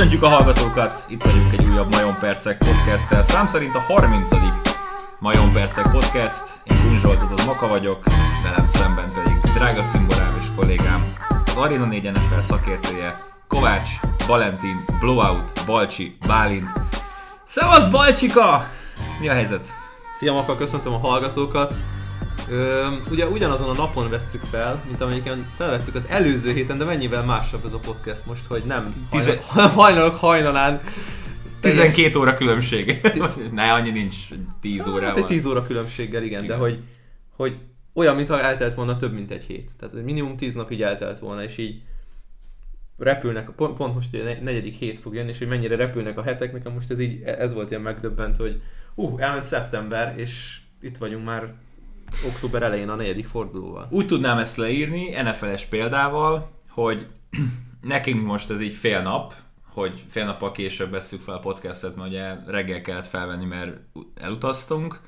[0.00, 1.04] Köszöntjük a hallgatókat!
[1.08, 4.30] Itt vagyunk egy újabb Majon Percek podcast Szám szerint a 30.
[5.18, 6.44] Majon Percek podcast.
[6.64, 8.02] Én Kun Zsolt, az Maka vagyok,
[8.42, 11.12] velem szemben pedig drága cimborám és kollégám,
[11.46, 13.18] az Arena 4 NFL szakértője,
[13.48, 13.90] Kovács,
[14.26, 16.68] Valentin, Blowout, Balcsi, Bálint.
[17.44, 18.68] Szevasz Balcsika!
[19.20, 19.68] Mi a helyzet?
[20.12, 21.74] Szia Maka, köszöntöm a hallgatókat!
[22.48, 27.24] Ö, ugye ugyanazon a napon vesszük fel, mint amelyiken felvettük az előző héten, de mennyivel
[27.24, 30.80] másabb ez a podcast most, hogy nem Tize- hajnal, hajnalok hajnalán.
[31.60, 33.00] 12 óra különbség.
[33.52, 34.16] ne, annyi nincs
[34.60, 35.16] 10 Hát órával.
[35.18, 36.56] egy 10 óra különbséggel, igen, Igen.
[36.56, 36.78] de hogy,
[37.36, 37.56] hogy
[37.94, 39.70] olyan, mintha eltelt volna több, mint egy hét.
[39.78, 41.82] Tehát minimum 10 nap így eltelt volna, és így
[42.98, 46.22] repülnek, pont, pont most ugye a negyedik hét fog jönni, és hogy mennyire repülnek a
[46.22, 48.60] hetek, nekem most ez így, ez volt ilyen megdöbbent, hogy
[48.94, 51.54] uh, elment szeptember, és itt vagyunk már
[52.26, 53.86] október elején a negyedik fordulóval.
[53.90, 57.06] Úgy tudnám ezt leírni, NFL-es példával, hogy
[57.80, 59.34] nekünk most ez így fél nap,
[59.72, 63.76] hogy fél nappal később vesszük fel a podcastet, mert ugye reggel kellett felvenni, mert
[64.14, 65.00] elutaztunk,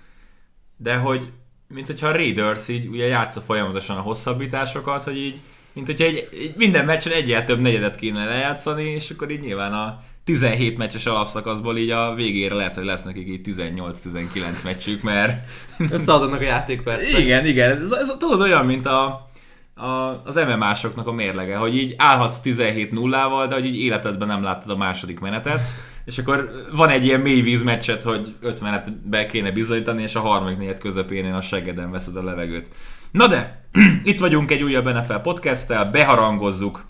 [0.76, 1.32] de hogy
[1.72, 5.40] mint hogyha a Raiders így ugye játsza folyamatosan a hosszabbításokat, hogy így,
[5.72, 9.72] mint hogyha egy, egy minden meccsen egyel több negyedet kéne lejátszani, és akkor így nyilván
[9.72, 15.46] a 17 meccses alapszakaszból így a végére lehet, hogy lesz nekik így 18-19 meccsük, mert
[15.90, 17.18] Összeadnak a játékpercek.
[17.18, 17.82] igen, igen.
[17.82, 19.30] Ez, ez tudod olyan, mint a,
[19.74, 24.70] a, az MMA-soknak a mérlege, hogy így állhatsz 17-0-val, de hogy így életedben nem láttad
[24.70, 25.68] a második menetet,
[26.04, 30.58] és akkor van egy ilyen mély vízmeccset, hogy 5 menetbe kéne bizonyítani, és a harmadik
[30.58, 32.68] negyed közepén a seggeden veszed a levegőt.
[33.10, 33.64] Na de,
[34.04, 36.84] itt vagyunk egy újabb NFL podcasttel, beharangozzuk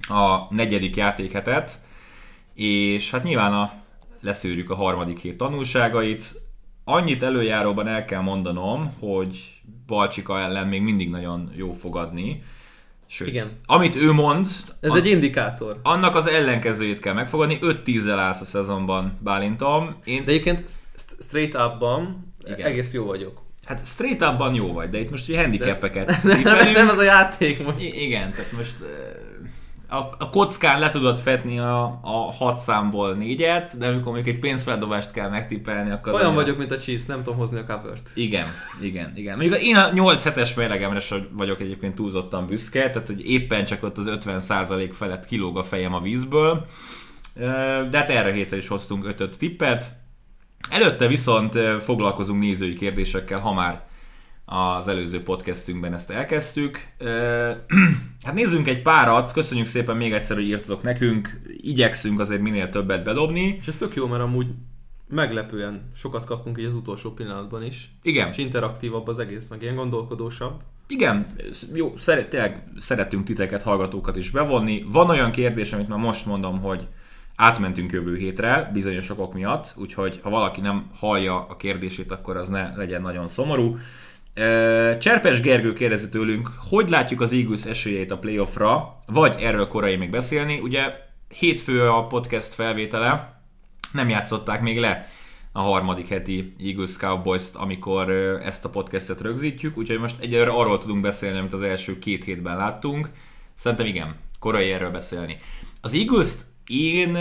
[0.00, 1.72] a negyedik játékhetet,
[2.56, 3.72] és hát nyilván a,
[4.20, 6.32] leszűrjük a harmadik hét tanulságait.
[6.84, 12.42] Annyit előjáróban el kell mondanom, hogy Balcsika ellen még mindig nagyon jó fogadni.
[13.08, 13.46] Sőt, Igen.
[13.66, 14.46] amit ő mond,
[14.80, 15.80] Ez an- egy indikátor.
[15.82, 17.58] annak az ellenkezőjét kell megfogadni.
[17.62, 19.96] 5-10-zel állsz a szezonban, Bálintom.
[20.04, 20.64] Én, De egyébként
[20.96, 22.66] st- straight up-ban Igen.
[22.66, 23.42] egész jó vagyok.
[23.64, 26.76] hát straight upban jó vagy, de itt most ugye handicapeket Nem, tippelünk.
[26.76, 27.82] nem az a játék most.
[27.82, 28.86] I- igen, tehát most ö,
[29.88, 34.38] a, a kockán le tudod fetni a, a hat számból négyet, de amikor még egy
[34.38, 36.12] pénzfeldobást kell megtippelni, akkor...
[36.12, 38.10] Olyan annyira- vagyok, mint a Chiefs, nem tudom hozni a covert.
[38.14, 38.48] Igen,
[38.80, 39.36] igen, igen.
[39.36, 43.82] Mondjuk én a 8 hetes mérlegemre sem vagyok egyébként túlzottan büszke, tehát hogy éppen csak
[43.82, 46.66] ott az 50% felett kilóg a fejem a vízből.
[47.90, 49.88] De hát erre hétre is hoztunk 5 tippet.
[50.70, 53.85] Előtte viszont foglalkozunk nézői kérdésekkel, ha már
[54.46, 56.78] az előző podcastünkben ezt elkezdtük.
[58.24, 63.04] Hát nézzünk egy párat, köszönjük szépen még egyszer, hogy írtatok nekünk, igyekszünk azért minél többet
[63.04, 63.56] bedobni.
[63.60, 64.46] És ez tök jó, mert amúgy
[65.08, 67.90] meglepően sokat kapunk így az utolsó pillanatban is.
[68.02, 70.60] Igen, És interaktívabb az egész, meg ilyen gondolkodósabb.
[70.88, 71.26] Igen,
[71.74, 74.84] jó, szeret, tényleg szeretünk titeket, hallgatókat is bevonni.
[74.88, 76.86] Van olyan kérdés, amit már most mondom, hogy
[77.36, 82.48] átmentünk jövő hétre, bizonyos okok miatt, úgyhogy ha valaki nem hallja a kérdését, akkor az
[82.48, 83.78] ne legyen nagyon szomorú.
[84.98, 90.10] Cserpes Gergő kérdezi tőlünk, hogy látjuk az Eagles esélyeit a playoffra, vagy erről korai még
[90.10, 90.58] beszélni.
[90.58, 90.82] Ugye
[91.28, 93.40] hétfő a podcast felvétele,
[93.92, 95.08] nem játszották még le
[95.52, 98.10] a harmadik heti Eagles Cowboys-t, amikor
[98.42, 102.56] ezt a podcastet rögzítjük, úgyhogy most egyelőre arról tudunk beszélni, amit az első két hétben
[102.56, 103.10] láttunk.
[103.54, 105.38] Szerintem igen, korai erről beszélni.
[105.80, 107.16] Az Eagles-t én,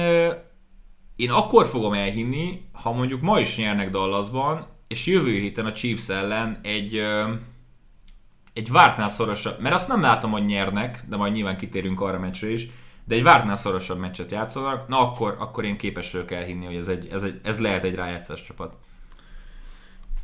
[1.16, 6.10] én akkor fogom elhinni, ha mondjuk ma is nyernek Dallasban, és jövő héten a Chiefs
[6.10, 7.02] ellen egy,
[8.54, 12.52] egy vártnál szorosabb, mert azt nem látom, hogy nyernek, de majd nyilván kitérünk arra meccsre
[12.52, 12.68] is,
[13.04, 16.88] de egy vártnál szorosabb meccset játszanak, na akkor, akkor én képes vagyok elhinni, hogy ez,
[16.88, 18.76] egy, ez, egy, ez lehet egy rájátszás csapat.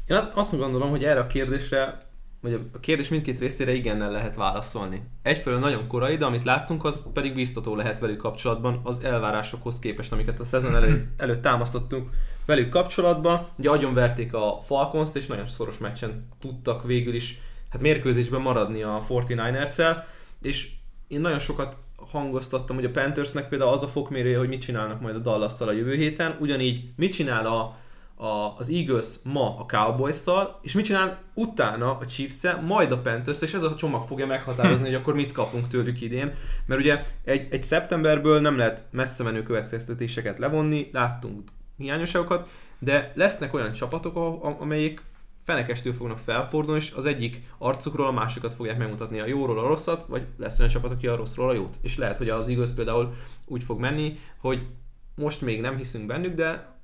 [0.07, 2.09] Én azt- azt gondolom, hogy erre a kérdésre,
[2.41, 5.01] vagy a kérdés mindkét részére igennel lehet válaszolni.
[5.21, 10.11] Egyfelől nagyon korai, de amit láttunk, az pedig biztató lehet velük kapcsolatban az elvárásokhoz képest,
[10.11, 12.09] amiket a szezon elő, előtt támasztottunk
[12.45, 13.47] velük kapcsolatban.
[13.57, 17.39] Ugye agyonverték a Falcons-t, és nagyon szoros meccsen tudtak végül is
[17.69, 20.03] hát mérkőzésben maradni a 49ers-el,
[20.41, 20.69] és
[21.07, 21.77] én nagyon sokat
[22.11, 25.71] hangoztattam, hogy a Panthersnek például az a fokmérője, hogy mit csinálnak majd a dallas a
[25.71, 27.77] jövő héten, ugyanígy mit csinál a,
[28.23, 33.41] a, az Eagles ma a Cowboys-szal, és mit csinál utána a chiefs majd a panthers
[33.41, 36.33] és ez a csomag fogja meghatározni, hogy akkor mit kapunk tőlük idén,
[36.65, 42.49] mert ugye egy, egy szeptemberből nem lehet messze menő következtetéseket levonni, láttunk hiányosságokat,
[42.79, 45.01] de lesznek olyan csapatok, amelyik
[45.43, 50.03] fenekestől fognak felfordulni, és az egyik arcukról a másikat fogják megmutatni a jóról a rosszat,
[50.03, 51.77] vagy lesz olyan csapat, aki a rosszról a jót.
[51.81, 53.13] És lehet, hogy az Eagles például
[53.45, 54.67] úgy fog menni, hogy
[55.15, 56.79] most még nem hiszünk bennük, de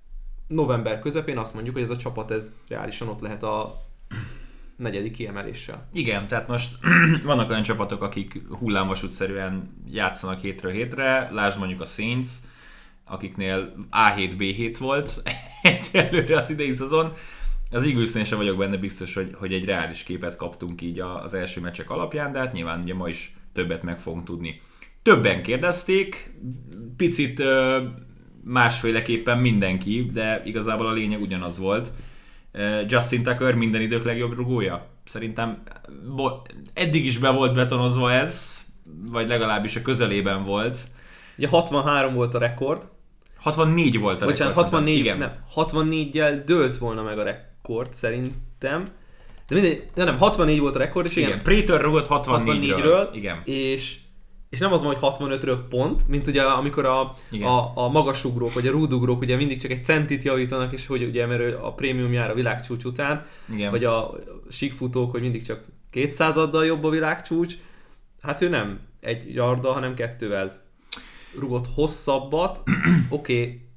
[0.48, 3.76] november közepén azt mondjuk, hogy ez a csapat ez reálisan ott lehet a
[4.76, 5.88] negyedik kiemeléssel.
[5.94, 6.78] Igen, tehát most
[7.24, 12.30] vannak olyan csapatok, akik hullámvasútszerűen játszanak hétről hétre, lásd mondjuk a Saints,
[13.08, 15.24] akiknél A7, B7 volt
[15.62, 17.12] egyelőre az idei szezon.
[17.72, 21.62] Az Eaglesnél sem vagyok benne biztos, hogy, hogy egy reális képet kaptunk így az első
[21.62, 24.62] meccsek alapján, de hát nyilván ugye ma is többet meg fogunk tudni.
[25.02, 26.34] Többen kérdezték,
[26.98, 27.44] picit
[28.44, 31.92] másféleképpen mindenki, de igazából a lényeg ugyanaz volt.
[32.88, 34.88] Justin Tucker minden idők legjobb rugója?
[35.04, 35.64] Szerintem
[36.74, 38.60] eddig is be volt betonozva ez,
[39.12, 40.80] vagy legalábbis a közelében volt.
[41.38, 42.90] Ugye 63 volt a rekord.
[43.48, 44.72] 64 volt a Bocsánat, rekord.
[44.72, 45.18] 64, igen.
[45.18, 48.86] Nem, 64-jel dőlt volna meg a rekord szerintem.
[49.48, 51.30] De mindegy, nem, nem, 64 volt a rekord, és igen.
[51.30, 52.42] igen Prater rugott 64-ről.
[52.44, 53.42] 64-ről igen.
[53.46, 53.98] És
[54.50, 57.02] és nem az van, hogy 65-ről pont, mint ugye amikor a,
[57.42, 61.26] a, a magasugrók, vagy a rúdugrók ugye mindig csak egy centit javítanak, és hogy ugye
[61.26, 63.72] mert a prémium jár a világcsúcs után, Igen.
[63.72, 64.16] vagy a
[64.50, 65.64] síkfutók, hogy mindig csak
[65.94, 67.54] 200-addal jobb a világcsúcs,
[68.22, 70.67] hát ő nem egy yarda, hanem kettővel
[71.40, 72.64] rugott hosszabbat,
[73.10, 73.68] oké, okay,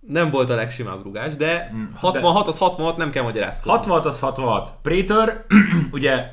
[0.00, 3.70] nem volt a legsimább rugás, de 66 mm, az 66, nem kell magyarázkodni.
[3.70, 4.72] 66 az 66.
[4.82, 5.44] Prater
[5.92, 6.30] ugye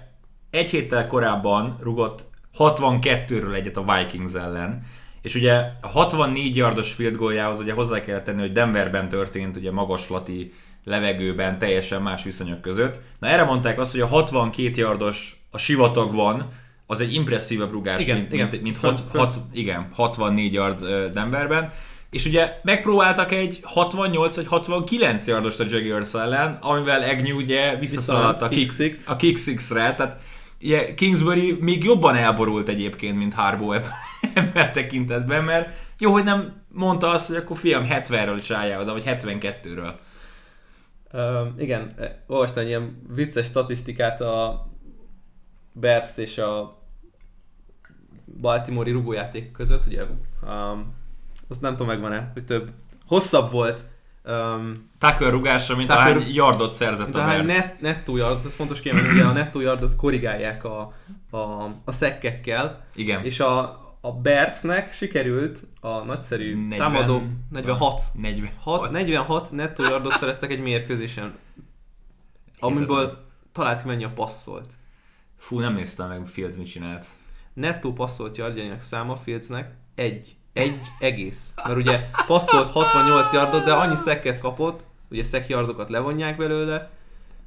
[0.50, 2.25] egy héttel korábban rugott
[2.57, 4.85] 62-ről egyet a Vikings ellen.
[5.21, 9.71] És ugye a 64 yardos field goaljához ugye hozzá kell tenni, hogy Denverben történt, ugye
[9.71, 10.53] magaslati
[10.83, 13.00] levegőben, teljesen más viszonyok között.
[13.19, 16.51] Na erre mondták azt, hogy a 62 yardos a sivatagban
[16.88, 18.47] az egy impresszívebb rugás, igen, mint, igen.
[18.47, 19.24] mint, mint fönt, hat, fönt.
[19.24, 21.71] Hat, igen, 64 yard Denverben.
[22.09, 28.41] És ugye megpróbáltak egy 68 vagy 69 yardost a Jaguars ellen, amivel Agnew ugye visszaszaladt
[28.41, 29.09] a kick, six.
[29.09, 30.19] a kick six-re, tehát
[30.62, 33.71] ugye Kingsbury még jobban elborult egyébként, mint Harbo
[34.33, 35.69] ebben tekintetben, mert
[36.00, 39.94] jó, hogy nem mondta azt, hogy akkor fiam 70-ről csinálja oda, vagy 72-ről.
[41.12, 41.21] Uh,
[41.57, 41.95] igen,
[42.27, 44.65] olvastam egy ilyen vicces statisztikát a
[45.74, 46.81] Bears és a
[48.42, 50.04] Baltimore-i rugójáték között, ugye
[50.42, 50.94] um,
[51.50, 52.72] azt nem tudom megvan-e, hogy több,
[53.06, 53.92] hosszabb volt
[54.28, 57.48] Um, Tucker rugása, mint Tucker, ahány yardot szerzett a Bears.
[57.48, 60.94] Net, nettó yardot, ez fontos kiemelni, hogy a nettó yardot korrigálják a,
[61.30, 61.38] a,
[61.86, 62.86] a szekkekkel.
[62.96, 63.24] Igen.
[63.24, 63.60] És a,
[64.02, 71.38] a Bearsnek sikerült a nagyszerű 40, támadó 46, 46, 46 nettó yardot szereztek egy mérkőzésen,
[72.60, 74.68] amiből talált mennyi a passzolt.
[75.44, 77.07] Fú, nem néztem meg, Fields mit csinált.
[77.54, 81.54] Nettó passzolt yardjainak száma Fieldsnek egy egy egész.
[81.63, 84.80] Mert ugye passzolt 68 yardot, de annyi szekket kapott,
[85.12, 86.90] ugye yardokat levonják belőle,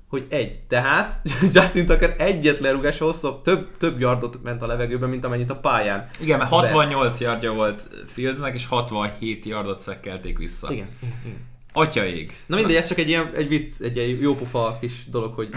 [0.08, 0.58] hogy egy.
[0.58, 1.20] Tehát
[1.54, 6.08] Justin Tucker egyet lerúgás hosszabb, több, több yardot ment a levegőben, mint amennyit a pályán.
[6.20, 7.20] Igen, mert 68 Best.
[7.20, 10.72] yardja volt Fieldsnek, és 67 yardot szekkelték vissza.
[10.72, 11.46] Igen, igen, igen.
[11.72, 12.36] Atyaig.
[12.46, 15.48] Na mindegy, ez csak egy ilyen egy vicc, egy ilyen jópofa kis dolog, hogy,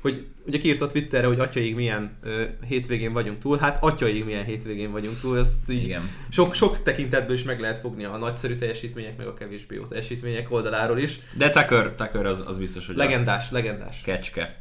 [0.00, 4.44] hogy ugye kiírt a Twitterre, hogy atyaig milyen ö, hétvégén vagyunk túl, hát atyaig milyen
[4.44, 6.10] hétvégén vagyunk túl, ezt így Igen.
[6.28, 10.50] Sok, sok tekintetből is meg lehet fogni a nagyszerű teljesítmények, meg a kevésbé jó teljesítmények
[10.50, 11.18] oldaláról is.
[11.34, 14.00] De Tucker, Tucker az, az biztos, hogy legendás, a legendás.
[14.04, 14.60] Kecske.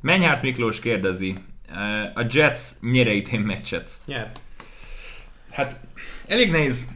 [0.00, 1.36] Mennyhárt Miklós kérdezi,
[2.14, 3.92] a Jets nyere idén meccset?
[4.04, 4.30] Nyer.
[5.50, 5.74] Hát
[6.26, 6.88] elég nehéz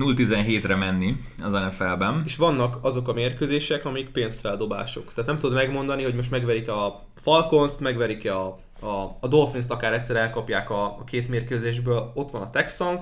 [0.00, 2.22] 0-17-re menni az NFL-ben.
[2.24, 5.12] És vannak azok a mérkőzések, amik pénzfeldobások.
[5.12, 9.92] Tehát nem tudod megmondani, hogy most megverik a Falcons-t, megverik a, a, a Dolphins-t, akár
[9.92, 12.12] egyszer elkapják a, a két mérkőzésből.
[12.14, 13.00] Ott van a Texans,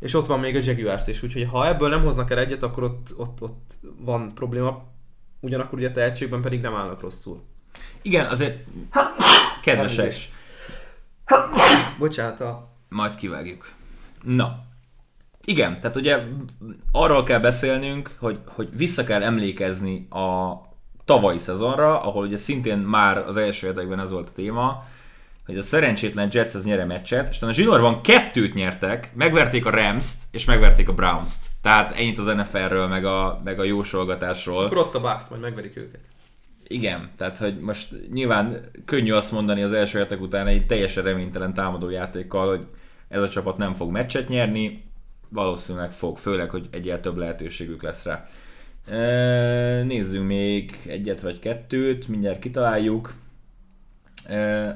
[0.00, 2.82] és ott van még a Jaguars is, úgyhogy ha ebből nem hoznak el egyet, akkor
[2.82, 4.82] ott, ott, ott van probléma.
[5.40, 7.42] Ugyanakkor ugye a tehetségben pedig nem állnak rosszul.
[8.02, 8.64] Igen, azért
[9.62, 10.14] kedvesek.
[11.98, 12.40] Bocsánat.
[12.40, 12.68] A...
[12.88, 13.72] Majd kivágjuk.
[14.22, 14.64] Na,
[15.50, 16.18] igen, tehát ugye
[16.92, 20.52] arról kell beszélnünk, hogy, hogy vissza kell emlékezni a
[21.04, 24.84] tavalyi szezonra, ahol ugye szintén már az első érdekben ez volt a téma,
[25.46, 30.22] hogy a szerencsétlen Jets az nyere meccset, és a zsinórban kettőt nyertek, megverték a Rams-t,
[30.30, 31.46] és megverték a Browns-t.
[31.62, 34.64] Tehát ennyit az NFL-ről, meg a, meg a jósolgatásról.
[34.64, 36.00] Akkor ott a Bucks, majd megverik őket.
[36.66, 41.54] Igen, tehát hogy most nyilván könnyű azt mondani az első hetek után egy teljesen reménytelen
[41.54, 42.66] támadó játékkal, hogy
[43.08, 44.89] ez a csapat nem fog meccset nyerni,
[45.30, 48.28] valószínűleg fog, főleg, hogy egyel több lehetőségük lesz rá.
[49.82, 53.12] Nézzünk még egyet vagy kettőt, mindjárt kitaláljuk.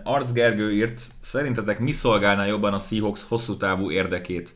[0.03, 4.55] Arc Gergő írt, szerintetek mi szolgálná jobban a Seahawks hosszú távú érdekét?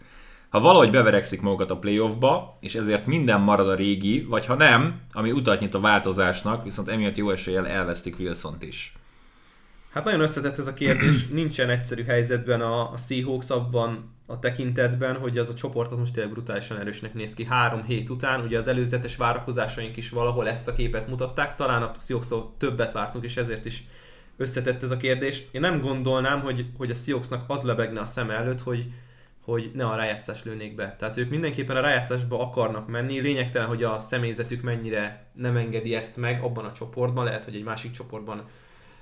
[0.48, 5.00] Ha valahogy beverekszik magukat a playoffba, és ezért minden marad a régi, vagy ha nem,
[5.12, 8.92] ami utat nyit a változásnak, viszont emiatt jó eséllyel elvesztik wilson is.
[9.92, 15.16] Hát nagyon összetett ez a kérdés, nincsen egyszerű helyzetben a, a Seahawks abban a tekintetben,
[15.16, 17.44] hogy az a csoport az most tényleg brutálisan erősnek néz ki.
[17.44, 21.92] Három hét után, ugye az előzetes várakozásaink is valahol ezt a képet mutatták, talán a
[21.98, 23.82] seahawks többet vártunk, és ezért is
[24.36, 25.42] összetett ez a kérdés.
[25.50, 28.92] Én nem gondolnám, hogy, hogy a Seahawksnak az lebegne a szem előtt, hogy,
[29.44, 30.96] hogy ne a rájátszás lőnék be.
[30.98, 36.16] Tehát ők mindenképpen a rájátszásba akarnak menni, lényegtelen, hogy a személyzetük mennyire nem engedi ezt
[36.16, 38.44] meg abban a csoportban, lehet, hogy egy másik csoportban,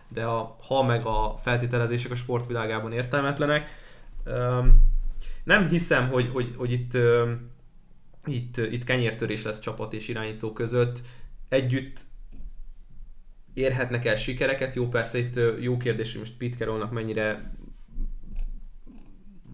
[0.09, 3.71] de a, ha meg a feltételezések a sportvilágában értelmetlenek.
[4.25, 4.95] Um,
[5.47, 6.97] nem hiszem, hogy, hogy, hogy itt,
[8.25, 11.01] itt, itt kenyértörés lesz csapat és irányító között.
[11.49, 12.01] Együtt
[13.55, 14.75] érhetnek el sikereket.
[14.75, 17.55] Jó, persze itt jó kérdés, hogy most Pete Carrollnak mennyire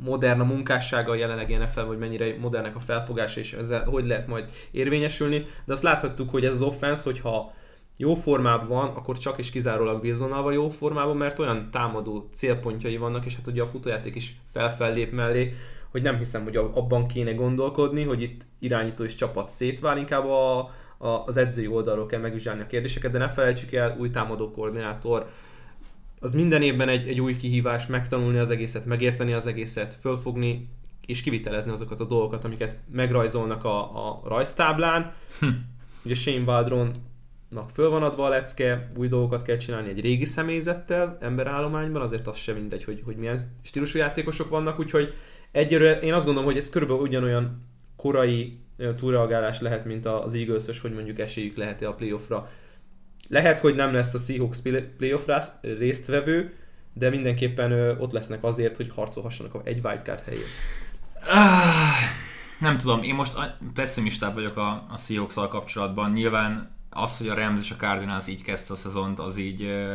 [0.04, 4.26] modern a munkássága a jelenlegi NFL, vagy mennyire modernek a felfogása, és ezzel hogy lehet
[4.26, 5.46] majd érvényesülni.
[5.64, 7.54] De azt láthattuk, hogy ez az offense, hogyha
[7.96, 13.25] jó formában van, akkor csak is kizárólag Wilsonnal jó formában, mert olyan támadó célpontjai vannak,
[13.25, 15.54] és hát ugye a futójáték is felfellép mellé,
[15.92, 20.58] hogy nem hiszem, hogy abban kéne gondolkodni, hogy itt irányító és csapat szétvál, inkább a,
[20.99, 25.30] a, az edzői oldalról kell megvizsgálni a kérdéseket, de ne felejtsük el, új támadó koordinátor,
[26.20, 30.68] az minden évben egy, egy új kihívás, megtanulni az egészet, megérteni az egészet, fölfogni
[31.06, 35.12] és kivitelezni azokat a dolgokat, amiket megrajzolnak a, a rajztáblán.
[35.40, 35.46] Hm.
[36.04, 41.18] Ugye Shane Waldronnak föl van adva a lecke, új dolgokat kell csinálni egy régi személyzettel,
[41.20, 45.14] emberállományban, azért az sem mindegy, hogy, hogy milyen stílusú játékosok vannak, úgyhogy
[45.52, 47.62] egyelőre én azt gondolom, hogy ez körülbelül ugyanolyan
[47.97, 48.59] korai
[48.97, 52.50] túlreagálás lehet, mint az eagles hogy mondjuk esélyük lehet-e a playoffra
[53.28, 54.61] lehet, hogy nem lesz a Seahawks
[54.97, 55.28] playoff
[55.61, 56.52] résztvevő,
[56.92, 60.44] de mindenképpen ott lesznek azért, hogy harcolhassanak egy wildcard helyén.
[61.21, 61.50] Ah,
[62.61, 63.37] nem tudom, én most
[63.75, 66.11] pessimistább vagyok a, a seahawks kapcsolatban.
[66.11, 69.87] Nyilván az, hogy a Rams és a Cardinals így kezdte a szezont, az így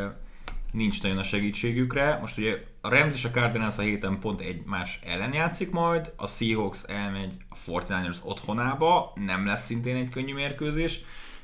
[0.72, 2.18] nincs nagyon a segítségükre.
[2.20, 6.26] Most ugye a Rams és a Cardinals a héten pont egymás ellen játszik majd, a
[6.26, 11.00] Seahawks elmegy a 49ers otthonába, nem lesz szintén egy könnyű mérkőzés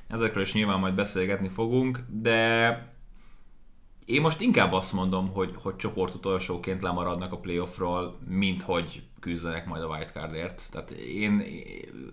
[0.09, 2.89] ezekről is nyilván majd beszélgetni fogunk, de
[4.05, 9.67] én most inkább azt mondom, hogy, hogy csoport utolsóként lemaradnak a playoffról, mint hogy küzdenek
[9.67, 10.63] majd a wildcardért.
[10.71, 11.45] Tehát én,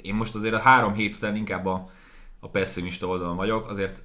[0.02, 1.90] én most azért a három hét után inkább a,
[2.40, 4.02] a pessimista oldalon vagyok, azért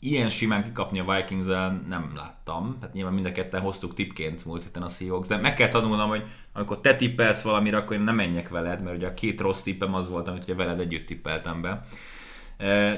[0.00, 1.46] ilyen simán kikapni a vikings
[1.88, 2.76] nem láttam.
[2.80, 6.08] Tehát nyilván mind a ketten hoztuk tipként múlt héten a Seahawks, de meg kell tanulnom,
[6.08, 9.62] hogy amikor te tippelsz valamire, akkor én nem menjek veled, mert ugye a két rossz
[9.62, 11.86] tippem az volt, amit ugye veled együtt tippeltem be.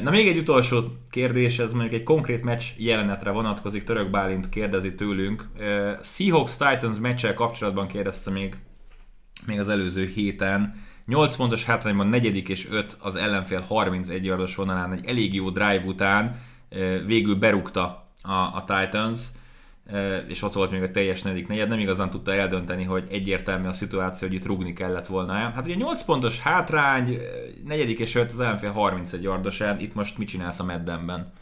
[0.02, 4.94] Na még egy utolsó kérdés, ez mondjuk egy konkrét meccs jelenetre vonatkozik, Török Bálint kérdezi
[4.94, 5.48] tőlünk.
[6.02, 8.56] Seahawks-Titans meccsel kapcsolatban kérdezte még,
[9.46, 10.88] még az előző héten.
[11.06, 15.82] 8 pontos hátrányban negyedik és 5 az ellenfél 31 yardos vonalán egy elég jó drive
[15.84, 16.40] után
[17.06, 19.18] végül berúgta a, a Titans
[20.26, 23.72] és ott volt még a teljes negyedik negyed, nem igazán tudta eldönteni, hogy egyértelmű a
[23.72, 25.32] szituáció, hogy itt rugni kellett volna.
[25.32, 27.18] Hát ugye 8 pontos hátrány,
[27.64, 31.32] negyedik és 5 az ellenfél 31 yardosán, itt most mit csinálsz a Meddenben?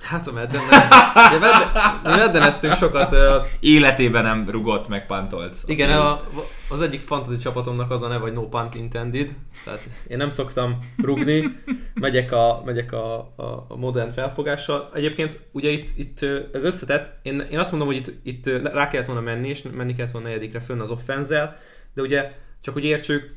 [0.00, 1.68] Hát a Medden, ugye Medden,
[2.04, 3.12] mi Meddeneztünk sokat.
[3.12, 3.18] Uh,
[3.60, 5.56] Életében nem rugott, meg pantolt.
[5.66, 6.20] Igen, a,
[6.68, 9.34] az egyik fantasy csapatomnak az a neve, hogy no punt intended.
[9.64, 11.60] Tehát én nem szoktam rugni,
[11.94, 14.90] megyek a, megyek a, a, a modern felfogással.
[14.94, 16.22] Egyébként ugye itt, itt
[16.52, 19.94] ez összetett, én, én azt mondom, hogy itt, itt rá kellett volna menni, és menni
[19.94, 21.56] kellett volna negyedikre fönn az offenzel,
[21.94, 23.34] de ugye csak hogy értsük,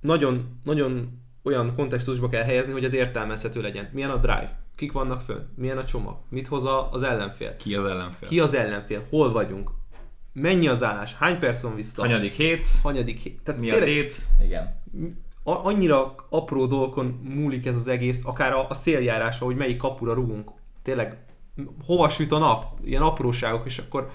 [0.00, 3.88] nagyon, nagyon olyan kontextusba kell helyezni, hogy ez értelmezhető legyen.
[3.92, 4.63] Milyen a drive?
[4.74, 5.42] Kik vannak fönn?
[5.56, 6.16] Milyen a csomag?
[6.28, 7.56] Mit hoz az ellenfél?
[7.56, 8.28] Ki az ellenfél?
[8.28, 9.06] Ki az ellenfél?
[9.10, 9.70] Hol vagyunk?
[10.32, 11.14] Mennyi az állás?
[11.14, 12.02] Hány perc van vissza?
[12.02, 12.68] Hanyadik hét?
[12.82, 13.40] Hanyadik hét?
[13.42, 14.14] Tehát Mi a tét?
[14.42, 14.82] Igen.
[15.42, 20.50] Annyira apró dolgokon múlik ez az egész, akár a, a széljárása, hogy melyik kapura rugunk.
[20.82, 21.24] Tényleg,
[21.86, 22.78] hova süt a nap?
[22.84, 24.10] Ilyen apróságok, és akkor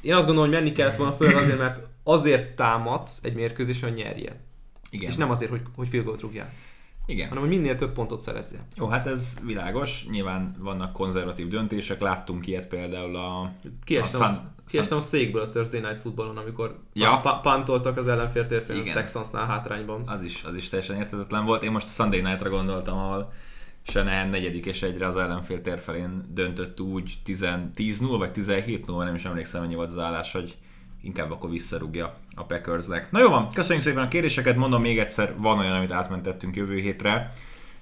[0.00, 3.98] én azt gondolom, hogy menni kellett volna föl azért, mert azért támadsz egy mérkőzésen, hogy
[3.98, 4.40] nyerje.
[4.90, 5.10] Igen.
[5.10, 6.52] És nem azért, hogy, hogy field rúgjál.
[7.06, 7.28] Igen.
[7.28, 8.66] Hanem, hogy minél több pontot szerezzél.
[8.74, 10.06] Jó, hát ez világos.
[10.10, 12.00] Nyilván vannak konzervatív döntések.
[12.00, 13.52] Láttunk ilyet például a...
[13.84, 14.34] Kiestem a, Sun,
[14.68, 17.20] kiestem a székből a Thursday Night Footballon, amikor ja.
[17.22, 20.02] pa- pantoltak az ellenfél térfél a Texansnál hátrányban.
[20.08, 21.62] Az is, az is teljesen értetetlen volt.
[21.62, 23.32] Én most a Sunday Night-ra gondoltam, ahol
[23.82, 29.60] Senehen negyedik és egyre az ellenfél térfelén döntött úgy 10-0 vagy 17-0, nem is emlékszem,
[29.60, 30.56] mennyi volt az állás, hogy
[31.06, 33.10] inkább akkor visszarúgja a Packersnek.
[33.10, 36.78] Na jó van, köszönjük szépen a kérdéseket, mondom még egyszer, van olyan, amit átmentettünk jövő
[36.78, 37.32] hétre,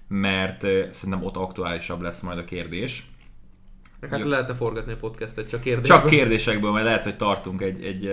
[0.09, 3.07] mert szerintem ott aktuálisabb lesz majd a kérdés.
[4.11, 6.01] Hát lehetne forgatni a podcastet csak kérdésekből.
[6.01, 8.07] Csak kérdésekből, mert lehet, hogy tartunk egy, egy,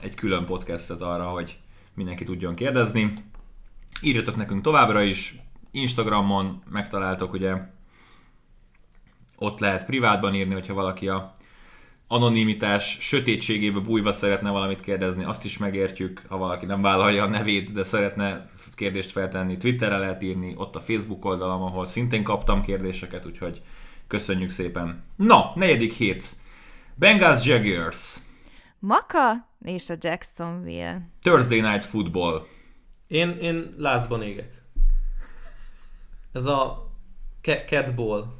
[0.00, 1.58] egy külön podcastet arra, hogy
[1.94, 3.12] mindenki tudjon kérdezni.
[4.00, 5.34] Írjatok nekünk továbbra is,
[5.70, 7.56] Instagramon megtaláltok, ugye
[9.36, 11.32] ott lehet privátban írni, hogyha valaki a
[12.12, 17.72] anonimitás sötétségébe bújva szeretne valamit kérdezni, azt is megértjük, ha valaki nem vállalja a nevét,
[17.72, 23.26] de szeretne kérdést feltenni, Twitterre lehet írni, ott a Facebook oldalam, ahol szintén kaptam kérdéseket,
[23.26, 23.62] úgyhogy
[24.06, 25.04] köszönjük szépen.
[25.16, 26.24] Na, negyedik hét.
[26.94, 28.16] Bengals Jaguars.
[28.78, 31.08] Maka És a Jacksonville.
[31.22, 32.46] Thursday Night Football.
[33.06, 34.62] Én, én lázban égek.
[36.32, 36.90] Ez a
[37.42, 38.39] cat ball.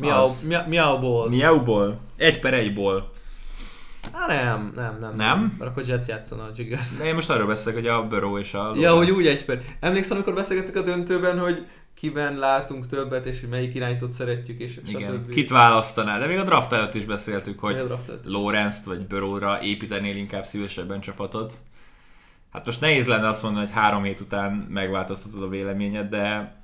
[0.00, 0.44] Miau, Az.
[0.46, 1.28] miau, miau ball.
[1.28, 1.98] Miauból.
[2.16, 3.12] Egy per egyból.
[4.12, 5.16] Á, nem, nem, nem.
[5.16, 5.56] Nem?
[5.58, 6.96] Mert akkor Jets játszana a Jiggers.
[6.96, 8.90] De én most arról beszélek, hogy a Burrow és a Ja, Lawrence.
[8.96, 9.62] hogy úgy egy per.
[9.80, 14.80] Emlékszel, amikor beszélgettük a döntőben, hogy kiben látunk többet, és hogy melyik irányítót szeretjük, és
[14.86, 15.30] Igen, stb.
[15.30, 16.18] kit választanál?
[16.18, 17.82] De még a draft előtt is beszéltük, Hogy.
[18.24, 21.54] Lawrence-t vagy Burrow-ra építenél inkább szívesebben csapatot.
[22.52, 26.54] Hát most nehéz lenne azt mondani, hogy három hét után megváltoztatod a véleményed, de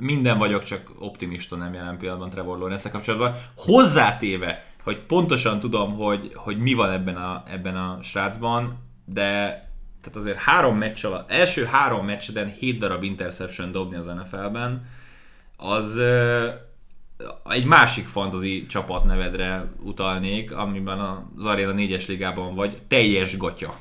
[0.00, 3.34] minden vagyok, csak optimista nem jelen pillanatban Trevor lawrence kapcsolatban.
[3.56, 9.28] Hozzátéve, hogy pontosan tudom, hogy, hogy mi van ebben a, ebben a srácban, de
[10.00, 14.88] tehát azért három meccs alatt, első három meccseden hét darab interception dobni az NFL-ben,
[15.56, 16.48] az ö,
[17.50, 23.78] egy másik fantasy csapat nevedre utalnék, amiben az Arena 4-es ligában vagy, teljes gatya.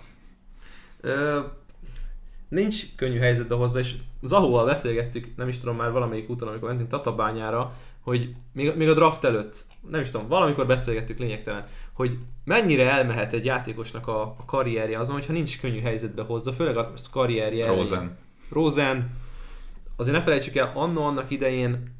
[2.49, 6.89] Nincs könnyű helyzetbe hozva, és Zahóval beszélgettük, nem is tudom már valamelyik úton, amikor mentünk
[6.89, 12.89] Tatabányára, hogy még, még a draft előtt, nem is tudom, valamikor beszélgettük lényegtelen, hogy mennyire
[12.91, 17.67] elmehet egy játékosnak a, a karrierje azon, hogyha nincs könnyű helyzetbe hozza, főleg a karrierje.
[17.67, 18.17] Rosen.
[18.51, 19.09] Rosen,
[19.95, 21.97] azért ne felejtsük el, anno annak idején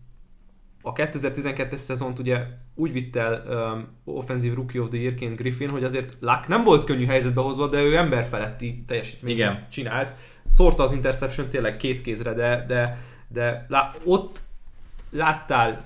[0.81, 5.83] a 2012-es szezont ugye úgy vitt el um, Offensive Rookie of the Year-ként Griffin, hogy
[5.83, 9.67] azért Luck nem volt könnyű helyzetbe hozva, de ő emberfeletti teljesítményt Igen.
[9.69, 10.13] csinált.
[10.49, 14.39] Szórta az interception tényleg két kézre, de, de, de lá, ott
[15.09, 15.83] láttál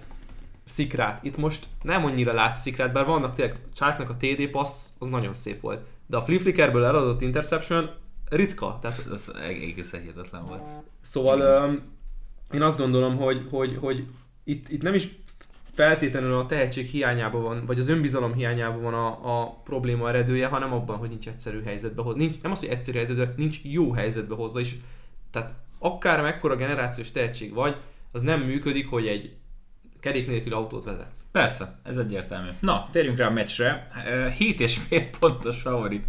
[0.66, 1.24] szikrát.
[1.24, 5.34] Itt most nem annyira látsz szikrát, bár vannak tényleg Csáknak a TD passz, az nagyon
[5.34, 5.86] szép volt.
[6.06, 7.90] De a flip flickerből eladott interception
[8.30, 8.78] ritka.
[8.82, 10.70] Tehát Ez egészen hihetetlen volt.
[11.02, 11.82] Szóval um,
[12.52, 14.08] én azt gondolom, hogy, hogy, hogy
[14.44, 15.08] itt, itt nem is
[15.74, 20.74] feltétlenül a tehetség hiányában van, vagy az önbizalom hiányában van a, a probléma eredője, hanem
[20.74, 22.20] abban, hogy nincs egyszerű helyzetbe hozva.
[22.20, 24.76] Nincs, nem az, hogy egyszerű helyzetbe, nincs jó helyzetbe hozva is.
[25.32, 27.76] Tehát akár mekkora generációs tehetség vagy,
[28.12, 29.36] az nem működik, hogy egy
[30.00, 31.22] kerék nélkül autót vezetsz.
[31.32, 32.50] Persze, ez egyértelmű.
[32.60, 33.88] Na, térjünk rá a meccsre.
[34.38, 36.06] 7 és fél pontos favorit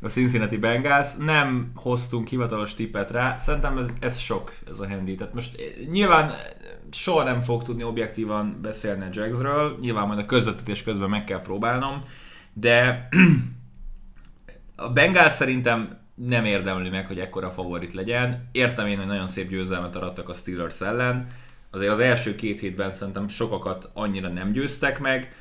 [0.00, 1.16] a Cincinnati Bengals.
[1.16, 3.36] Nem hoztunk hivatalos tippet rá.
[3.36, 5.14] Szerintem ez, ez sok, ez a handy.
[5.14, 6.36] Tehát most eh, nyilván eh,
[6.90, 9.78] soha nem fog tudni objektívan beszélni a Jagsről.
[9.80, 12.02] Nyilván majd a közvetítés közben meg kell próbálnom.
[12.52, 13.08] De
[14.76, 18.48] a Bengals szerintem nem érdemli meg, hogy ekkora favorit legyen.
[18.52, 21.30] Értem én, hogy nagyon szép győzelmet arattak a Steelers ellen.
[21.70, 25.34] Azért az első két hétben szerintem sokakat annyira nem győztek meg.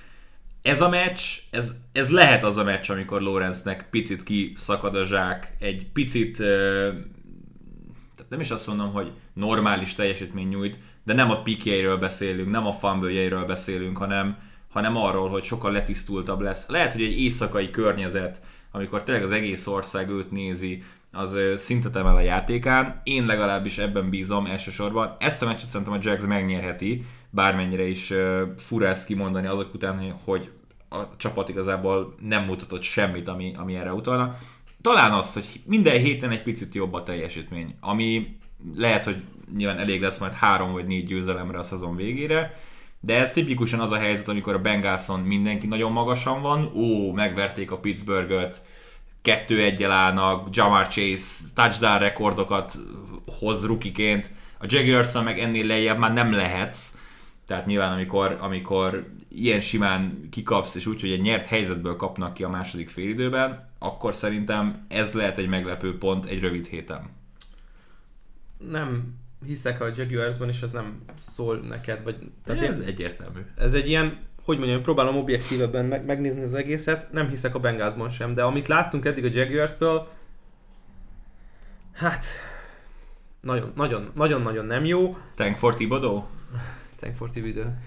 [0.67, 5.56] Ez a meccs, ez, ez lehet az a meccs, amikor Lawrence-nek picit kiszakad a zsák,
[5.60, 11.97] egy picit, tehát nem is azt mondom, hogy normális teljesítmény nyújt, de nem a pikjeiről
[11.97, 14.38] beszélünk, nem a fanbőjeiről beszélünk, hanem,
[14.69, 16.67] hanem arról, hogy sokkal letisztultabb lesz.
[16.67, 22.15] Lehet, hogy egy éjszakai környezet, amikor tényleg az egész ország őt nézi, az szintet emel
[22.15, 23.01] a játékán.
[23.03, 25.15] Én legalábbis ebben bízom elsősorban.
[25.19, 28.13] Ezt a meccset szerintem a Jags megnyerheti, bármennyire is
[28.58, 30.49] fura ezt kimondani azok után, hogy
[30.89, 34.38] a csapat igazából nem mutatott semmit, ami, ami erre utalna.
[34.82, 38.38] Talán az, hogy minden héten egy picit jobb a teljesítmény, ami
[38.76, 39.23] lehet, hogy
[39.56, 42.60] nyilván elég lesz majd három vagy négy győzelemre a szezon végére,
[43.00, 47.71] de ez tipikusan az a helyzet, amikor a Bengalson mindenki nagyon magasan van, ó, megverték
[47.71, 48.65] a Pittsburghet,
[49.21, 52.78] kettő egyel állnak, Jamar Chase touchdown rekordokat
[53.39, 56.97] hoz rukiként, a jaguars meg ennél lejjebb már nem lehetsz,
[57.47, 62.43] tehát nyilván amikor, amikor ilyen simán kikapsz, és úgy, hogy egy nyert helyzetből kapnak ki
[62.43, 67.09] a második félidőben, akkor szerintem ez lehet egy meglepő pont egy rövid héten.
[68.57, 72.15] Nem hiszek a Jaguarsban, és ez nem szól neked, vagy...
[72.43, 73.39] Tehát én- ez egyértelmű.
[73.57, 78.09] ez egy ilyen, hogy mondjam, próbálom objektívebben meg, megnézni az egészet, nem hiszek a Bengalsban
[78.09, 80.07] sem, de amit láttunk eddig a Jaguars-től,
[81.93, 82.25] hát
[83.41, 85.17] nagyon, nagyon, nagyon, nagyon nem jó.
[85.35, 86.23] Tank for Thibodeau?
[86.95, 87.77] Thank for idő.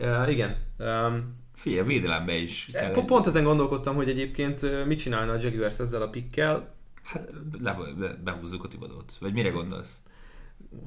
[0.00, 0.56] Uh, igen.
[0.78, 5.78] Um, Figyelj, védelembe is kell pont, pont ezen gondolkodtam, hogy egyébként mit csinálna a Jaguars
[5.78, 9.16] ezzel a pikkel, Hát, le, be, behúzzuk a Thibodeau-t.
[9.20, 10.02] Vagy mire gondolsz?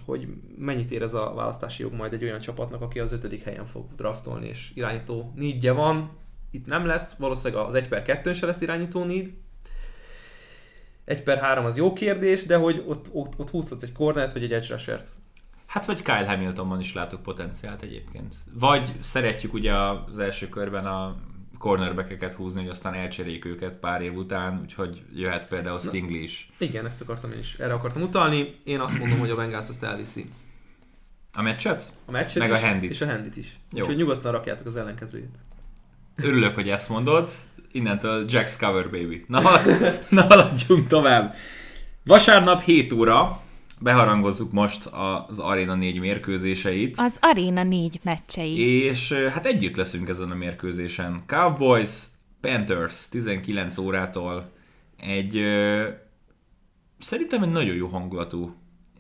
[0.06, 3.66] hogy mennyit ér ez a választási jog majd egy olyan csapatnak, aki az ötödik helyen
[3.66, 6.12] fog draftolni, és irányító needje van.
[6.52, 9.34] Itt nem lesz, valószínűleg az 1 per 2 se lesz irányító need.
[11.06, 14.44] 1 per 3 az jó kérdés, de hogy ott, ott, ott húzhatsz egy cornert vagy
[14.44, 15.16] egy edge rushert.
[15.74, 18.36] Hát vagy Kyle Hamiltonban is látok potenciált egyébként.
[18.54, 21.16] Vagy szeretjük ugye az első körben a
[21.58, 26.52] cornerbackeket húzni, hogy aztán elcseréljük őket pár év után, úgyhogy jöhet például Stingley is.
[26.58, 28.56] Igen, ezt akartam én is, erre akartam utalni.
[28.64, 30.26] Én azt mondom, hogy a Bengals ezt elviszi.
[31.34, 31.94] A meccset?
[32.06, 32.90] A meccset Meg is, a handit.
[32.90, 33.58] És a handit is.
[33.72, 33.82] Jó.
[33.82, 35.36] Úgyhogy nyugodtan rakjátok az ellenkezőjét.
[36.16, 37.30] Örülök, hogy ezt mondod.
[37.72, 39.26] innentől Jack's Cover Baby.
[39.28, 39.42] Na,
[40.10, 41.36] na haladjunk tovább.
[42.04, 43.43] Vasárnap 7 óra,
[43.84, 44.86] beharangozzuk most
[45.28, 46.98] az Arena 4 mérkőzéseit.
[46.98, 48.82] Az Arena 4 meccsei.
[48.84, 51.24] És hát együtt leszünk ezen a mérkőzésen.
[51.26, 51.90] Cowboys,
[52.42, 54.52] Panthers 19 órától
[54.98, 55.88] egy ö,
[57.00, 58.56] szerintem egy nagyon jó hangulatú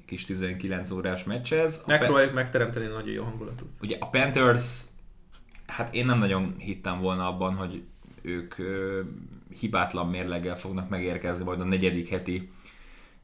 [0.06, 1.76] kis 19 órás meccs ez.
[1.84, 3.68] A Pe- Megpróbáljuk megteremteni nagyon jó hangulatot.
[3.82, 4.82] ugye a Panthers,
[5.68, 7.84] hát én nem nagyon hittem volna abban, hogy
[8.22, 9.02] ők ö,
[9.60, 12.52] hibátlan mérleggel fognak megérkezni majd a negyedik heti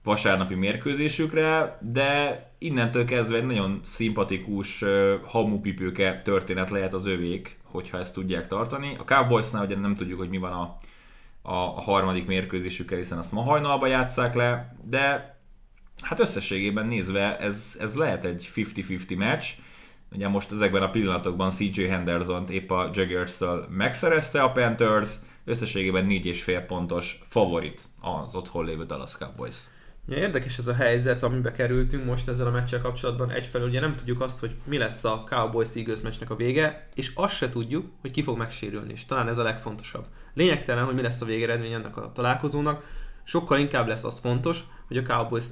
[0.04, 4.84] vasárnapi mérkőzésükre, de innentől kezdve egy nagyon szimpatikus
[5.26, 8.96] hamupipőke történet lehet az övék, hogyha ezt tudják tartani.
[9.00, 10.78] A Cowboysnál ugye nem tudjuk, hogy mi van a,
[11.42, 15.38] a harmadik mérkőzésükkel, hiszen azt ma hajnalba játsszák le, de
[16.02, 19.46] hát összességében nézve ez, ez lehet egy 50-50 meccs.
[20.12, 25.10] Ugye most ezekben a pillanatokban CJ henderson épp a Jaguars-től megszerezte a Panthers,
[25.46, 29.56] összességében 4,5 pontos favorit az otthon lévő Dallas Cowboys.
[30.10, 33.32] Ja, érdekes ez a helyzet, amiben kerültünk most ezzel a meccsel kapcsolatban.
[33.32, 37.12] Egyfelől ugye nem tudjuk azt, hogy mi lesz a Cowboys Eagles meccsnek a vége, és
[37.16, 40.06] azt se tudjuk, hogy ki fog megsérülni, és talán ez a legfontosabb.
[40.34, 42.84] Lényegtelen, hogy mi lesz a végeredmény ennek a találkozónak,
[43.24, 45.46] sokkal inkább lesz az fontos, hogy a Cowboys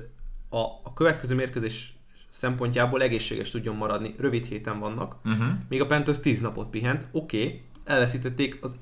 [0.50, 1.98] a, a következő mérkőzés
[2.30, 4.16] szempontjából egészséges tudjon maradni.
[4.18, 5.48] Rövid héten vannak, Uh-huh.
[5.70, 8.78] még a Panthers 10 napot pihent, oké, okay, elveszítették az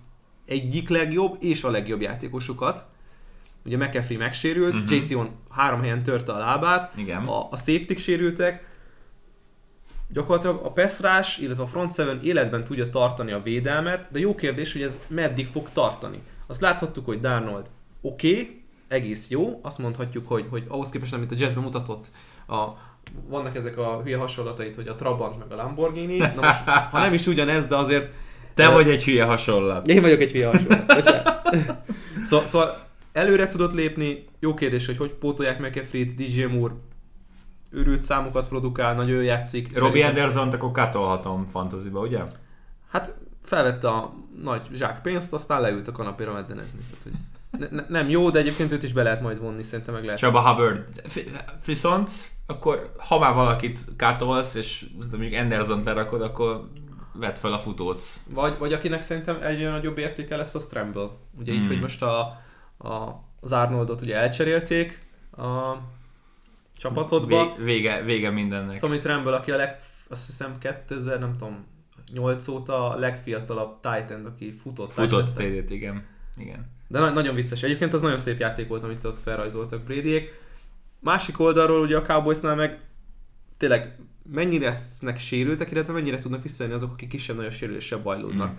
[0.46, 2.86] egyik legjobb és a legjobb játékosukat.
[3.66, 4.92] Ugye McAfee megsérült, uh-huh.
[4.92, 7.28] JCon három helyen törte a lábát, Igen.
[7.28, 8.68] a, a safety sérültek,
[10.10, 14.36] gyakorlatilag a pass rush, illetve a front seven életben tudja tartani a védelmet, de jó
[14.36, 16.22] kérdés, hogy ez meddig fog tartani.
[16.48, 17.70] Azt láthattuk, hogy Darnold
[18.02, 22.06] oké, okay, egész jó, azt mondhatjuk, hogy, hogy ahhoz képest, amit a jazzben mutatott,
[22.48, 22.64] a,
[23.28, 27.14] vannak ezek a hülye hasonlatait, hogy a Trabant meg a Lamborghini, na most, ha nem
[27.14, 28.14] is ugyanez, de azért
[28.54, 29.88] Te vagy egy hülye hasonlat.
[29.88, 30.76] én vagyok egy hülye hasonló.
[30.88, 31.42] Bocsánat.
[32.30, 36.74] szóval, szóval előre tudott lépni, jó kérdés, hogy hogy pótolják McAfee-t, DJ Moore
[37.70, 39.80] őrült számokat produkál, nagyon jól játszik.
[39.80, 42.20] Robbie Anderson-t akkor katolhatom fantasyba, ugye?
[42.90, 46.80] Hát felvette a nagy zsák pénzt, aztán leült a kanapéra meddenezni.
[46.90, 47.14] Tehát, hogy
[47.60, 50.20] ne, ne, nem jó, de egyébként őt is be lehet majd vonni, szerintem meg lehet.
[50.20, 50.84] Csaba Hubbard.
[51.66, 52.12] Viszont,
[52.46, 56.62] akkor ha már valakit kátolsz, és mondjuk Anderson-t lerakod, akkor
[57.14, 58.04] vedd fel a futót.
[58.34, 61.10] Vagy, vagy akinek szerintem egyre nagyobb értéke lesz a Stramble.
[61.40, 61.68] Ugye így, Hmm.
[61.68, 62.44] hogy most a,
[62.78, 63.10] a,
[63.40, 65.06] az Arnoldot ugye elcserélték
[65.38, 65.76] a
[66.78, 67.56] csapatodba.
[67.56, 68.80] Vé- vége, vége mindennek.
[68.80, 71.66] Tommy Tremble, aki a leg, azt hiszem 2000, nem tudom,
[72.14, 74.92] 8 óta a legfiatalabb Titan, aki futott.
[74.92, 75.30] Futott.
[75.36, 76.06] TD-t, igen.
[76.38, 76.74] igen.
[76.88, 77.64] De na- nagyon vicces.
[77.64, 80.34] Egyébként az nagyon szép játék volt, amit ott felrajzoltak Bradyék.
[81.00, 82.80] Másik oldalról ugye a Cowboysnál meg
[83.58, 84.00] tényleg
[84.32, 88.52] mennyire lesznek sérültek, illetve mennyire tudnak visszajönni azok, akik kisebb-nagyobb sérüléssel bajlódnak.
[88.52, 88.56] Mm.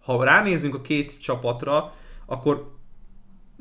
[0.00, 1.94] Ha ránézünk a két csapatra,
[2.26, 2.73] akkor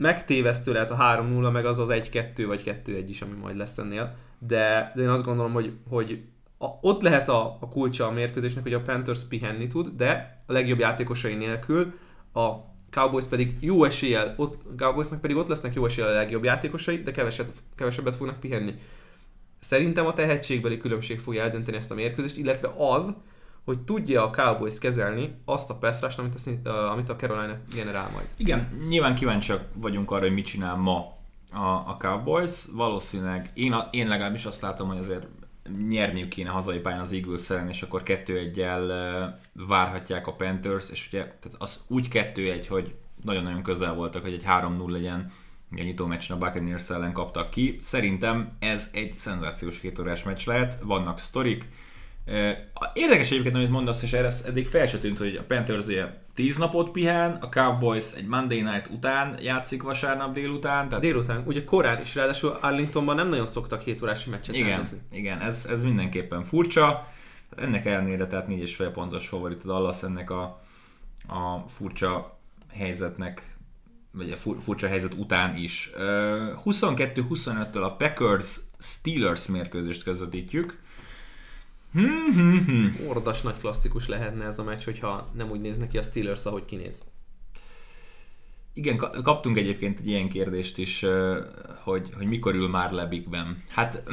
[0.03, 4.15] megtévesztő lehet a 3-0, meg az az 1-2 vagy 2-1 is, ami majd lesz ennél.
[4.39, 6.21] De, de én azt gondolom, hogy, hogy
[6.57, 10.51] a, ott lehet a, a kulcsa a mérkőzésnek, hogy a Panthers pihenni tud, de a
[10.51, 11.93] legjobb játékosai nélkül
[12.33, 12.51] a
[12.89, 17.11] Cowboys pedig jó eséllyel, ott, Cowboysnak pedig ott lesznek jó eséllyel a legjobb játékosai, de
[17.11, 18.73] keveset, kevesebbet fognak pihenni.
[19.59, 23.15] Szerintem a tehetségbeli különbség fogja eldönteni ezt a mérkőzést, illetve az,
[23.65, 28.27] hogy tudja a Cowboys kezelni azt a pass amit a, amit a Carolina generál majd.
[28.37, 31.17] Igen, nyilván kíváncsiak vagyunk arra, hogy mit csinál ma
[31.51, 32.65] a, a Cowboys.
[32.73, 35.27] Valószínűleg én, a, én legalábbis azt látom, hogy azért
[35.87, 39.33] nyerniük kéne hazai pályán az eagles és akkor 2-1-el
[39.67, 44.43] várhatják a Panthers, és ugye tehát az úgy 2-1, hogy nagyon-nagyon közel voltak, hogy egy
[44.47, 45.31] 3-0 legyen,
[45.71, 47.79] ugye a nyitó meccsen a Buccaneers ellen kaptak ki.
[47.81, 51.67] Szerintem ez egy szenzációs kétórás meccs lehet, vannak sztorik.
[52.93, 56.05] Érdekes egyébként, amit mondasz, és erre eddig fel se tűnt, hogy a Panthers ugye
[56.35, 60.87] 10 napot pihen, a Cowboys egy Monday Night után játszik vasárnap délután.
[60.87, 64.97] Tehát Délután, ugye korán is, ráadásul Arlingtonban nem nagyon szoktak 7 órási meccset igen, rendezni.
[65.11, 66.85] igen ez, ez mindenképpen furcsa.
[67.49, 70.43] Hát ennek ellenére, tehát 4,5 pontos favorit a Dallas ennek a,
[71.27, 72.39] a furcsa
[72.71, 73.55] helyzetnek,
[74.11, 75.91] vagy a fur, furcsa helyzet után is.
[75.95, 80.81] Ö, 22-25-től a Packers Steelers mérkőzést közvetítjük.
[81.93, 83.07] Hmm, hmm, hmm.
[83.07, 86.65] Ordas nagy klasszikus lehetne ez a meccs, hogyha nem úgy néz neki a Steelers, ahogy
[86.65, 87.03] kinéz.
[88.73, 91.05] Igen, ka- kaptunk egyébként egy ilyen kérdést is,
[91.83, 93.63] hogy, hogy mikor ül már le Big Ben.
[93.69, 94.03] Hát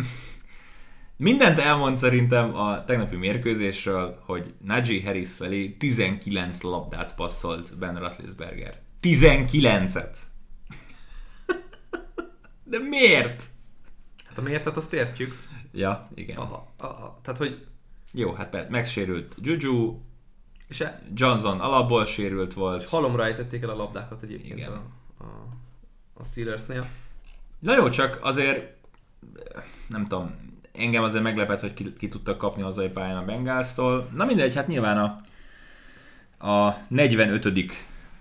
[1.17, 8.81] mindent elmond szerintem a tegnapi mérkőzésről, hogy Najee Harris felé 19 labdát passzolt Ben Roethlisberger.
[9.03, 10.19] 19-et!
[12.65, 13.45] De miért?
[14.25, 15.49] Hát a miértet azt értjük.
[15.73, 16.37] Ja, igen.
[16.37, 17.21] Aha, aha.
[17.23, 17.67] Tehát, hogy
[18.13, 19.99] Jó, hát megsérült Juju,
[20.69, 22.83] És, e- Johnson alapból sérült volt.
[22.83, 24.71] és halomra ejtették el a labdákat egyébként Igen.
[24.73, 24.83] a,
[25.25, 25.47] a,
[26.15, 26.87] a Steelersnél.
[27.59, 28.77] Na jó, csak azért
[29.89, 30.35] nem tudom,
[30.73, 34.09] engem azért meglepett, hogy ki, ki tudtak kapni hazai pályán a Bengals-tól.
[34.15, 37.73] Na mindegy, hát nyilván a, a 45.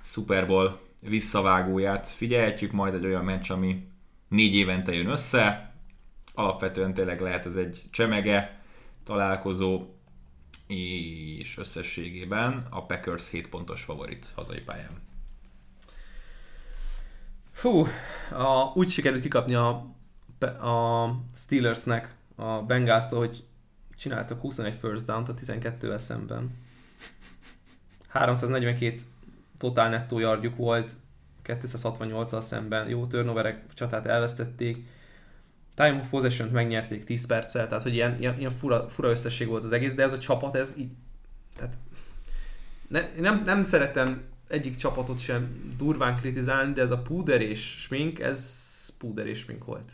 [0.03, 3.87] Super Bowl visszavágóját figyelhetjük, majd egy olyan meccs, ami
[4.27, 5.73] négy évente jön össze.
[6.33, 8.58] Alapvetően tényleg lehet ez egy csemege
[9.09, 9.85] találkozó,
[10.67, 15.01] és összességében a Packers 7 pontos favorit hazai pályán.
[17.51, 17.87] Fú,
[18.31, 19.67] a, úgy sikerült kikapni a,
[20.45, 23.43] a Steelersnek a Bengalstól, hogy
[23.97, 26.57] csináltak 21 first down-t a 12-vel szemben.
[28.07, 28.95] 342
[29.57, 30.91] totál nettó yardjuk volt,
[31.45, 34.87] 268-al szemben, jó turnoverek csatát elvesztették.
[35.79, 39.63] Time of possession megnyerték 10 perccel, tehát hogy ilyen, ilyen, ilyen fura, fura összesség volt
[39.63, 40.89] az egész, de ez a csapat, ez így,
[41.55, 41.77] tehát
[42.87, 48.19] ne, nem, nem szeretem egyik csapatot sem durván kritizálni, de ez a púder és smink,
[48.19, 49.91] ez púder és smink volt.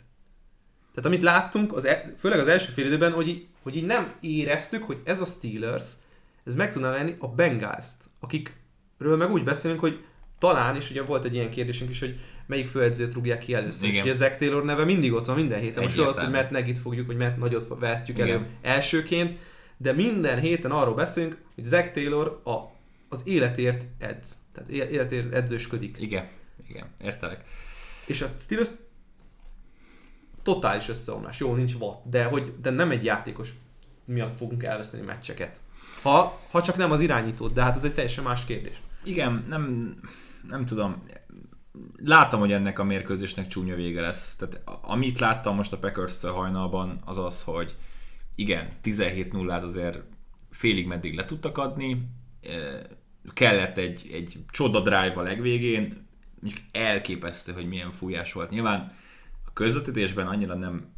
[0.94, 4.84] Tehát amit láttunk, az e, főleg az első fél időben, hogy, hogy így nem éreztük,
[4.84, 5.84] hogy ez a Steelers,
[6.44, 10.04] ez meg tudná lenni a Bengals-t, akikről meg úgy beszélünk, hogy
[10.38, 13.88] talán, és ugye volt egy ilyen kérdésünk is, hogy melyik főedzőt rúgják ki először.
[13.88, 13.94] Igen.
[13.94, 15.82] És ugye Zach Taylor neve mindig ott van minden héten.
[15.82, 18.46] Most tudod, hogy Matt Negit fogjuk, hogy Matt Nagyot vehetjük elő Igen.
[18.62, 19.38] elsőként,
[19.76, 22.56] de minden héten arról beszélünk, hogy Zach Taylor a,
[23.08, 24.36] az életért edz.
[24.52, 25.96] Tehát életért edzősködik.
[26.00, 26.28] Igen,
[26.68, 27.44] igen, értelek.
[28.06, 28.68] És a Steelers
[30.42, 31.40] totális összeomlás.
[31.40, 33.50] Jó, nincs vad, de, hogy, de nem egy játékos
[34.04, 35.60] miatt fogunk elveszteni meccseket.
[36.02, 38.82] Ha, ha csak nem az irányítót, de hát ez egy teljesen más kérdés.
[39.04, 39.94] Igen, nem,
[40.48, 41.02] nem tudom.
[41.96, 44.36] Láttam, hogy ennek a mérkőzésnek csúnya vége lesz.
[44.36, 47.74] Tehát amit láttam most a packers hajnalban, az az, hogy
[48.34, 50.02] igen, 17-0-át azért
[50.50, 52.08] félig meddig le tudtak adni,
[53.32, 56.06] kellett egy, egy csoda drive a legvégén,
[56.40, 58.50] mondjuk elképesztő, hogy milyen fújás volt.
[58.50, 58.92] Nyilván
[59.44, 60.94] a közvetítésben annyira nem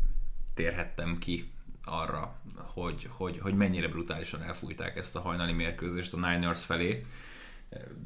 [0.55, 1.51] térhettem ki
[1.85, 7.01] arra, hogy, hogy, hogy mennyire brutálisan elfújták ezt a hajnali mérkőzést a Niners felé.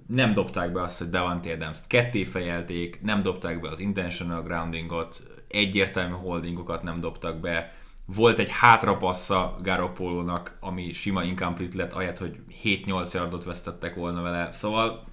[0.07, 5.23] Nem dobták be azt, hogy Davante adams ketté fejelték, nem dobták be az intentional groundingot,
[5.49, 12.37] egyértelmű holdingokat nem dobtak be, volt egy hátrapassza Garoppolónak, ami sima incomplete lett, ahelyett, hogy
[12.65, 14.53] 7-8 yardot vesztettek volna vele.
[14.53, 15.05] Szóval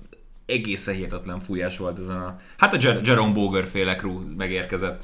[0.46, 2.40] egészen hihetetlen fújás volt ezen a...
[2.58, 4.02] Hát a Jer- Jerome Boger féle
[4.38, 5.04] megérkezett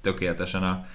[0.00, 0.86] tökéletesen a,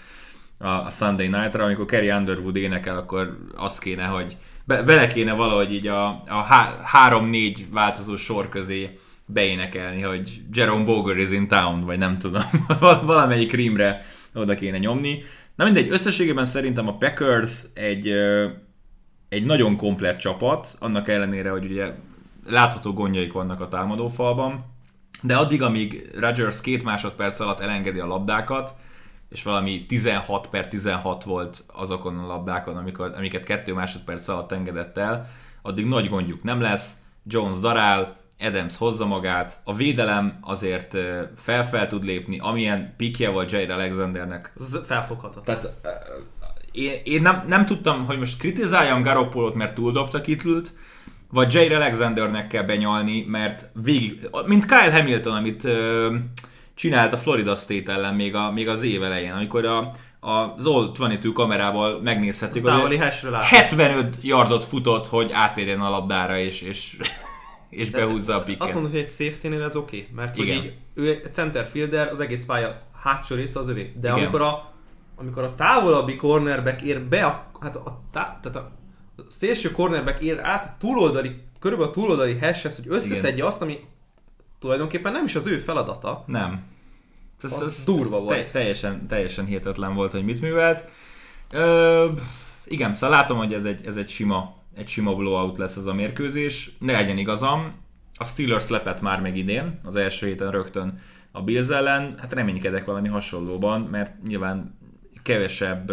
[0.58, 5.74] a, a Sunday Night-ra, amikor Kerry Underwood énekel, akkor az kéne, hogy be, kéne valahogy
[5.74, 11.86] így a, a há, három-négy változó sor közé beénekelni, hogy Jerome Boger is in town,
[11.86, 12.44] vagy nem tudom,
[12.80, 15.24] Val- valamelyik rímre oda kéne nyomni.
[15.56, 18.14] Na mindegy, összességében szerintem a Packers egy,
[19.30, 21.94] egy nagyon komplett csapat, annak ellenére, hogy ugye
[22.46, 24.66] látható gondjaik vannak a támadófalban,
[25.22, 28.76] de addig, amíg Rodgers két másodperc alatt elengedi a labdákat,
[29.32, 34.98] és valami 16 per 16 volt azokon a labdákon, amikor, amiket kettő másodperc alatt engedett
[34.98, 35.30] el,
[35.62, 40.98] addig nagy gondjuk nem lesz, Jones darál, Adams hozza magát, a védelem azért
[41.36, 44.54] fel-fel tud lépni, amilyen pikje volt Jair Alexandernek.
[44.60, 45.44] Ez felfoghatatlan.
[45.44, 45.80] tehát
[46.72, 50.72] én, én nem, nem tudtam, hogy most kritizáljam Garoppolót, mert túldobta Kittlült,
[51.32, 55.68] vagy Jair Alexandernek kell benyalni, mert végig, mint Kyle Hamilton, amit
[56.74, 60.88] csinált a Florida State ellen még, a, még az év elején, amikor a, a Zol
[60.88, 63.48] 22 kamerával megnézhettük, hogy hashre látom.
[63.48, 66.98] 75 yardot futott, hogy átérjen a labdára, és, és,
[67.70, 68.62] és behúzza a pikket.
[68.62, 70.64] Azt mondod, hogy egy safety-nél ez oké, okay, mert hogy Igen.
[70.64, 73.94] így, ő center fielder, az egész pálya hátsó része az övé.
[74.02, 74.20] De Igen.
[74.20, 74.72] amikor a,
[75.16, 78.72] amikor a távolabbi cornerback ér be, a, hát a, tá, tehát a
[79.28, 83.80] szélső cornerback ér át a túloldali, körülbelül a túloldali hashhez, hogy összeszedje azt, ami
[84.62, 86.24] tulajdonképpen nem is az ő feladata.
[86.28, 86.64] Nem.
[87.44, 88.38] Ez, Az ez, durva ez volt.
[88.46, 90.92] te- Teljesen, teljesen hihetetlen volt, hogy mit művelt.
[91.52, 92.10] Ö,
[92.66, 95.94] igen, szóval látom, hogy ez egy, ez egy sima, egy sima blowout lesz ez a
[95.94, 96.72] mérkőzés.
[96.80, 97.74] Ne legyen igazam,
[98.18, 101.00] a Steelers lepett már meg idén, az első héten rögtön
[101.32, 102.16] a Bills ellen.
[102.20, 104.78] Hát reménykedek valami hasonlóban, mert nyilván
[105.24, 105.92] kevesebb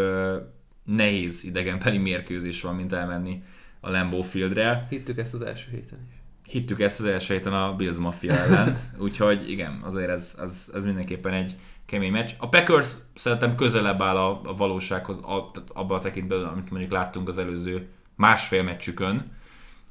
[0.84, 3.42] nehéz idegenbeli mérkőzés van, mint elmenni
[3.80, 4.86] a Lambeau Fieldre.
[4.90, 6.16] Hittük ezt az első héten is.
[6.48, 10.84] Hittük ezt az első héten a Bills Mafia ellen, úgyhogy igen, azért ez, ez, ez
[10.84, 11.56] mindenképpen egy
[11.86, 12.30] kemény meccs.
[12.38, 17.28] A Packers szerintem közelebb áll a, a valósághoz, a, abban a tekintben, amit mondjuk láttunk
[17.28, 19.36] az előző másfél meccsükön.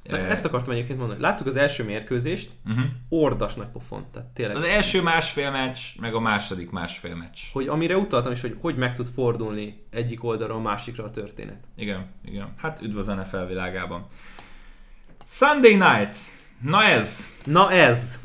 [0.02, 1.20] Na, ezt akartam egyébként mondani.
[1.20, 2.84] Láttuk az első mérkőzést, Uh-huh.
[3.08, 4.06] ordas nagy pofon.
[4.12, 4.56] Tehát tényleg.
[4.56, 7.38] Az első másfél meccs, meg a második másfél meccs.
[7.52, 11.64] hogy amire utaltam is, hogy hogy meg tud fordulni egyik oldalról a másikra a történet.
[11.76, 12.52] Igen, igen.
[12.56, 14.06] Hát üdv az NFL világában.
[15.26, 16.14] Sunday Night.
[16.60, 17.28] Na ez.
[17.44, 18.20] Na ez.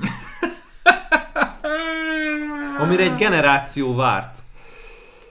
[2.80, 4.38] Amire egy generáció várt.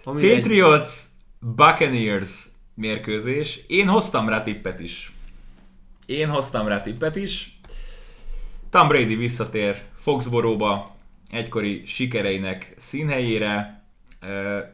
[0.04, 1.48] Amire Patriots, egy...
[1.56, 3.60] Buccaneers mérkőzés.
[3.66, 5.12] Én hoztam rá tippet is.
[6.06, 7.60] Én hoztam rá tippet is.
[8.70, 10.96] Tom Brady visszatér Foxboróba
[11.30, 13.84] egykori sikereinek színhelyére.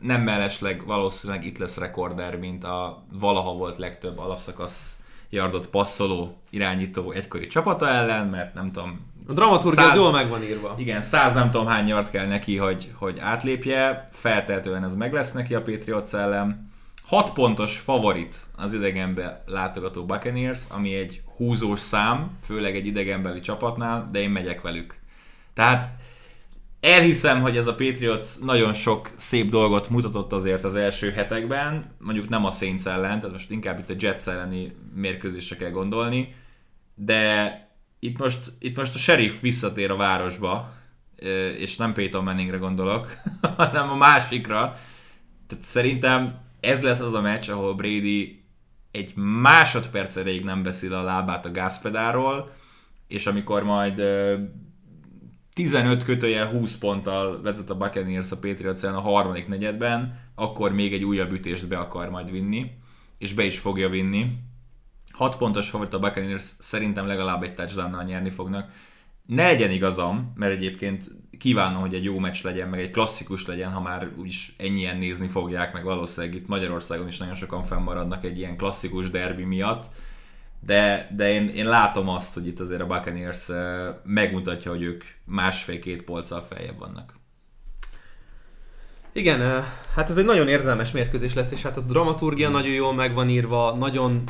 [0.00, 4.97] Nem mellesleg valószínűleg itt lesz rekorder, mint a valaha volt legtöbb alapszakasz
[5.30, 9.06] yardot passzoló irányító egykori csapata ellen, mert nem tudom...
[9.26, 10.74] A dramaturgia száz, jól meg van írva.
[10.78, 15.32] Igen, száz nem tudom hány yard kell neki, hogy, hogy átlépje, feltehetően ez meg lesz
[15.32, 16.70] neki a Patriots ellen.
[17.06, 24.08] 6 pontos favorit az idegenbe látogató Buccaneers, ami egy húzós szám, főleg egy idegenbeli csapatnál,
[24.12, 24.94] de én megyek velük.
[25.54, 25.88] Tehát
[26.80, 32.28] elhiszem, hogy ez a Patriots nagyon sok szép dolgot mutatott azért az első hetekben, mondjuk
[32.28, 36.34] nem a Saints ellen, tehát most inkább itt a Jets elleni mérkőzésre kell gondolni,
[36.94, 37.52] de
[37.98, 40.72] itt most, itt most a sheriff visszatér a városba,
[41.58, 43.16] és nem Peyton Manningre gondolok,
[43.56, 44.78] hanem a másikra.
[45.46, 48.42] Tehát szerintem ez lesz az a meccs, ahol Brady
[48.90, 52.52] egy másodperc erejéig nem beszél a lábát a gázpedáról,
[53.08, 54.02] és amikor majd
[55.58, 61.04] 15 kötője 20 ponttal vezet a Buccaneers a Patriots a harmadik negyedben, akkor még egy
[61.04, 62.70] újabb ütést be akar majd vinni,
[63.18, 64.26] és be is fogja vinni.
[65.10, 68.70] 6 pontos favorit a Buccaneers szerintem legalább egy touchdown nyerni fognak.
[69.26, 73.72] Ne legyen igazam, mert egyébként kívánom, hogy egy jó meccs legyen, meg egy klasszikus legyen,
[73.72, 78.38] ha már úgyis ennyien nézni fogják, meg valószínűleg itt Magyarországon is nagyon sokan fennmaradnak egy
[78.38, 79.86] ilyen klasszikus derbi miatt
[80.60, 83.48] de, de én, én látom azt, hogy itt azért a Buccaneers
[84.04, 87.16] megmutatja, hogy ők másfél-két polccal feljebb vannak.
[89.12, 93.14] Igen, hát ez egy nagyon érzelmes mérkőzés lesz, és hát a dramaturgia nagyon jól meg
[93.14, 94.22] van írva, nagyon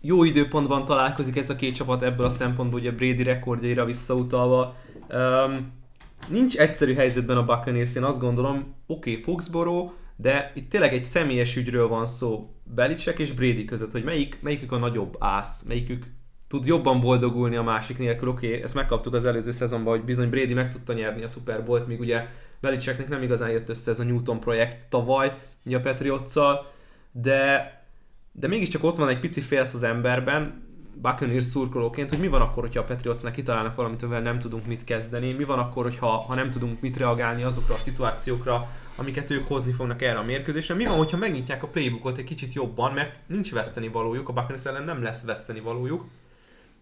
[0.00, 4.76] jó időpontban találkozik ez a két csapat ebből a szempontból, ugye Brady rekordjaira visszautalva.
[5.10, 5.72] Um,
[6.28, 11.04] nincs egyszerű helyzetben a Buccaneers, én azt gondolom, oké, okay, Foxborough, de itt tényleg egy
[11.04, 16.04] személyes ügyről van szó Belicek és Brady között, hogy melyik, melyikük a nagyobb ász, melyikük
[16.48, 18.28] tud jobban boldogulni a másik nélkül.
[18.28, 21.64] Oké, okay, ezt megkaptuk az előző szezonban, hogy bizony Brady meg tudta nyerni a Super
[21.64, 22.26] Bowl-t, míg ugye
[22.60, 25.32] Belicseknek nem igazán jött össze ez a Newton projekt tavaly,
[25.64, 26.32] a patriots
[27.12, 27.72] de,
[28.32, 30.63] de mégiscsak ott van egy pici félsz az emberben,
[31.02, 34.84] Buccaneers szurkolóként, hogy mi van akkor, hogyha a Patriotsnak kitalálnak valamit, amivel nem tudunk mit
[34.84, 39.46] kezdeni, mi van akkor, hogyha ha nem tudunk mit reagálni azokra a szituációkra, amiket ők
[39.46, 40.74] hozni fognak erre a mérkőzésre.
[40.74, 44.64] Mi van, hogyha megnyitják a playbookot egy kicsit jobban, mert nincs veszteni valójuk, a Buccaneers
[44.64, 46.04] ellen nem lesz veszteni valójuk,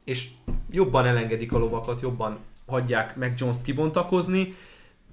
[0.04, 0.28] és
[0.70, 4.56] jobban elengedik a lovakat, jobban hagyják meg Jones-t kibontakozni.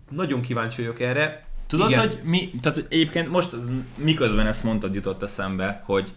[0.10, 1.48] Nagyon kíváncsi vagyok erre.
[1.68, 2.08] Tudod, Igen.
[2.08, 3.56] hogy mi, tehát egyébként most
[3.98, 6.14] miközben ezt mondtad, jutott eszembe, hogy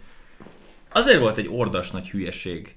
[0.92, 2.74] azért volt egy ordas nagy hülyeség,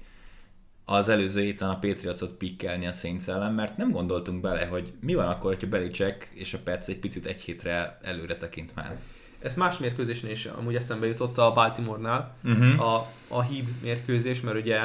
[0.88, 5.14] az előző héten a Patriotsot pikkelni a Saints ellen, mert nem gondoltunk bele, hogy mi
[5.14, 8.96] van akkor, hogyha Belicek és a Pets egy picit egy hétre előre tekint már.
[9.38, 12.94] Ez más mérkőzésen is amúgy eszembe jutott a Baltimore-nál, uh-huh.
[12.94, 14.80] a, a Heat mérkőzés, mert ugye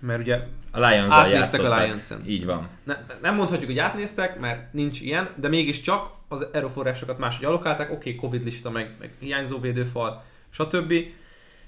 [0.00, 2.68] mert ugye a lions átnéztek a lions Így van.
[2.84, 7.98] Ne, nem mondhatjuk, hogy átnéztek, mert nincs ilyen, de mégiscsak az erőforrásokat máshogy alokálták, oké,
[7.98, 10.92] okay, Covid lista, meg, meg hiányzó védőfal, stb.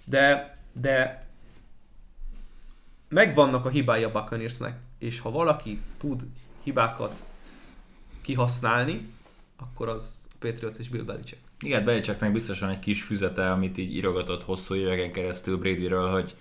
[0.05, 1.27] De, de
[3.09, 6.23] megvannak a hibái a Buccaneersnek, és ha valaki tud
[6.63, 7.25] hibákat
[8.21, 9.09] kihasználni,
[9.57, 11.41] akkor az a Patriots és Bill Belichick.
[11.61, 16.35] Igen, Belichicknek biztosan egy kis füzete, amit így írogatott hosszú éveken keresztül Bradyről, hogy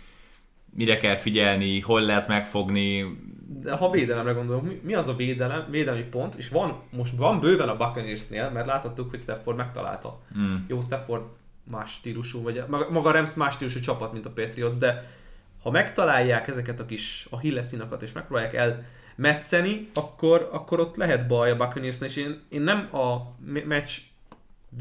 [0.73, 3.17] mire kell figyelni, hol lehet megfogni.
[3.61, 7.39] De ha védelemre gondolok, mi, mi az a védelem, védelmi pont, és van, most van
[7.39, 10.21] bőven a Buccaneersnél, mert láthattuk, hogy Stafford megtalálta.
[10.37, 10.55] Mm.
[10.67, 11.23] Jó, Stafford
[11.63, 15.19] más stílusú, vagy maga a Rams más stílusú csapat, mint a Patriots, de
[15.61, 18.85] ha megtalálják ezeket a kis a hilleszínakat, és megpróbálják el
[19.15, 23.35] metszeni, akkor, akkor ott lehet baj a buccaneers és én, én nem a
[23.65, 23.97] meccs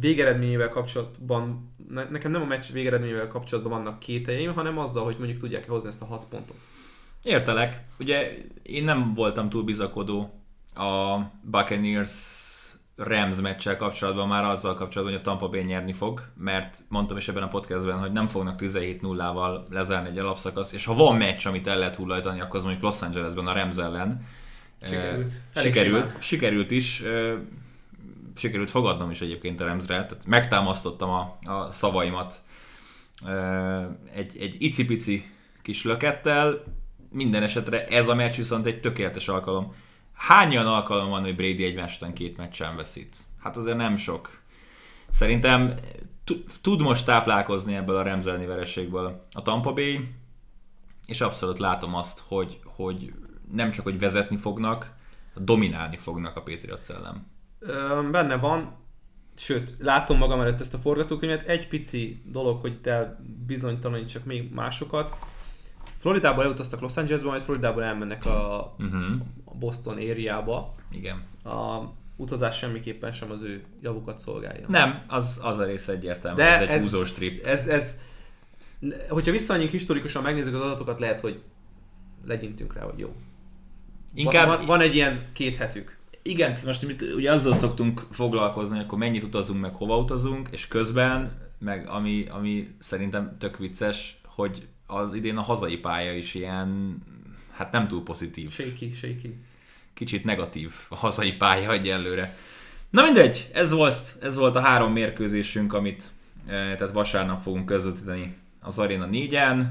[0.01, 1.73] végeredményével kapcsolatban,
[2.11, 6.03] nekem nem a meccs végeredményével kapcsolatban vannak kételjeim, hanem azzal, hogy mondjuk tudják hozni ezt
[6.03, 6.57] a hat pontot.
[7.23, 7.83] Értelek.
[7.99, 10.41] Ugye én nem voltam túl bizakodó
[10.75, 12.40] a Buccaneers
[13.03, 17.29] Rams meccsel kapcsolatban már azzal kapcsolatban, hogy a Tampa Bay nyerni fog, mert mondtam is
[17.29, 21.67] ebben a podcastben, hogy nem fognak 17-0-val lezárni egy alapszakasz, és ha van meccs, amit
[21.67, 24.27] el lehet hullajtani, akkor az mondjuk Los Angelesben a Rams ellen.
[24.83, 25.33] Sikerült.
[25.55, 27.03] sikerült, sikerült is.
[28.37, 32.35] Sikerült fogadnom is egyébként a Ramsre, tehát megtámasztottam a, a szavaimat
[34.15, 35.31] egy, egy icipici
[35.63, 36.63] kis lökettel.
[37.11, 39.75] Minden esetre ez a meccs viszont egy tökéletes alkalom
[40.21, 43.17] Hány olyan alkalom van, hogy Brady egymás után két meccsen veszít?
[43.39, 44.41] Hát azért nem sok.
[45.09, 45.75] Szerintem
[46.61, 50.15] tud most táplálkozni ebből a remzelni vereségből a Tampa Bay,
[51.07, 53.13] és abszolút látom azt, hogy, hogy
[53.53, 54.95] nem csak, hogy vezetni fognak,
[55.35, 57.27] dominálni fognak a Patriot szellem.
[57.59, 58.77] Ö, benne van,
[59.37, 65.17] sőt, látom magam előtt ezt a forgatókönyvet, egy pici dolog, hogy te bizonytalanítsak még másokat.
[66.01, 69.21] Floridából elutaztak Los Angelesba, majd Floridából elmennek a, uh-huh.
[69.45, 70.75] a Boston ériába.
[70.91, 71.23] Igen.
[71.45, 71.81] A
[72.17, 74.67] utazás semmiképpen sem az ő javukat szolgálja.
[74.69, 77.47] Nem, az, az a rész egyértelmű, De ez egy ez, húzós trip.
[77.47, 77.99] Ez, ez,
[79.09, 81.43] hogyha visszaanyunk historikusan megnézzük az adatokat, lehet, hogy
[82.27, 83.15] legyintünk rá, hogy jó.
[84.15, 84.47] Inkább...
[84.47, 85.99] Van, van egy ilyen két hetük.
[86.23, 90.69] Igen, most mit, ugye azzal szoktunk foglalkozni, hogy akkor mennyit utazunk, meg hova utazunk, és
[90.69, 96.99] közben, meg ami, ami szerintem tök vicces, hogy az idén a hazai pálya is ilyen,
[97.51, 98.51] hát nem túl pozitív.
[98.51, 99.37] Shaky, shaky.
[99.95, 102.37] Kicsit negatív a hazai pálya egyelőre.
[102.91, 106.11] Na mindegy, ez volt, ez volt a három mérkőzésünk, amit
[106.47, 109.67] eh, tehát vasárnap fogunk közvetíteni az Arena 4-en.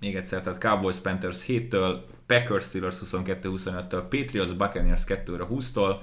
[0.00, 5.96] Még egyszer, tehát Cowboys Panthers 7-től, Packers Steelers 22-25-től, Patriots Buccaneers 2-20-tól.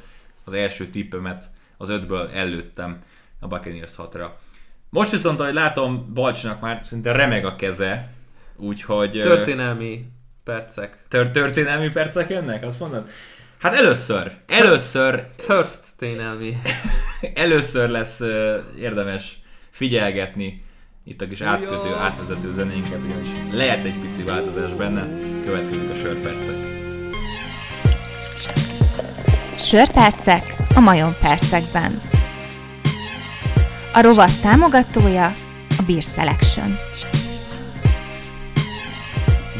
[0.44, 1.46] Az első tippemet
[1.78, 3.00] az 5-ből előttem
[3.40, 4.30] a Buccaneers 6-ra.
[4.90, 8.12] Most viszont, ahogy látom, Balcsnak már szinte remeg a keze,
[8.58, 9.12] úgyhogy...
[9.12, 10.06] Történelmi
[10.44, 10.98] percek.
[11.08, 13.10] Tör- történelmi percek jönnek, azt mondod?
[13.58, 15.26] Hát először, először...
[15.48, 16.58] Történelmi.
[17.34, 18.22] először lesz
[18.80, 19.40] érdemes
[19.70, 20.66] figyelgetni
[21.08, 25.08] itt a kis átkötő, átvezető zenénket, ugyanis lehet egy pici változás benne,
[25.46, 26.56] következik a sörpercek.
[29.58, 32.02] Sörpercek a majom percekben.
[33.94, 35.34] A rovat támogatója
[35.78, 36.76] a Beer Selection.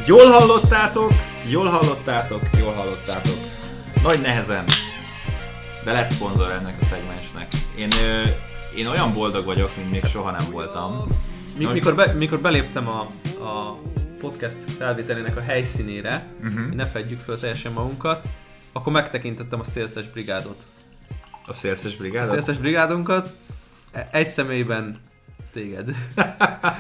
[0.08, 1.12] Jól hallottátok,
[1.50, 3.38] jól hallottátok, jól hallottátok.
[4.04, 4.66] Nagy nehezen,
[5.84, 7.48] de lett szponzor ennek a szegmensnek.
[7.80, 7.90] Én,
[8.76, 11.04] én olyan boldog vagyok, mint még soha nem voltam.
[11.58, 13.00] Mi, mikor, be, mikor beléptem a,
[13.44, 13.78] a
[14.20, 16.74] podcast felvételének a helyszínére, uh-huh.
[16.74, 18.24] ne fedjük föl teljesen magunkat,
[18.74, 20.64] akkor megtekintettem a szélszes brigádot.
[21.46, 22.30] A szélszes brigádot?
[22.30, 23.36] A szélszes brigádunkat.
[23.92, 25.00] E, egy személyben
[25.52, 25.90] téged.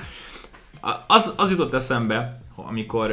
[1.07, 3.11] az, az jutott eszembe, amikor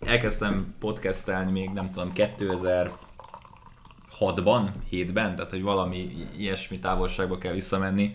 [0.00, 8.14] elkezdtem podcastelni még nem tudom 2006-ban, 7-ben, tehát hogy valami ilyesmi távolságba kell visszamenni,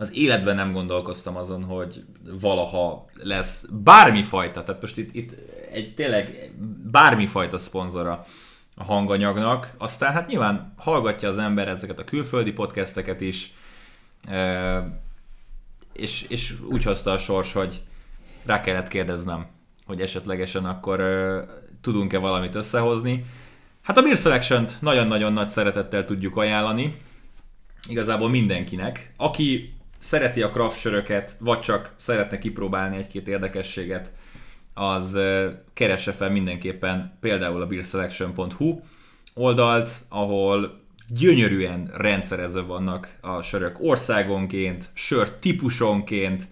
[0.00, 2.04] az életben nem gondolkoztam azon, hogy
[2.40, 5.32] valaha lesz bármifajta, tehát most itt, itt
[5.72, 6.52] egy tényleg
[6.90, 8.26] bármifajta szponzora
[8.76, 13.52] a hanganyagnak, aztán hát nyilván hallgatja az ember ezeket a külföldi podcasteket is,
[15.92, 17.82] és, és úgy hozta a sors, hogy
[18.44, 19.46] rá kellett kérdeznem,
[19.90, 21.00] hogy esetlegesen akkor
[21.80, 23.24] tudunk-e valamit összehozni.
[23.82, 26.96] Hát a Beer selection nagyon-nagyon nagy szeretettel tudjuk ajánlani,
[27.88, 29.12] igazából mindenkinek.
[29.16, 34.12] Aki szereti a craft söröket, vagy csak szeretne kipróbálni egy-két érdekességet,
[34.74, 35.18] az
[35.72, 38.80] keresse fel mindenképpen például a beerselection.hu
[39.34, 46.44] oldalt, ahol gyönyörűen rendszerezve vannak a sörök országonként, sör típusonként.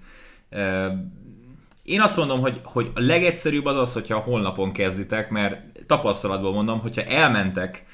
[1.89, 6.53] Én azt mondom, hogy, hogy a legegyszerűbb az az, hogyha a honlapon kezditek, mert tapasztalatból
[6.53, 7.85] mondom, hogyha elmentek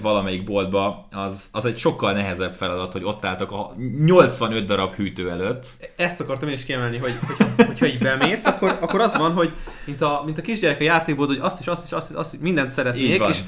[0.00, 3.74] valamelyik boltba, az, az egy sokkal nehezebb feladat, hogy ott álltak a
[4.04, 5.66] 85 darab hűtő előtt.
[5.96, 9.52] Ezt akartam én is kiemelni, hogy hogyha, hogyha így bemész, akkor, akkor az van, hogy
[9.84, 12.34] mint a, mint a kisgyerek a játékból, hogy azt is, azt is, azt is, azt
[12.34, 13.40] is mindent szeretnék, és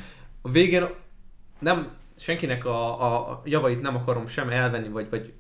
[0.42, 0.86] a végén
[1.58, 5.32] nem senkinek a, a javait nem akarom sem elvenni, vagy, vagy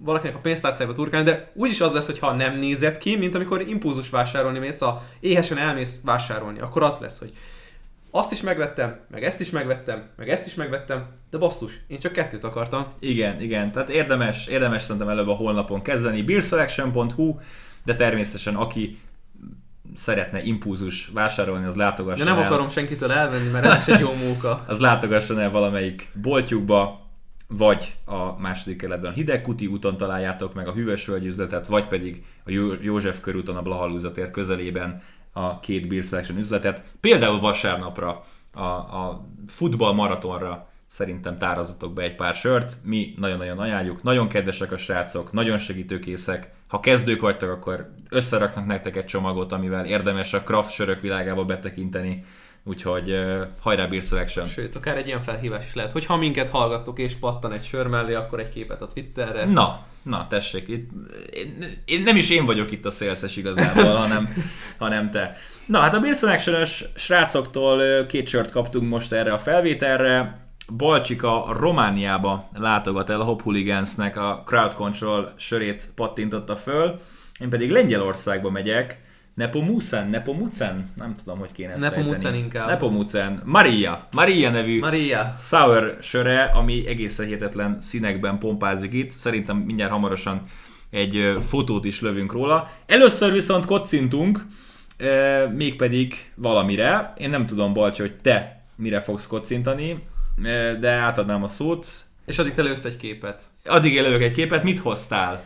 [0.00, 3.60] valakinek a pénztárcájába turkálni, de úgyis az lesz, hogy ha nem nézett ki, mint amikor
[3.60, 7.32] impulzus vásárolni mész, a éhesen elmész vásárolni, akkor az lesz, hogy
[8.10, 12.12] azt is megvettem, meg ezt is megvettem, meg ezt is megvettem, de basszus, én csak
[12.12, 12.86] kettőt akartam.
[12.98, 17.38] Igen, igen, tehát érdemes, érdemes szerintem előbb a honlapon kezdeni, beerselection.hu,
[17.84, 18.98] de természetesen aki
[19.96, 22.46] szeretne impulzus vásárolni, az látogasson De nem el.
[22.46, 24.64] akarom senkitől elvenni, mert ez is egy jó móka.
[24.66, 27.07] az látogasson el valamelyik boltjukba,
[27.48, 32.50] vagy a második kerületben a Hidegkuti úton találjátok meg a Hűvösvölgy üzletet, vagy pedig a
[32.80, 36.84] József körúton a Blahalúzatér közelében a két Beer Selection üzletet.
[37.00, 42.76] Például vasárnapra, a, a futball maratonra szerintem tárazatok be egy pár sört.
[42.84, 44.02] Mi nagyon-nagyon ajánljuk.
[44.02, 46.52] Nagyon kedvesek a srácok, nagyon segítőkészek.
[46.66, 52.24] Ha kezdők vagytok, akkor összeraknak nektek egy csomagot, amivel érdemes a craft sörök világába betekinteni.
[52.68, 54.46] Úgyhogy uh, hajrá Beer Selection!
[54.46, 57.86] Sőt, akár egy ilyen felhívás is lehet, hogy ha minket hallgattok és pattan egy sör
[57.86, 59.44] mellé, akkor egy képet a Twitterre.
[59.44, 60.90] Na, Na, tessék, itt,
[61.32, 64.34] én, én, nem is én vagyok itt a szélszes igazából, hanem,
[64.78, 65.36] hanem te.
[65.66, 66.64] Na, hát a Beer selection
[66.94, 70.46] srácoktól két sört kaptunk most erre a felvételre.
[70.76, 77.00] Balcsika Romániába látogat el a Hop Hooligans-nek a Crowd Control sörét pattintotta föl.
[77.40, 79.00] Én pedig Lengyelországba megyek,
[79.38, 80.90] Nepomucen, Nepomucen?
[80.96, 82.38] Nem tudom, hogy kéne ezt Nepomucen ejteni.
[82.38, 82.68] inkább.
[82.68, 83.42] Nepomucen.
[83.44, 84.08] Maria.
[84.12, 85.34] Maria nevű Maria.
[85.36, 89.10] sour söre, ami egészen hihetetlen színekben pompázik itt.
[89.10, 90.42] Szerintem mindjárt hamarosan
[90.90, 92.70] egy fotót is lövünk róla.
[92.86, 94.46] Először viszont kocintunk,
[95.54, 97.12] mégpedig valamire.
[97.16, 100.02] Én nem tudom, Balcsi, hogy te mire fogsz kocintani,
[100.78, 101.86] de átadnám a szót.
[102.28, 103.42] És addig te lősz egy képet.
[103.64, 105.44] Addig élők egy képet, mit hoztál?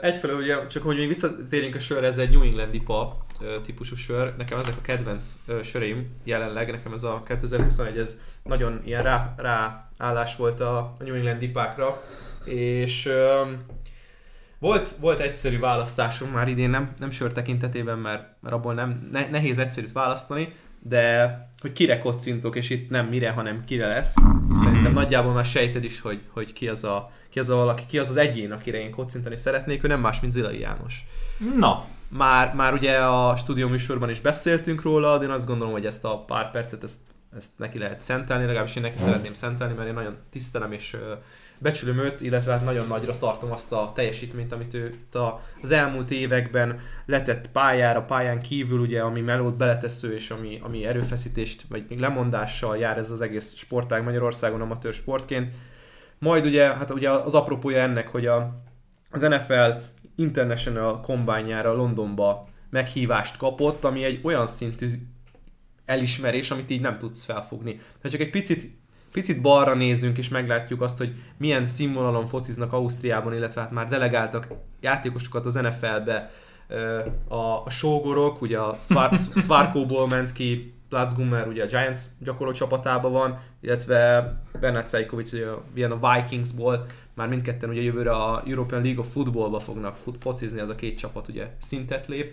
[0.00, 3.26] Egyfelől ugye, csak hogy még visszatérjünk a sörre, ez egy New England IPA
[3.64, 4.34] típusú sör.
[4.36, 5.26] Nekem ezek a kedvenc
[5.62, 11.42] söreim jelenleg, nekem ez a 2021, ez nagyon ilyen rá, ráállás volt a, New England
[11.42, 12.02] IPA-kra.
[12.44, 13.12] És
[14.58, 19.28] volt, volt egyszerű választásom már idén, nem, nem sör tekintetében, mert, mert abból nem, ne,
[19.30, 24.14] nehéz egyszerűt választani, de hogy kire kocintok, és itt nem mire, hanem kire lesz.
[24.52, 27.82] És szerintem nagyjából már sejted is, hogy, hogy ki, az a, ki az a valaki,
[27.86, 31.04] ki az az egyén, akire én kocintani szeretnék, ő nem más, mint Zilai János.
[31.58, 35.86] Na, Már, már ugye a stúdió műsorban is beszéltünk róla, de én azt gondolom, hogy
[35.86, 36.98] ezt a pár percet ezt,
[37.36, 40.96] ezt neki lehet szentelni, legalábbis én neki szeretném szentelni, mert én nagyon tisztelem és
[41.58, 45.70] becsülöm őt, illetve hát nagyon nagyra tartom azt a teljesítményt, amit ő itt a, az
[45.70, 51.84] elmúlt években letett pályára, pályán kívül, ugye, ami melót beletesző, és ami, ami erőfeszítést, vagy
[51.88, 55.54] még lemondással jár ez az egész sportág Magyarországon amatőr sportként.
[56.18, 58.62] Majd ugye, hát ugye az apropója ennek, hogy a,
[59.10, 59.70] az NFL
[60.16, 64.86] International kombányára Londonba meghívást kapott, ami egy olyan szintű
[65.84, 67.80] elismerés, amit így nem tudsz felfogni.
[68.02, 68.82] Ha csak egy picit,
[69.14, 74.48] picit balra nézünk, és meglátjuk azt, hogy milyen színvonalon fociznak Ausztriában, illetve hát már delegáltak
[74.80, 76.30] játékosokat az NFL-be,
[77.28, 78.76] a, a sógorok, ugye a
[79.36, 86.12] Svarkóból ment ki, Platzgummer ugye a Giants gyakorló csapatában van, illetve Bernard Szejkovic ugye a
[86.12, 90.74] Vikingsból, már mindketten ugye jövőre a European League of Footballba fognak fut, focizni, az a
[90.74, 92.32] két csapat ugye szintet lép,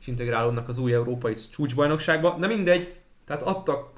[0.00, 2.36] és integrálódnak az új európai csúcsbajnokságba.
[2.38, 3.95] De mindegy, tehát adtak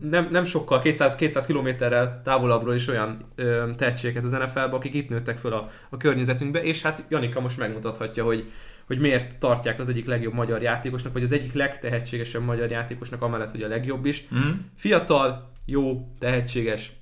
[0.00, 5.08] nem, nem sokkal, 200, 200 kilométerrel távolabbról is olyan ö, tehetségeket az NFL-be, akik itt
[5.08, 8.52] nőttek föl a, a környezetünkbe, és hát Janika most megmutathatja, hogy,
[8.86, 13.50] hogy miért tartják az egyik legjobb magyar játékosnak, vagy az egyik legtehetségesebb magyar játékosnak, amellett,
[13.50, 14.28] hogy a legjobb is.
[14.34, 14.50] mm?
[14.76, 16.92] Fiatal, jó, tehetséges,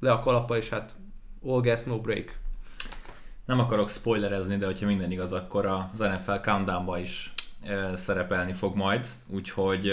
[0.00, 0.92] le a kalappal, és hát
[1.44, 2.40] all gas, no break.
[3.44, 7.32] Nem akarok spoilerezni, de hogyha minden igaz, akkor az NFL Countdown-ba is
[7.94, 9.92] szerepelni fog majd, úgyhogy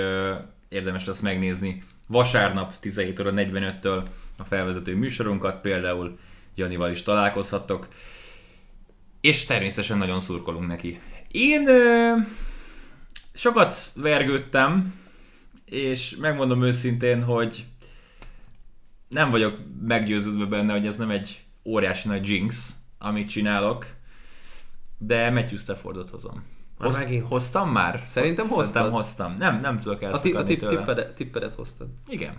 [0.69, 4.03] érdemes lesz megnézni vasárnap 17 óra 45-től
[4.37, 6.19] a felvezető műsorunkat, például
[6.55, 7.87] Janival is találkozhattok,
[9.21, 10.99] és természetesen nagyon szurkolunk neki.
[11.31, 12.13] Én ö,
[13.33, 14.93] sokat vergődtem,
[15.65, 17.65] és megmondom őszintén, hogy
[19.07, 23.85] nem vagyok meggyőződve benne, hogy ez nem egy óriási nagy jinx, amit csinálok,
[24.97, 26.43] de Matthew Staffordot hozom.
[26.79, 27.25] Már megint?
[27.27, 28.03] hoztam már?
[28.05, 28.91] Szerintem Szerintem hoztad.
[28.91, 29.35] hoztam.
[29.37, 30.77] Nem, nem tudok A, ti, a elszakadni tipp, tőle.
[30.77, 31.87] tippedet, tippedet hoztad.
[32.07, 32.33] Igen.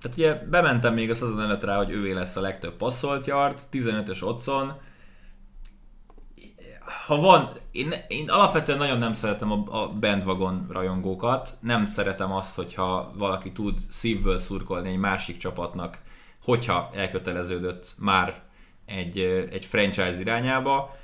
[0.00, 3.58] Tehát ugye bementem még a szezon előtt rá, hogy ővé lesz a legtöbb passzolt yard,
[3.72, 4.72] 15-ös otthon.
[7.06, 12.54] Ha van, én, én alapvetően nagyon nem szeretem a, a bandwagon rajongókat, nem szeretem azt,
[12.56, 15.98] hogyha valaki tud szívből szurkolni egy másik csapatnak,
[16.44, 18.42] hogyha elköteleződött már
[18.86, 19.18] egy,
[19.50, 20.96] egy franchise irányába.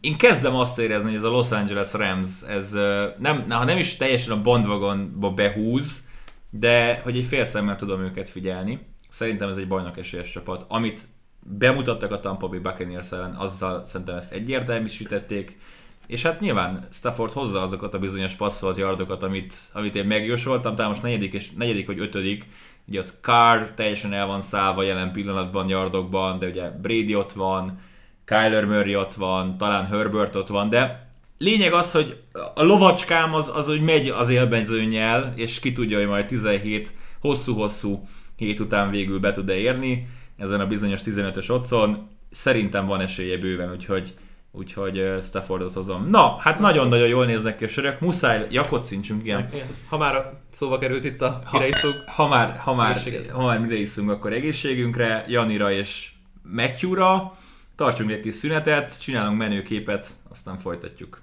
[0.00, 2.72] Én kezdem azt érezni, hogy ez a Los Angeles Rams, ez
[3.18, 6.04] nem, ha nem is teljesen a bandwagonba behúz,
[6.50, 8.86] de hogy egy fél szemmel tudom őket figyelni.
[9.08, 10.64] Szerintem ez egy bajnok esélyes csapat.
[10.68, 11.00] Amit
[11.40, 15.58] bemutattak a Tampa Bay Buccaneers ellen, azzal szerintem ezt egyértelműsítették.
[16.06, 20.90] És hát nyilván Stafford hozza azokat a bizonyos passzolt yardokat, amit, amit én megjósoltam, talán
[20.90, 22.46] most negyedik, és negyedik vagy ötödik.
[22.88, 27.78] Ugye ott Carr teljesen el van szállva jelen pillanatban yardokban, de ugye Brady ott van,
[28.26, 32.16] Kyler Murray ott van, talán Herbert ott van, de lényeg az, hogy
[32.54, 38.08] a lovacskám az, az hogy megy az élbenzőnyel, és ki tudja, hogy majd 17 hosszú-hosszú
[38.36, 42.08] hét után végül be tud-e érni ezen a bizonyos 15-ös otthon.
[42.30, 44.14] Szerintem van esélye bőven, úgyhogy
[44.52, 46.08] úgyhogy Staffordot hozom.
[46.10, 49.48] Na, hát nagyon-nagyon jól néznek ki a sörök, muszáj jakot szintsünk, igen.
[49.52, 49.66] Igen.
[49.88, 52.98] Ha már szóba került itt a Ha, kireiszók, ha már, ha már,
[53.32, 56.10] ha már mire iszunk, akkor egészségünkre, Janira és
[56.42, 57.36] Matthew-ra.
[57.76, 61.22] Tartsunk egy kis szünetet, csinálunk menőképet, aztán folytatjuk.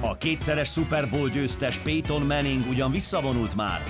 [0.00, 3.82] A kétszeres Super Bowl győztes Peyton Manning ugyan visszavonult már,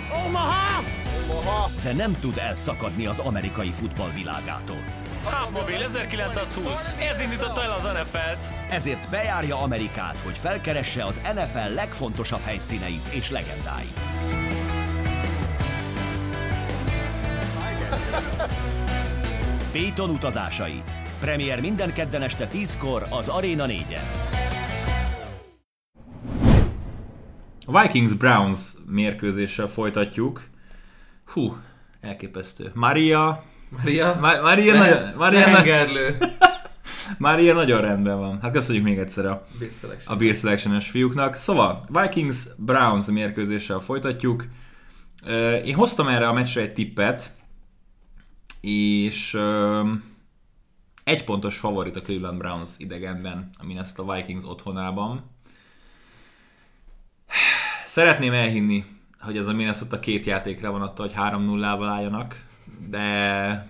[1.83, 4.85] de nem tud elszakadni az amerikai futball világától.
[5.25, 6.95] Hubmobile 1920.
[6.99, 8.55] Ez indította el az NFL-t.
[8.71, 13.99] Ezért bejárja Amerikát, hogy felkeresse az NFL legfontosabb helyszíneit és legendáit.
[19.73, 20.83] Péton utazásai.
[21.21, 24.05] Premier minden kedden este 10-kor az Arena 4-en.
[27.67, 30.43] A Vikings-Browns mérkőzéssel folytatjuk.
[31.33, 31.57] Hú,
[32.01, 32.71] elképesztő.
[32.75, 33.45] Maria...
[33.69, 34.19] Maria?
[34.21, 35.63] Ma- Maria, ne, nagyon, Maria, ne
[37.19, 38.39] Maria nagyon rendben van.
[38.43, 39.73] Hát köszönjük még egyszer a Beer
[40.05, 41.35] a Beer selection fiúknak.
[41.35, 44.47] Szóval, Vikings-Browns mérkőzéssel folytatjuk.
[45.65, 47.31] Én hoztam erre a meccsre egy tippet,
[48.61, 49.39] és
[51.05, 55.31] egy pontos favorit a Cleveland Browns idegenben, a Minnesota Vikings otthonában.
[57.85, 58.85] Szeretném elhinni,
[59.21, 62.47] hogy ez a Minnesota két játékra van attól, hogy 3-0-val álljanak,
[62.89, 63.69] de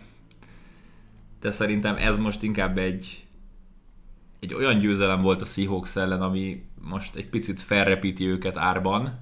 [1.41, 3.25] de szerintem ez most inkább egy
[4.41, 9.21] egy olyan győzelem volt a Seahawks ellen, ami most egy picit felrepíti őket árban,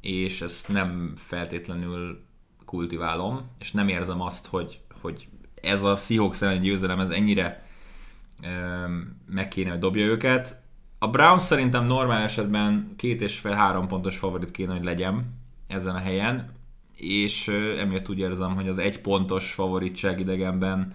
[0.00, 2.24] és ezt nem feltétlenül
[2.70, 5.28] kultiválom, és nem érzem azt, hogy, hogy
[5.62, 7.66] ez a Seahawks ellen győzelem, ez ennyire
[8.42, 10.62] öm, meg kéne, hogy dobja őket.
[10.98, 15.94] A Browns szerintem normál esetben két és fél három pontos favorit kéne, hogy legyen ezen
[15.94, 16.52] a helyen,
[16.96, 17.48] és
[17.78, 20.94] emiatt úgy érzem, hogy az egy pontos favoritság idegenben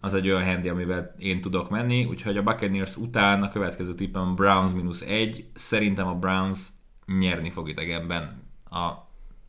[0.00, 4.34] az egy olyan handy, amivel én tudok menni, úgyhogy a Buccaneers után a következő tippem
[4.34, 6.58] Browns mínusz egy, szerintem a Browns
[7.06, 8.90] nyerni fog idegenben a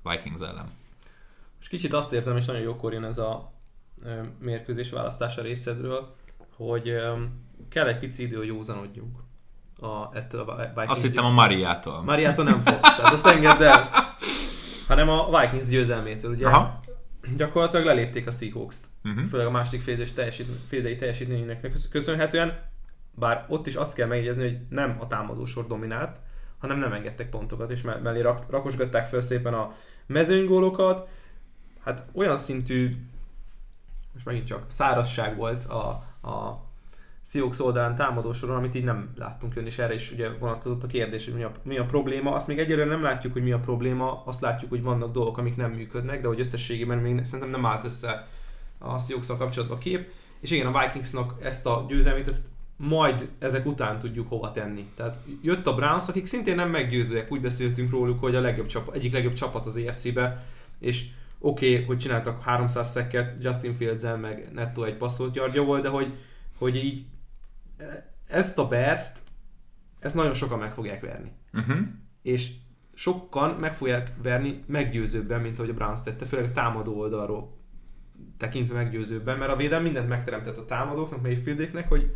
[0.03, 0.83] Vikings ellen.
[1.75, 3.53] Kicsit azt érzem, és nagyon jókor jön ez a
[4.39, 6.15] mérkőzés választása részedről,
[6.55, 6.93] hogy
[7.69, 9.17] kell egy pici idő, hogy józanodjunk
[9.79, 12.01] a, ettől a Vikings Azt hittem a Mariától.
[12.01, 13.89] Mariától nem fogsz, tehát azt engedd el.
[14.87, 16.47] Hanem a Vikings győzelmétől, ugye?
[16.47, 16.79] Aha.
[17.35, 18.85] Gyakorlatilag lelépték a Seahawks-t.
[19.01, 19.21] Mhm.
[19.23, 22.59] Főleg a második félidős teljesít, félidei teljesítménynek kösz- köszönhetően.
[23.11, 26.19] Bár ott is azt kell megjegyezni, hogy nem a támadósor dominált,
[26.57, 29.73] hanem nem engedtek pontokat, és me- mellé rak- rakosgatták fel szépen a
[30.05, 31.07] mezőnygólokat.
[31.85, 32.95] Hát olyan szintű,
[34.13, 35.87] most megint csak szárazság volt a,
[36.29, 36.63] a
[37.23, 41.25] Seahawks oldalán támadósoron, amit így nem láttunk jönni, és erre is ugye vonatkozott a kérdés,
[41.25, 42.33] hogy mi a, mi a probléma.
[42.33, 45.55] Azt még egyelőre nem látjuk, hogy mi a probléma, azt látjuk, hogy vannak dolgok, amik
[45.55, 48.27] nem működnek, de hogy összességében még szerintem nem állt össze
[48.77, 50.11] a seahawks kapcsolatban a kép.
[50.39, 54.85] És igen, a Vikingsnak ezt a győzelmét, ezt majd ezek után tudjuk hova tenni.
[54.95, 58.95] Tehát jött a Browns, akik szintén nem meggyőzőek, úgy beszéltünk róluk, hogy a legjobb csapat,
[58.95, 60.45] egyik legjobb csapat az EFC-be,
[60.79, 61.05] és
[61.39, 65.89] oké, okay, hogy csináltak 300 szekket Justin fields meg nettó egy passzolt yardja volt, de
[65.89, 66.13] hogy,
[66.57, 67.05] hogy így
[68.27, 69.19] ezt a Bears-t,
[69.99, 71.31] ezt nagyon sokan meg fogják verni.
[71.53, 71.77] Uh-huh.
[72.21, 72.51] És
[72.93, 77.57] sokan meg fogják verni meggyőzőbben, mint ahogy a Browns tette, főleg a támadó oldalról
[78.37, 82.15] tekintve meggyőzőbben, mert a védelem mindent megteremtett a támadóknak, Mayfieldéknek, hogy,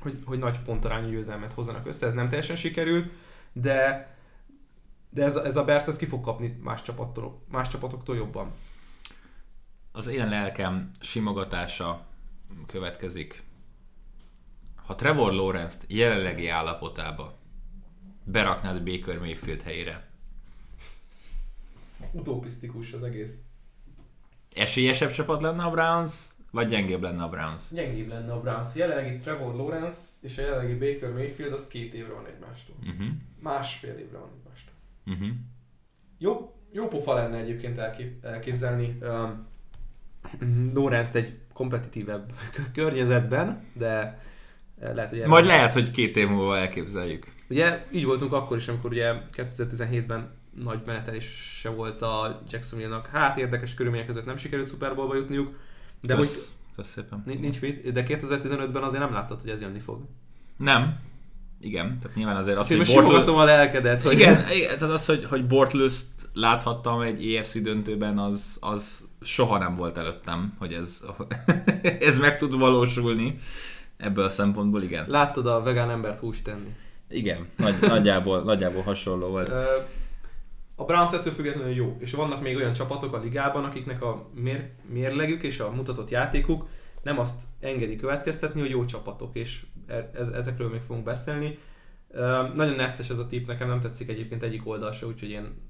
[0.00, 2.06] hogy, hogy nagy pontarányú győzelmet hozzanak össze.
[2.06, 3.10] Ez nem teljesen sikerült,
[3.52, 4.08] de
[5.10, 8.52] de ez, a- ez a Bears ez ki fog kapni más, csapattól, más csapatoktól jobban.
[9.92, 12.06] Az én lelkem simogatása
[12.66, 13.42] következik.
[14.86, 17.38] Ha Trevor Lawrence-t jelenlegi állapotába
[18.24, 20.06] beraknád Baker Mayfield helyére,
[22.12, 23.38] Utopisztikus az egész.
[24.54, 27.62] esélyesebb csapat lenne a Browns, vagy gyengébb lenne a Browns?
[27.70, 28.74] Gyengébb lenne a Browns.
[28.74, 32.76] Jelenlegi Trevor Lawrence és a jelenlegi Baker Mayfield az két évre van egymástól.
[32.80, 33.06] Uh-huh.
[33.40, 34.67] Másfél évre van egymástól.
[35.08, 35.28] Uh-huh.
[36.18, 39.46] Jó, jó pofa lenne egyébként elkép, elképzelni um,
[41.12, 42.32] egy kompetitívebb
[42.74, 44.20] környezetben, de
[44.80, 47.26] eh, lehet, hogy Majd lehet, hogy két év múlva elképzeljük.
[47.50, 50.30] Ugye így voltunk akkor is, amikor ugye 2017-ben
[50.62, 53.06] nagy menetelése volt a Jacksonville-nak.
[53.06, 55.58] Hát érdekes körülmények között nem sikerült Super Bowlba jutniuk,
[56.00, 57.22] de hogy Kösz, kösz szépen.
[57.26, 60.04] ni- nincs mit, de 2015-ben azért nem láttad, hogy ez jönni fog.
[60.56, 61.00] Nem.
[61.60, 65.06] Igen, tehát nyilván azért az, Én hogy simogatom a lelkedet, hogy Igen, igen, tehát az,
[65.06, 66.00] hogy, hogy Bortles
[66.32, 71.02] láthattam egy EFC döntőben, az, az soha nem volt előttem, hogy ez,
[72.08, 73.38] ez meg tud valósulni.
[73.96, 75.04] Ebből a szempontból igen.
[75.08, 76.74] láttad a vegán embert húst tenni.
[77.08, 79.52] Igen, nagy, nagyjából, nagyjából hasonló volt.
[80.76, 84.70] A Browns ettől függetlenül jó, és vannak még olyan csapatok a ligában, akiknek a mér,
[84.92, 86.66] mérlegük és a mutatott játékuk
[87.02, 89.62] nem azt engedi következtetni, hogy jó csapatok, és
[90.14, 91.58] ez, ezekről még fogunk beszélni.
[92.54, 95.66] Nagyon necces ez a tipp, nekem nem tetszik egyébként egyik oldal se, úgyhogy én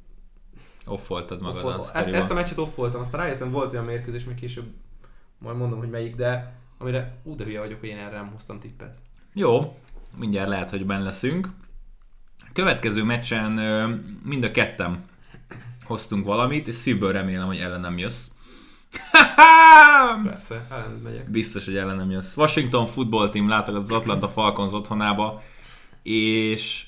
[0.89, 4.25] Offoltad magad off, a ezt, ezt a meccset off voltam, aztán rájöttem, volt olyan mérkőzés,
[4.25, 4.67] még később
[5.39, 8.59] majd mondom, hogy melyik, de amire ú, de hülye vagyok, hogy én erre nem hoztam
[8.59, 8.97] tippet.
[9.35, 9.79] Jó,
[10.17, 11.49] mindjárt lehet, hogy benne leszünk.
[12.53, 13.53] Következő meccsen
[14.25, 15.05] mind a ketten
[15.85, 18.29] hoztunk valamit, és szívből remélem, hogy ellenem jössz.
[20.25, 21.31] Persze, ellen megyek.
[21.31, 22.37] Biztos, hogy ellenem jössz.
[22.37, 25.43] Washington Football Team látogat az Atlanta Falcons otthonába,
[26.03, 26.87] és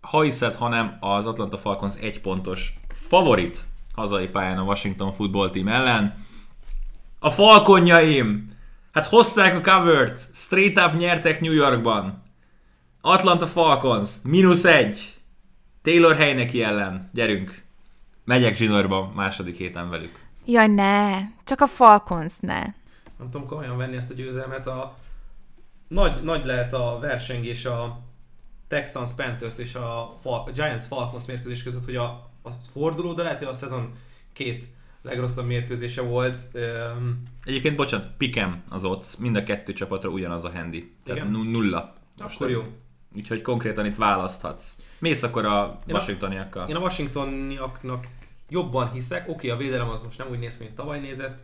[0.00, 3.64] ha hiszed, hanem az Atlanta Falcons egy pontos favorit
[3.94, 6.26] hazai pályán a Washington Football Team ellen.
[7.18, 8.58] A Falconjaim!
[8.92, 12.22] Hát hozták a covert, straight up nyertek New Yorkban.
[13.00, 15.14] Atlanta Falcons, mínusz egy.
[15.82, 17.62] Taylor Heineki ellen, gyerünk!
[18.24, 20.29] Megyek zsinórba második héten velük.
[20.46, 22.60] Jaj, ne, csak a Falcons ne.
[23.18, 24.66] Nem tudom komolyan venni ezt a győzelmet.
[24.66, 24.96] A
[25.88, 28.00] nagy, nagy lehet a versengés a
[28.68, 32.04] Texans Panthers és a, Fal- Giants Falcons mérkőzés között, hogy a,
[32.42, 33.92] a forduló, de lehet, hogy a szezon
[34.32, 34.64] két
[35.02, 36.40] legrosszabb mérkőzése volt.
[36.54, 40.92] Üm, Egyébként, bocsánat, pikem az ott, mind a kettő csapatra ugyanaz a handy.
[41.04, 41.32] Tehát Igen?
[41.32, 41.92] nu- nulla.
[42.18, 42.62] akkor jó.
[43.16, 44.76] Úgyhogy konkrétan itt választhatsz.
[44.98, 46.68] Mész akkor a Én a- Washingtoniakkal.
[46.68, 48.06] Én a Washingtoniaknak
[48.50, 49.28] jobban hiszek.
[49.28, 51.42] Oké, a védelem az most nem úgy néz ki, mint tavaly nézett.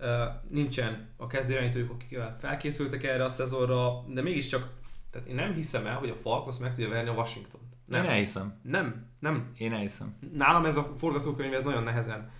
[0.00, 0.06] Uh,
[0.48, 4.78] nincsen a kezdőirányítójuk, akik felkészültek erre a szezonra, de mégiscsak
[5.10, 7.60] tehát én nem hiszem el, hogy a Falcons meg tudja verni a Washington.
[7.84, 8.04] Nem.
[8.04, 8.60] Én elhiszem.
[8.62, 9.52] Nem, nem.
[9.58, 10.16] Én elhiszem.
[10.32, 12.30] Nálam ez a forgatókönyv ez nagyon nehezen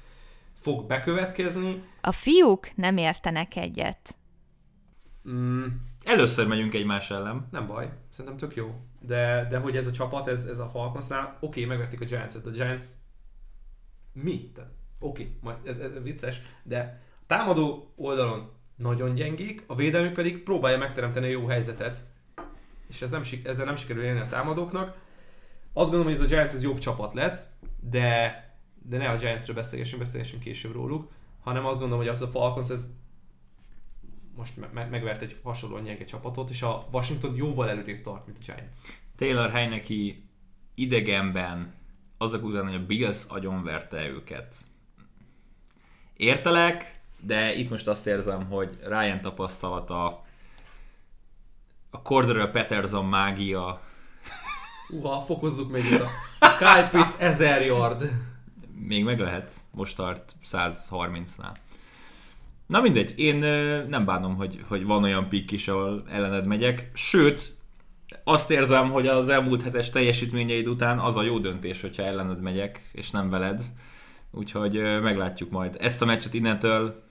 [0.61, 1.82] fog bekövetkezni.
[2.01, 4.14] A fiúk nem értenek egyet.
[5.28, 5.64] Mm,
[6.05, 7.48] Először megyünk egymás ellen.
[7.51, 8.80] nem baj, szerintem tök jó.
[9.01, 12.51] De, de hogy ez a csapat, ez, ez a Falconsnál, oké, megverték a Giants-et, a
[12.51, 12.84] Giants
[14.22, 14.52] mi?
[14.98, 20.78] Oké, majd ez, ez vicces, de a támadó oldalon nagyon gyengék, a védelmük pedig próbálja
[20.78, 22.02] megteremteni a jó helyzetet,
[22.88, 24.96] és ez nem, ezzel nem sikerül élni a támadóknak.
[25.72, 27.50] Azt gondolom, hogy ez a Giants ez jobb csapat lesz,
[27.80, 28.34] de,
[28.82, 31.10] de ne a Giantsről beszélgessünk, beszélgessünk később róluk,
[31.40, 32.90] hanem azt gondolom, hogy az a Falcons ez
[34.36, 38.42] most me- megvert egy hasonlóan gyenge csapatot, és a Washington jóval előrébb tart, mint a
[38.44, 38.76] Giants.
[39.16, 40.28] Taylor Heineki
[40.74, 41.74] idegenben
[42.22, 44.56] azok után, hogy a Bills agyonverte őket.
[46.16, 50.24] Értelek, de itt most azt érzem, hogy Ryan tapasztalata,
[51.90, 53.80] a Cordero Peterson mágia,
[54.88, 55.84] Uha, fokozzuk még
[56.38, 58.10] a Kyle Pitts 1000 yard.
[58.86, 61.54] még meg lehet, most tart 130-nál.
[62.66, 63.36] Na mindegy, én
[63.88, 66.90] nem bánom, hogy, hogy van olyan pikk is, ahol ellened megyek.
[66.94, 67.56] Sőt,
[68.24, 72.88] azt érzem, hogy az elmúlt hetes teljesítményeid után az a jó döntés, hogyha ellened megyek,
[72.92, 73.62] és nem veled.
[74.30, 75.76] Úgyhogy meglátjuk majd.
[75.80, 77.02] Ezt a meccset innentől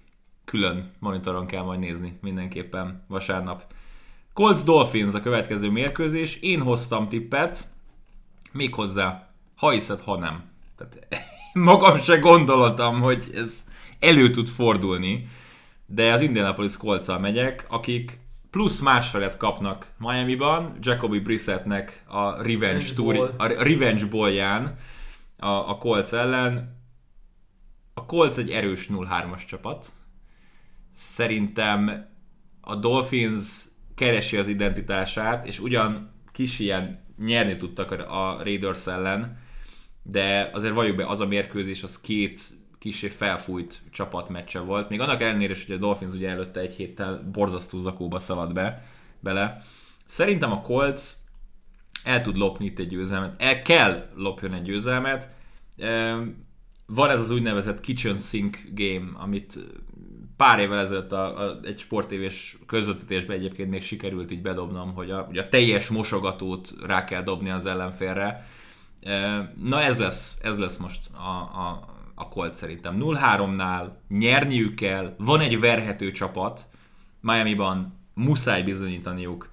[0.45, 3.73] külön monitoron kell majd nézni mindenképpen vasárnap.
[4.33, 6.35] Colts Dolphins a következő mérkőzés.
[6.35, 7.65] Én hoztam tippet,
[8.51, 10.43] méghozzá, ha hiszed, ha nem.
[10.77, 11.07] Tehát
[11.53, 13.67] magam se gondoltam, hogy ez
[13.99, 15.27] elő tud fordulni,
[15.85, 18.19] de az Indianapolis colts megyek, akik
[18.51, 23.33] plusz másfelet kapnak Miami-ban, Jacoby Brissettnek a Revenge, Ball.
[23.37, 24.77] a Revenge Ballján
[25.37, 26.77] a, a Colts ellen.
[27.93, 29.91] A Colts egy erős 0-3-as csapat.
[30.93, 32.07] Szerintem
[32.61, 33.63] a Dolphins
[33.95, 39.37] keresi az identitását, és ugyan kis ilyen nyerni tudtak a Raiders ellen,
[40.03, 42.41] de azért valljuk be, az a mérkőzés az két
[42.79, 44.89] kisé felfújt csapatmeccse volt.
[44.89, 48.85] Még annak ellenére is, hogy a Dolphins ugye előtte egy héttel borzasztó zakóba szaladt be,
[49.19, 49.63] bele.
[50.05, 51.01] Szerintem a Colts
[52.03, 53.41] el tud lopni itt egy győzelmet.
[53.41, 55.29] El kell lopjon egy győzelmet.
[56.85, 59.59] Van ez az úgynevezett kitchen sink game, amit
[60.37, 65.21] pár évvel ezelőtt a, a, egy sportévés közvetítésben egyébként még sikerült így bedobnom, hogy a,
[65.21, 68.47] hogy a teljes mosogatót rá kell dobni az ellenfélre.
[69.63, 71.85] Na ez lesz, ez lesz most a, a,
[72.19, 72.97] a Colt szerintem.
[72.99, 76.69] 0-3-nál nyerniük kell, van egy verhető csapat,
[77.19, 79.49] Miami-ban muszáj bizonyítaniuk.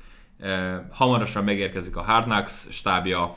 [0.90, 3.36] Hamarosan megérkezik a Hard Knocks stábja,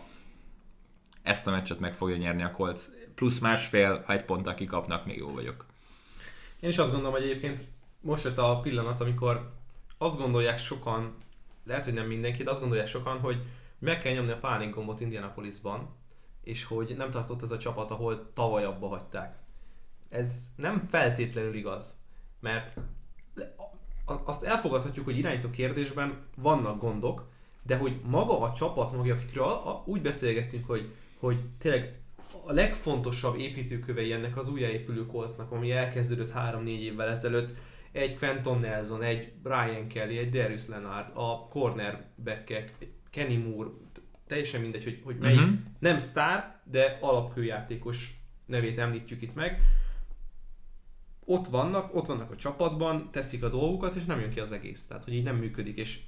[1.23, 2.81] ezt a meccset meg fogja nyerni a Colts.
[3.15, 5.65] Plusz másfél, ha egy ponttal kikapnak, még jó vagyok.
[6.59, 7.61] Én is azt gondolom, hogy egyébként
[8.01, 9.51] most jött a pillanat, amikor
[9.97, 11.13] azt gondolják sokan,
[11.65, 13.41] lehet, hogy nem mindenki, de azt gondolják sokan, hogy
[13.79, 15.97] meg kell nyomni a pánik gombot Indianapolisban,
[16.49, 19.37] és hogy nem tartott ez a csapat, ahol tavaly abba hagyták.
[20.09, 21.99] Ez nem feltétlenül igaz,
[22.39, 22.77] mert
[24.05, 27.27] azt elfogadhatjuk, hogy irányító kérdésben vannak gondok,
[27.63, 31.99] de hogy maga a csapat magja, akikről úgy beszélgettünk, hogy, hogy tényleg
[32.45, 37.53] a legfontosabb építőkövei ennek az újjáépülő kolcnak, ami elkezdődött 3-4 évvel ezelőtt,
[37.91, 42.73] egy Quentin Nelson, egy Brian Kelly, egy Darius Leonard, a cornerbackek,
[43.09, 43.69] Kenny Moore,
[44.29, 45.53] teljesen mindegy, hogy, hogy melyik, Mhm.
[45.79, 48.13] nem sztár, de alapkőjátékos
[48.45, 49.61] nevét említjük itt meg.
[51.25, 54.87] Ott vannak, ott vannak a csapatban, teszik a dolgukat, és nem jön ki az egész.
[54.87, 55.77] Tehát, hogy így nem működik.
[55.77, 55.99] És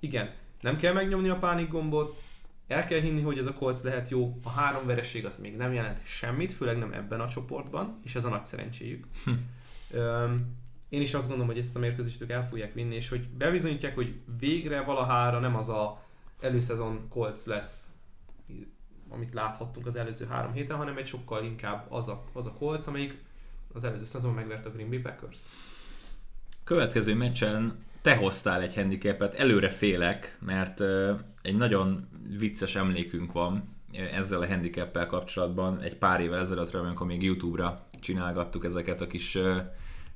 [0.00, 2.22] igen, nem kell megnyomni a pánik gombot,
[2.66, 4.38] el kell hinni, hogy ez a kolc lehet jó.
[4.42, 8.24] A három vereség az még nem jelent semmit, főleg nem ebben a csoportban, és ez
[8.24, 9.06] a nagy szerencséjük.
[9.90, 10.46] Öm,
[10.88, 13.94] én is azt gondolom, hogy ezt a mérkőzést ők el fogják vinni, és hogy bebizonyítják,
[13.94, 16.01] hogy végre valahára nem az a
[16.42, 17.86] előszezon kolc lesz,
[19.08, 22.86] amit láthattunk az előző három héten, hanem egy sokkal inkább az a, az a kolc,
[22.86, 23.22] amelyik
[23.74, 25.38] az előző szezon megvert a Green Bay Packers.
[26.64, 30.80] Következő meccsen te hoztál egy handicapet, előre félek, mert
[31.42, 33.76] egy nagyon vicces emlékünk van
[34.12, 39.38] ezzel a handicappel kapcsolatban egy pár évvel ezelőtt, amikor még YouTube-ra csinálgattuk ezeket a kis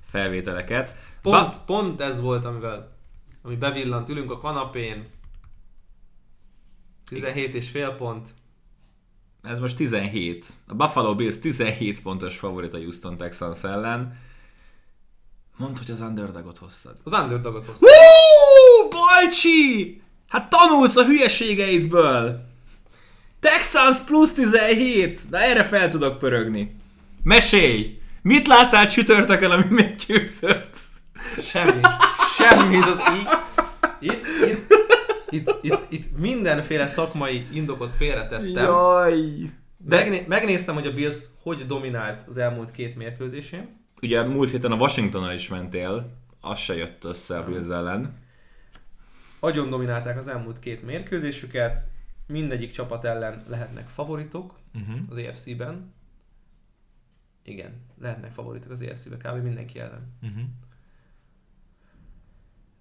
[0.05, 0.99] felvételeket.
[1.23, 2.95] Pont, ba- pont ez volt, amivel
[3.43, 5.07] ami bevillant, ülünk a kanapén,
[7.09, 8.29] 17 és fél pont.
[9.43, 10.47] Ez most 17.
[10.67, 14.19] A Buffalo Bills 17 pontos favorit a Houston Texans ellen.
[15.57, 16.97] Mondd, hogy az underdogot hoztad.
[17.05, 17.89] Az underdogot hoztad.
[17.89, 18.89] Woo!
[18.89, 20.03] Balcsi!
[20.29, 22.45] Hát tanulsz a hülyeségeidből!
[23.41, 25.21] Texans plusz 17!
[25.31, 26.77] Na erre fel tudok pörögni.
[27.23, 28.01] Mesélj!
[28.23, 30.77] Mit láttál csütörtökön, ami meggyőzött?
[31.43, 31.81] Semmi.
[32.37, 32.77] Semmi.
[32.77, 33.29] Az így,
[34.01, 34.66] itt, itt,
[35.31, 38.65] itt, itt, itt, mindenféle szakmai indokot félretettem.
[38.65, 39.21] Jaj!
[39.77, 39.97] De...
[39.97, 43.85] Megné- megnéztem, hogy a Bills hogy dominált az elmúlt két mérkőzésén.
[44.03, 48.25] Ugye múlt héten a Washingtonnal is mentél, az se jött össze a Bills ellen.
[49.41, 51.85] Agyon dominálták az elmúlt két mérkőzésüket,
[52.27, 55.01] mindegyik csapat ellen lehetnek favoritok uh-huh.
[55.09, 55.95] az EFC-ben.
[57.43, 59.43] Igen, lehetnek favoritok az EFC-ben, kb.
[59.45, 60.17] mindenki ellen.
[60.23, 60.43] Uh-huh.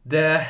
[0.01, 0.45] De,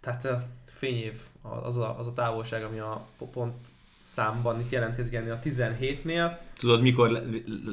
[0.00, 3.56] tehát a fényév az a, az a távolság, ami a pont
[4.02, 6.36] számban itt jelentkezik ennél a 17-nél.
[6.58, 7.22] Tudod, mikor le-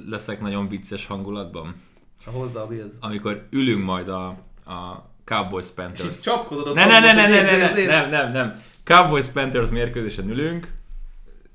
[0.07, 1.81] leszek nagyon vicces hangulatban?
[2.25, 2.93] Ha hozza a Bills.
[2.99, 4.27] Amikor ülünk majd a,
[4.65, 6.09] a Cowboys Panthers.
[6.09, 8.61] És csapkodod a ne, ne, ne, ne, ne, ne, ne, nem, nem, nem.
[8.83, 10.75] Cowboys Panthers mérkőzésen ülünk,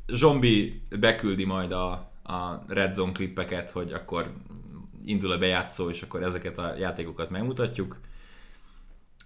[0.07, 1.91] Zombi beküldi majd a,
[2.23, 4.33] a Red Zone klippeket, hogy akkor
[5.05, 7.97] indul a bejátszó, és akkor ezeket a játékokat megmutatjuk.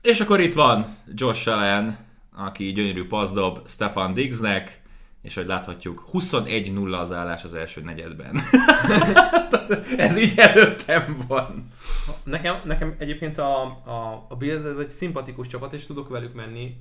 [0.02, 2.05] És akkor itt van Josh Allen,
[2.36, 4.82] aki gyönyörű dob Stefan Diggsnek,
[5.22, 8.40] és hogy láthatjuk, 21-0 az állás az első negyedben.
[9.96, 11.72] ez így előttem van.
[12.24, 16.76] Nekem, nekem egyébként a, a, a Bills ez egy szimpatikus csapat, és tudok velük menni.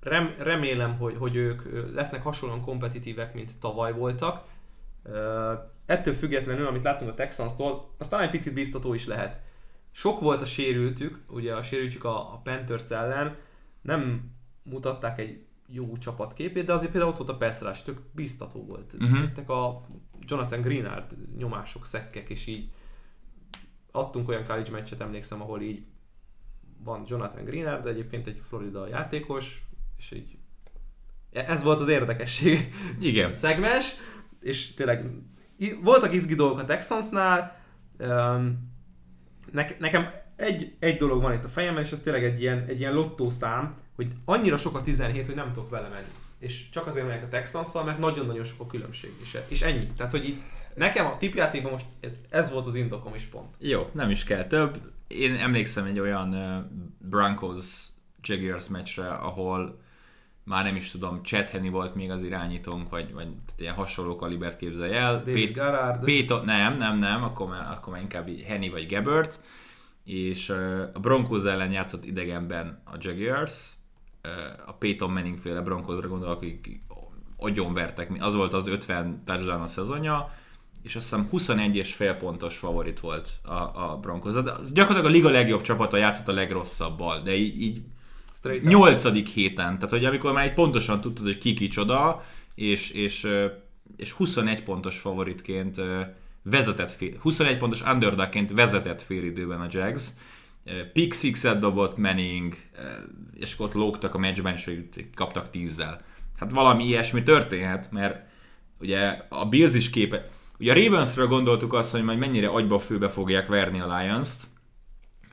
[0.00, 1.62] Rem, remélem, hogy, hogy ők
[1.94, 4.44] lesznek hasonlóan kompetitívek, mint tavaly voltak.
[5.86, 9.40] Ettől függetlenül, amit látunk a Texans-tól, aztán egy picit biztató is lehet.
[9.92, 13.36] Sok volt a sérültük, ugye a sérültjük a, a Panthers ellen,
[13.86, 14.30] nem
[14.62, 18.92] mutatták egy jó csapatképét, de azért például ott volt a Peszrás, tök biztató volt.
[18.92, 19.18] Uh-huh.
[19.18, 19.86] Jöttek a
[20.20, 22.70] Jonathan Greenard nyomások, szekkek, és így
[23.90, 25.84] adtunk olyan college meccset, emlékszem, ahol így
[26.84, 29.64] van Jonathan Greenard, de egyébként egy Florida játékos,
[29.96, 30.38] és így
[31.30, 33.32] ez volt az érdekesség Igen.
[33.42, 33.94] szegmens,
[34.40, 35.10] és tényleg
[35.82, 37.58] voltak izgi dolgok a Texansnál,
[39.78, 42.92] nekem egy, egy dolog van itt a fejemben, és ez tényleg egy ilyen, egy ilyen
[42.92, 46.10] lottószám, hogy annyira sok a 17, hogy nem tudok vele menni.
[46.38, 49.12] És csak azért megyek a texans mert nagyon-nagyon sok a különbség.
[49.22, 49.86] És, és ennyi.
[49.96, 50.40] Tehát, hogy itt
[50.74, 53.54] nekem a tipjátékban most ez, ez volt az indokom is pont.
[53.58, 54.80] Jó, nem is kell több.
[55.06, 56.64] Én emlékszem egy olyan uh,
[56.98, 57.86] Broncos
[58.22, 59.78] Jaguars meccsre, ahol
[60.44, 63.28] már nem is tudom, Chad volt még az irányítónk, vagy, vagy
[63.58, 65.22] ilyen hasonló kalibert képzelj el.
[65.24, 66.04] David Garrard.
[66.04, 69.40] Péto, nem, nem, nem, akkor már, akkor már inkább Henny vagy Gabbert.
[70.06, 70.48] És
[70.92, 73.72] a Broncos ellen játszott idegenben a Jaguars,
[74.66, 76.80] a Peyton Manning féle Broncosra gondol, akik
[77.36, 80.34] agyonvertek, az volt az 50 touchdown a szezonja,
[80.82, 84.34] és azt hiszem 21 és fél pontos favorit volt a, a Broncos.
[84.34, 84.40] De
[84.72, 87.82] gyakorlatilag a liga legjobb csapata játszott a legrosszabbal, de így, így
[88.62, 93.28] nyolcadik héten, tehát hogy amikor már egy pontosan tudtad, hogy ki kicsoda, és, és,
[93.96, 95.80] és 21 pontos favoritként
[96.50, 100.08] vezetett fél, 21 pontos underdogként vezetett fél időben a Jags,
[100.92, 102.56] pick six dobott Manning,
[103.34, 104.70] és ott lógtak a meccsben, és
[105.14, 106.04] kaptak tízzel.
[106.38, 108.26] Hát valami ilyesmi történhet, mert
[108.80, 110.28] ugye a Bills is képe...
[110.58, 114.46] Ugye a Ravensről gondoltuk azt, hogy majd mennyire agyba főbe fogják verni a Lions-t,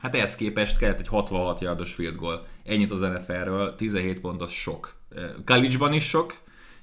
[0.04, 2.46] Hát ehhez képest kellett egy 66 yardos field goal.
[2.64, 4.94] Ennyit az NFL-ről, 17 pont az sok.
[5.44, 6.34] college is sok,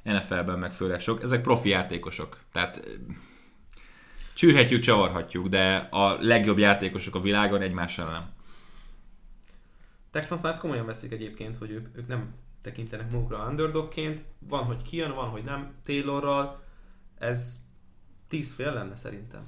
[0.03, 1.23] NFL-ben meg főleg sok.
[1.23, 2.37] Ezek profi játékosok.
[2.53, 2.87] Tehát
[4.33, 8.29] csűrhetjük, csavarhatjuk, de a legjobb játékosok a világon egymással nem.
[10.11, 14.23] Texans ezt komolyan veszik egyébként, hogy ők, ők nem tekintenek magukra underdogként.
[14.39, 16.63] Van, hogy kijön, van, hogy nem Taylorral.
[17.17, 17.59] Ez
[18.27, 19.41] 10 fél lenne szerintem.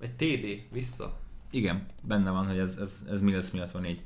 [0.00, 1.18] Egy TD vissza.
[1.50, 4.02] Igen, benne van, hogy ez, ez, ez Mills miatt van így.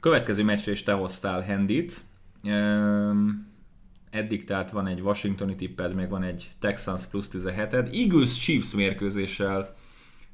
[0.00, 2.00] Következő meccsre is te hoztál Handit.
[2.44, 3.51] Um,
[4.12, 7.94] eddig tehát van egy Washingtoni tipped, még van egy Texans plusz 17-ed.
[7.94, 9.76] Eagles Chiefs mérkőzéssel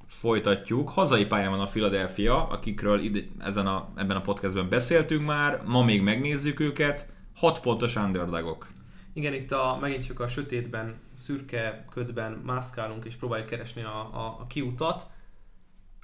[0.07, 0.89] folytatjuk.
[0.89, 5.85] Hazai pályán van a Philadelphia, akikről ide, ezen a, ebben a podcastben beszéltünk már, ma
[5.85, 7.13] még megnézzük őket.
[7.35, 8.69] 6 pontos underdogok.
[9.13, 14.37] Igen, itt a, megint csak a sötétben, szürke ködben mászkálunk és próbáljuk keresni a, a,
[14.41, 15.07] a kiutat.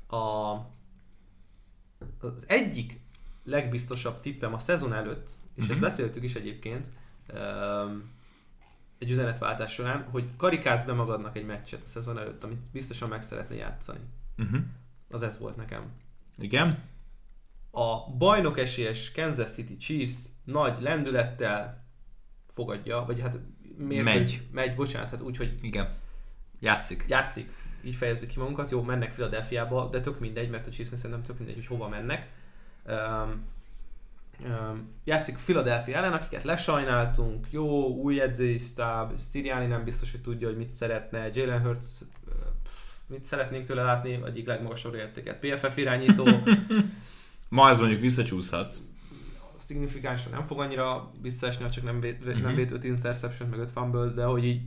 [0.07, 0.17] A,
[2.21, 3.01] az egyik
[3.45, 5.71] legbiztosabb tippem a szezon előtt, és uh-huh.
[5.71, 6.87] ezt beszéltük is egyébként,
[8.99, 13.23] egy üzenetváltás során, hogy karikázz be magadnak egy meccset a szezon előtt, amit biztosan meg
[13.23, 14.01] szeretné játszani.
[14.39, 14.61] Uh-huh.
[15.11, 15.93] Az ez volt nekem.
[16.39, 16.83] Igen.
[17.71, 21.85] A bajnok esélyes Kansas City Chiefs nagy lendülettel
[22.47, 23.39] fogadja, vagy hát
[23.77, 24.43] mérkőz, Megy.
[24.53, 25.89] megy, bocsánat, hát úgy, hogy Igen.
[26.61, 27.05] Játszik.
[27.09, 27.53] játszik,
[27.85, 31.39] így fejezzük ki magunkat, jó, mennek Philadelphiába, de tök mindegy, mert a Chiefsnek szerintem tök
[31.39, 32.33] mindegy, hogy hova mennek.
[32.87, 33.47] Um,
[35.05, 40.57] játszik Philadelphia ellen, akiket lesajnáltunk, jó, új edzői stáb, Sirianni nem biztos, hogy tudja, hogy
[40.57, 41.87] mit szeretne, Jalen Hurts,
[43.07, 46.27] mit szeretnénk tőle látni, egyik legmagasabb értéket, PFF irányító,
[47.49, 48.75] Ma ez mondjuk visszacsúszhat.
[49.59, 52.43] szignifikánsan nem fog annyira visszaesni, ha csak nem vét, Mhm.
[52.43, 54.61] nem vét 5 interception, meg 5 fumble, de hogy így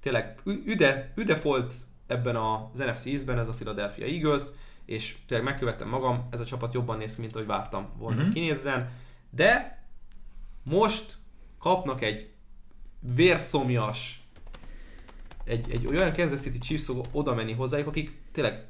[0.00, 1.74] tényleg üde, üde volt
[2.06, 4.42] ebben az NFC East-ben ez a Philadelphia Eagles,
[4.84, 8.24] és tényleg megkövettem magam, ez a csapat jobban néz ki, mint ahogy vártam volna, Mhm.
[8.24, 8.90] hogy kinézzen,
[9.30, 9.82] de
[10.62, 11.16] most
[11.58, 12.30] kapnak egy
[13.14, 14.22] vérszomjas
[15.44, 18.66] egy, egy olyan Kansas City Chiefs fog oda menni hozzájuk, akik tényleg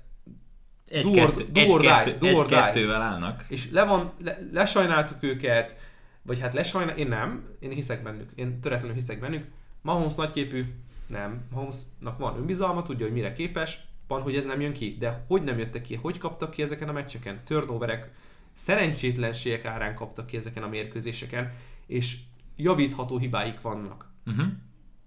[0.88, 2.60] Egy, Do or- kettő, do egy, or die, kettő, do egy or die.
[2.60, 3.44] kettővel állnak.
[3.48, 5.78] és le van, le, lesajnáltuk őket,
[6.22, 9.44] vagy hát lesajnál, én nem, én hiszek bennük, én töretlenül hiszek bennük.
[9.82, 10.64] Mahomes nagyképű,
[11.06, 15.24] nem, Mahomesnak van önbizalma, tudja, hogy mire képes, van, hogy ez nem jön ki, de
[15.28, 18.10] hogy nem jöttek ki, hogy kaptak ki ezeken a meccseken, turnoverek,
[18.58, 21.52] szerencsétlenségek árán kaptak ki ezeken a mérkőzéseken,
[21.86, 22.16] és
[22.56, 24.10] javítható hibáik vannak.
[24.26, 24.46] Uh-huh.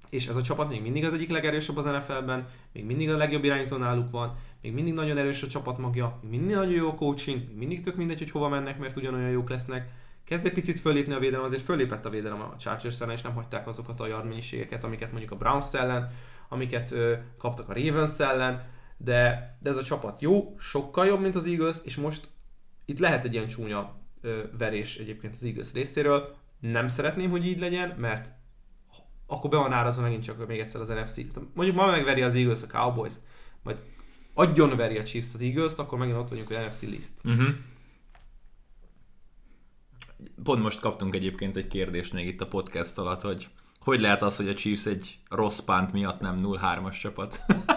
[0.10, 3.44] És ez a csapat még mindig az egyik legerősebb az NFL-ben, még mindig a legjobb
[3.44, 7.48] irányító náluk van, még mindig nagyon erős a csapatmagja, még mindig nagyon jó a coaching,
[7.48, 9.92] még mindig tök mindegy, hogy hova mennek, mert ugyanolyan jók lesznek.
[10.24, 13.34] Kezd egy picit fölépni a védelem, azért fölépett a védelem a Chargers ellen, és nem
[13.34, 16.12] hagyták azokat a yard mennyiségeket, amiket mondjuk a Browns ellen,
[16.50, 18.64] amiket ö, kaptak a Ravens ellen,
[18.98, 22.28] de, de ez a csapat jó, sokkal jobb, mint az Eagles, és most
[22.92, 26.36] itt lehet egy ilyen csúnya ö, verés egyébként az Eagles részéről.
[26.60, 28.32] Nem szeretném, hogy így legyen, mert
[29.28, 31.18] akkor be van árazva megint csak még egyszer az NFC.
[31.54, 33.14] Mondjuk ma megveri az Eagles a Cowboys,
[33.64, 33.84] majd
[34.34, 37.14] agyon veri a Chiefs az Eagles-t, akkor megint ott vagyunk, hogy NFC list.
[37.24, 37.48] Uh-huh.
[40.44, 43.48] Pont most kaptunk egyébként egy kérdést még itt a podcast alatt, hogy
[43.80, 47.40] hogy lehet az, hogy a Chiefs egy rossz pánt miatt nem 0-3-as csapat?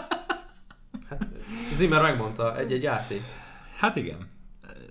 [1.09, 1.29] Hát
[1.75, 3.23] Zimmer megmondta, egy-egy játék.
[3.77, 4.34] hát igen.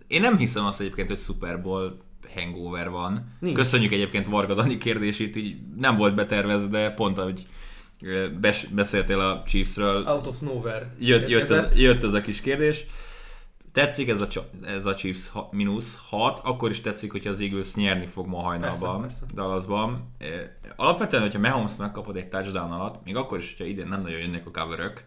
[0.07, 1.97] Én nem hiszem azt egyébként, hogy Super Bowl
[2.35, 3.35] hangover van.
[3.39, 3.57] Nincs.
[3.57, 7.47] Köszönjük egyébként Varga Dani kérdését, így nem volt betervezve, pont ahogy
[8.39, 10.95] bes- beszéltél a Chiefsről, Out of nowhere.
[10.99, 12.85] jött, jött, ez, jött ez a kis kérdés.
[13.71, 14.27] Tetszik ez a,
[14.65, 19.01] ez a Chiefs mínusz 6, akkor is tetszik, hogyha az Eagles nyerni fog ma hajnalban,
[19.01, 19.35] Persze, persze.
[19.35, 20.15] Dallasban.
[20.75, 24.47] Alapvetően, hogyha Mahomes megkapod egy touchdown alatt, még akkor is, hogyha idén nem nagyon jönnek
[24.47, 25.03] a coverök,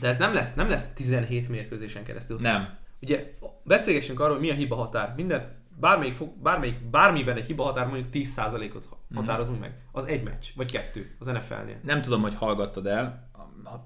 [0.00, 2.38] De ez nem lesz, nem lesz 17 mérkőzésen keresztül.
[2.40, 2.78] nem.
[3.02, 5.12] Ugye beszélgessünk arról, hogy mi a hiba határ.
[5.16, 9.74] Minden, bármelyik, fog, bármelyik, bármiben egy hiba határ mondjuk 10%-ot határozunk meg.
[9.92, 11.80] Az egy meccs, vagy kettő az NFL-nél.
[11.82, 13.30] Nem tudom, hogy hallgattad el,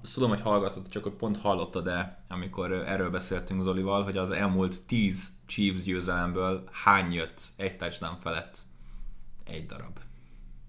[0.01, 4.31] azt tudom, hogy hallgattad, csak hogy pont hallottad el, amikor erről beszéltünk Zolival, hogy az
[4.31, 8.57] elmúlt 10 Chiefs győzelemből hány jött egy touchdown felett?
[9.45, 9.99] Egy darab.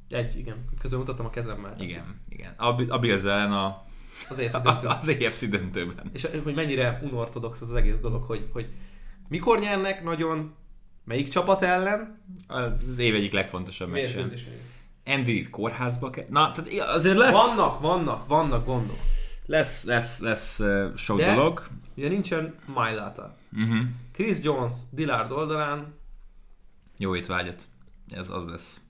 [0.09, 0.65] Egy, igen.
[0.81, 1.75] Közben mutattam a kezemmel.
[1.79, 2.55] Igen, igen.
[2.57, 3.85] A, a Bills ellen a,
[4.29, 6.11] Az ész a, az AFC döntőben.
[6.13, 8.69] És hogy mennyire unortodox az, az egész dolog, hogy, hogy
[9.29, 10.55] mikor nyernek nagyon,
[11.05, 14.25] melyik csapat ellen, Az év egyik legfontosabb meccse.
[15.05, 16.25] Andy kórházba kell...
[16.29, 18.99] Na, tehát azért lesz, Vannak, vannak, vannak gondok.
[19.47, 21.67] lesz, lesz, lesz uh, sok De- dolog.
[21.97, 23.37] Ugye nincsen Mailata.
[23.53, 23.87] Uh-huh.
[24.13, 25.95] Chris Jones Dillard oldalán,
[26.99, 27.63] Jó étvágyat.
[28.11, 28.81] Ez az lesz.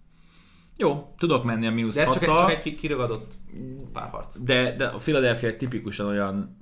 [0.77, 3.33] Jó, tudok menni a mínusz de ez csak, egy, csak egy ki- kiragadott
[3.93, 4.39] párharc.
[4.39, 6.57] de, de a Philadelphia egy tipikusan olyan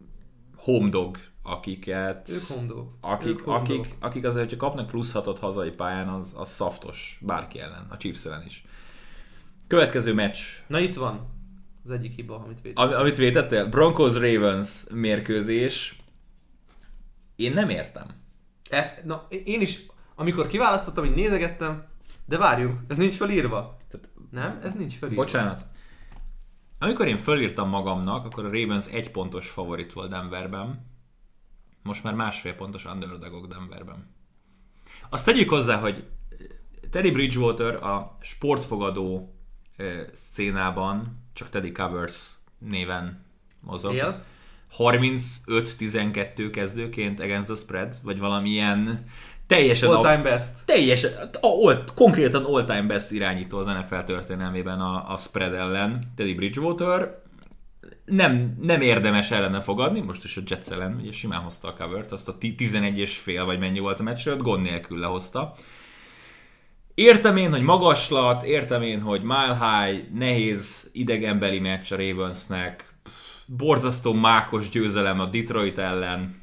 [0.56, 2.28] home dog, akiket...
[2.28, 2.96] Ők hondók.
[3.00, 3.60] Akik, Ők hondók.
[3.78, 7.96] akik, akik azért, hogyha kapnak plusz hatot hazai pályán, az, az szaftos bárki ellen, a
[7.96, 8.64] Chiefs ellen is.
[9.66, 11.28] Következő meccs, Na itt van
[11.84, 12.78] az egyik hiba, amit véd.
[12.78, 15.96] Am- amit vétettél, Broncos-Ravens mérkőzés.
[17.36, 18.06] Én nem értem.
[18.70, 21.84] E, na, én is, amikor kiválasztottam, így nézegettem,
[22.26, 23.76] de várjunk, ez nincs felírva.
[23.88, 24.60] Tehát, Nem?
[24.62, 25.22] Ez nincs felírva.
[25.22, 25.66] bocsánat.
[26.78, 30.86] Amikor én fölírtam magamnak, akkor a Ravens egy pontos favorit volt Denverben.
[31.82, 34.14] Most már másfél pontos underdogok Denverben.
[35.08, 36.04] Azt tegyük hozzá, hogy
[36.90, 39.34] Teddy Bridgewater a sportfogadó
[39.76, 43.24] ö, szcénában csak Teddy Covers néven
[43.60, 43.94] mozog.
[43.94, 44.24] Él.
[44.78, 49.04] 35-12 kezdőként against the spread, vagy valamilyen
[49.56, 50.52] teljesen All ab- time best.
[50.64, 56.34] teljesen, a, all, konkrétan all-time best irányító az NFL történelmében a, a spread ellen, Teddy
[56.34, 57.22] Bridgewater.
[58.04, 62.12] Nem, nem érdemes ellene fogadni, most is a Jets ellen, ugye simán hozta a covert,
[62.12, 65.54] azt a ti- 11 és fél, vagy mennyi volt a meccs, előtt, gond nélkül lehozta.
[66.94, 72.94] Értem én, hogy magaslat, értem én, hogy mile high, nehéz idegenbeli meccs a Ravensnek,
[73.46, 76.42] borzasztó mákos győzelem a Detroit ellen,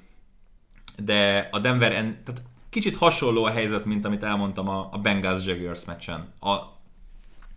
[0.98, 2.42] de a Denver, en, tehát
[2.72, 6.34] kicsit hasonló a helyzet, mint amit elmondtam a, a Bengals Jaguars meccsen.
[6.40, 6.58] A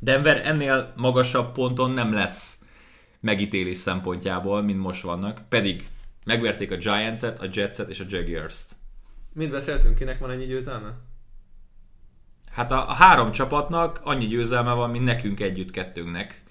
[0.00, 2.64] Denver ennél magasabb ponton nem lesz
[3.20, 5.88] megítélés szempontjából, mint most vannak, pedig
[6.24, 8.76] megverték a Giants-et, a Jets-et és a Jaguars-t.
[9.32, 10.94] Mind beszéltünk, kinek van ennyi győzelme?
[12.50, 16.42] Hát a, a három csapatnak annyi győzelme van, mint nekünk együtt kettőnknek.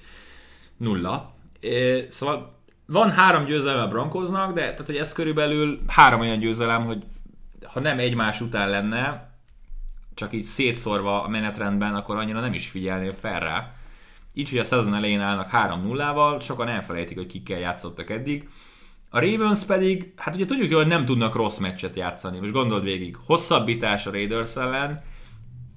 [0.77, 1.35] Nulla.
[1.59, 6.85] É, szóval van három győzelme a Broncosnak, de tehát, hogy ez körülbelül három olyan győzelem,
[6.85, 7.03] hogy
[7.65, 9.31] ha nem egymás után lenne,
[10.13, 13.73] csak így szétszorva a menetrendben, akkor annyira nem is figyelnél fel rá.
[14.33, 18.49] Így, hogy a szezon elején állnak 3-0-val, sokan elfelejtik, hogy kikkel játszottak eddig.
[19.09, 22.39] A Ravens pedig, hát ugye tudjuk, hogy nem tudnak rossz meccset játszani.
[22.39, 25.03] Most gondold végig, hosszabbítás a Raiders ellen,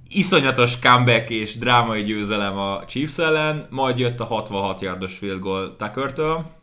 [0.09, 5.77] iszonyatos comeback és drámai győzelem a Chiefs ellen, majd jött a 66 yardos field goal
[5.77, 6.56] Tucker-től.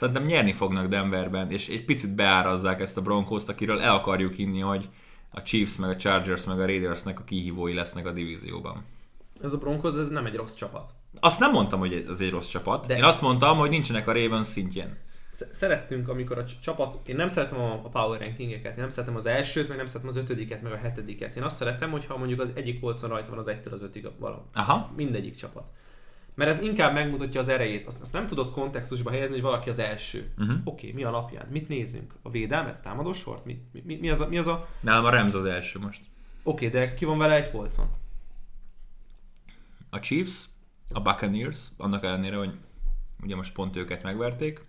[0.00, 4.60] Szerintem nyerni fognak Denverben, és egy picit beárazzák ezt a Broncos-t, akiről el akarjuk hinni,
[4.60, 4.88] hogy
[5.30, 8.84] a Chiefs, meg a Chargers, meg a Raidersnek a kihívói lesznek a divízióban.
[9.42, 10.90] Ez a Broncos, ez nem egy rossz csapat.
[11.20, 12.86] Azt nem mondtam, hogy ez egy rossz csapat.
[12.86, 14.98] De Én azt mondtam, hogy nincsenek a Ravens szintjén.
[15.50, 17.08] Szerettünk, amikor a csapat...
[17.08, 20.16] Én nem szeretem a power rankingeket, én nem szeretem az elsőt, meg nem szeretem az
[20.16, 21.36] ötödiket, meg a hetediket.
[21.36, 24.42] Én azt szeretem, hogyha mondjuk az egyik polcon rajta van az egytől az ötig valami.
[24.52, 24.92] Aha.
[24.96, 25.64] Mindegyik csapat.
[26.40, 27.86] Mert ez inkább megmutatja az erejét.
[27.86, 30.32] Azt, azt nem tudod kontextusba helyezni, hogy valaki az első.
[30.38, 30.56] Uh-huh.
[30.64, 31.46] Oké, okay, mi alapján?
[31.50, 32.14] Mit nézünk?
[32.22, 32.76] A védelmet?
[32.76, 33.44] A támadósort?
[33.44, 34.68] Mi, mi, mi, az a, mi az a...
[34.80, 36.00] Nálam a Rams az első most.
[36.42, 37.90] Oké, okay, de ki van vele egy polcon?
[39.90, 40.44] A Chiefs,
[40.92, 42.54] a Buccaneers, annak ellenére, hogy
[43.22, 44.64] ugye most pont őket megverték.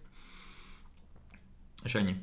[1.84, 2.16] És ennyi.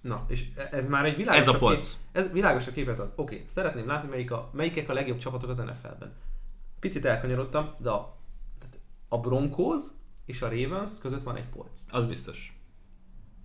[0.00, 1.90] Na, és ez már egy világos Ez a polc.
[1.90, 3.12] Kép, ez világos a képet ad.
[3.16, 6.12] Oké, okay, szeretném látni, melyik a, melyikek a legjobb csapatok az NFL-ben.
[6.80, 8.18] Picit elkanyarodtam, de a,
[9.12, 9.82] a Broncos
[10.26, 11.80] és a Ravens között van egy polc.
[11.90, 12.54] Az biztos.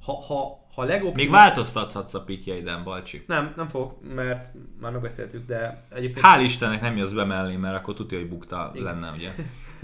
[0.01, 1.15] Ha, ha, ha legoptimus...
[1.15, 3.23] Még változtathatsz a pikjeiden, Balcsi.
[3.27, 6.25] Nem, nem fogok, mert már megbeszéltük, de egyébként...
[6.25, 8.85] Hál' Istennek nem jössz be mellé, mert akkor tudja, hogy bukta igen.
[8.85, 9.35] lenne, ugye?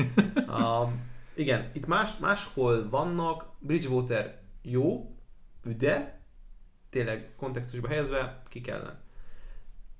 [0.61, 0.91] a,
[1.33, 5.15] igen, itt más, máshol vannak, Bridgewater jó,
[5.77, 6.21] de
[6.89, 8.99] tényleg kontextusba helyezve ki kellene.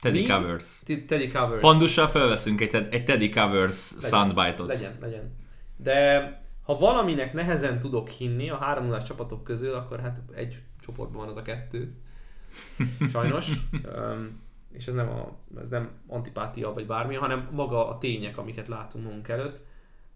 [0.02, 0.28] Teddy Mi?
[0.28, 0.80] Covers.
[1.08, 1.62] Teddy Covers.
[1.62, 4.68] Pontosan felveszünk egy, egy Teddy Covers legyen, soundbite-ot.
[4.68, 5.41] Legyen, legyen.
[5.84, 11.20] De ha valaminek nehezen tudok hinni a 3 0 csapatok közül, akkor hát egy csoportban
[11.20, 11.96] van az a kettő.
[13.12, 13.52] Sajnos.
[13.96, 18.68] um, és ez nem, a, ez nem antipátia vagy bármi, hanem maga a tények, amiket
[18.68, 19.64] látunk magunk előtt.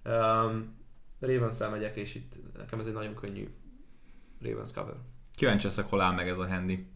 [0.05, 0.76] Um,
[1.20, 3.49] ravens megyek, és itt nekem ez egy nagyon könnyű
[4.41, 4.95] Ravens cover.
[5.36, 6.88] Kíváncsi leszek, hol áll meg ez a handy.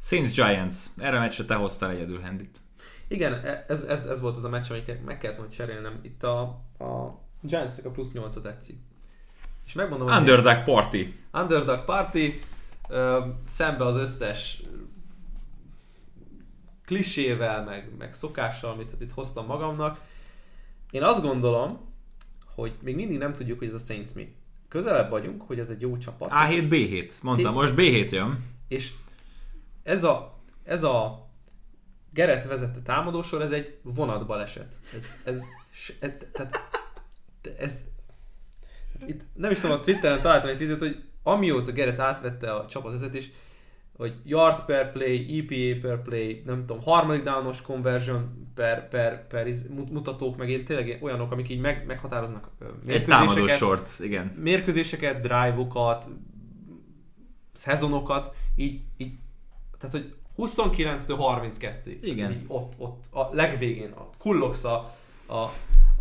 [0.00, 0.76] Saints Giants.
[0.96, 2.60] Erre a meccsre te hoztál egyedül handit.
[3.08, 5.98] Igen, e- ez, ez, ez volt az a meccs, amit meg kellett volna cserélnem.
[6.02, 6.40] Itt a,
[6.78, 8.76] a giants a plusz 8 tetszik.
[9.66, 11.14] És megmondom, hogy Underdog Party.
[11.32, 12.40] Underdog Party.
[12.88, 14.62] Ö, szembe az összes
[16.84, 20.00] klisével, meg, meg szokással, amit itt hoztam magamnak.
[20.90, 21.94] Én azt gondolom,
[22.54, 24.34] hogy még mindig nem tudjuk, hogy ez a Saints mi.
[24.68, 26.30] Közelebb vagyunk, hogy ez egy jó csapat.
[26.32, 27.12] A7, B7.
[27.22, 28.44] Mondtam, most B7 jön.
[28.68, 28.92] És
[29.82, 31.26] ez a, ez a
[32.12, 34.74] Geret vezette támadósor, ez egy vonatbaleset.
[34.96, 35.42] Ez, ez,
[36.00, 36.60] ez, tehát
[37.58, 37.84] ez...
[39.06, 43.30] Itt nem is tudom, a Twitteren találtam egy videót, hogy amióta Gerett átvette a csapatvezetés,
[43.96, 49.54] hogy yard per play, EPA per play, nem tudom, harmadik downos conversion per, per, per
[49.90, 52.50] mutatók, meg én tényleg olyanok, amik így meg, meghatároznak
[52.84, 53.56] mérkőzéseket.
[53.56, 54.26] short, igen.
[54.26, 56.06] Mérkőzéseket, drive-okat,
[57.52, 59.12] szezonokat, így, így
[59.78, 62.32] tehát, hogy 29-től 32 Igen.
[62.32, 64.94] Így ott, ott, a legvégén, a kullogsz a,
[65.28, 65.50] a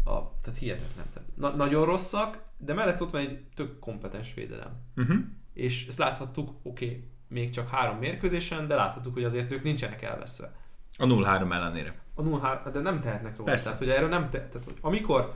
[0.07, 1.05] a, tehát hihetetlen.
[1.13, 4.71] Tehát na, nagyon rosszak, de mellett ott van egy tök kompetens védelem.
[4.95, 5.17] Uh-huh.
[5.53, 10.01] És ezt láthattuk, oké, okay, még csak három mérkőzésen, de láthattuk, hogy azért ők nincsenek
[10.01, 10.55] elveszve.
[10.97, 11.95] A 0-3 ellenére.
[12.13, 13.49] A 0-3, de nem tehetnek róla.
[13.49, 13.63] Persze.
[13.63, 15.35] Tehát, hogy erről nem te, tehát, hogy amikor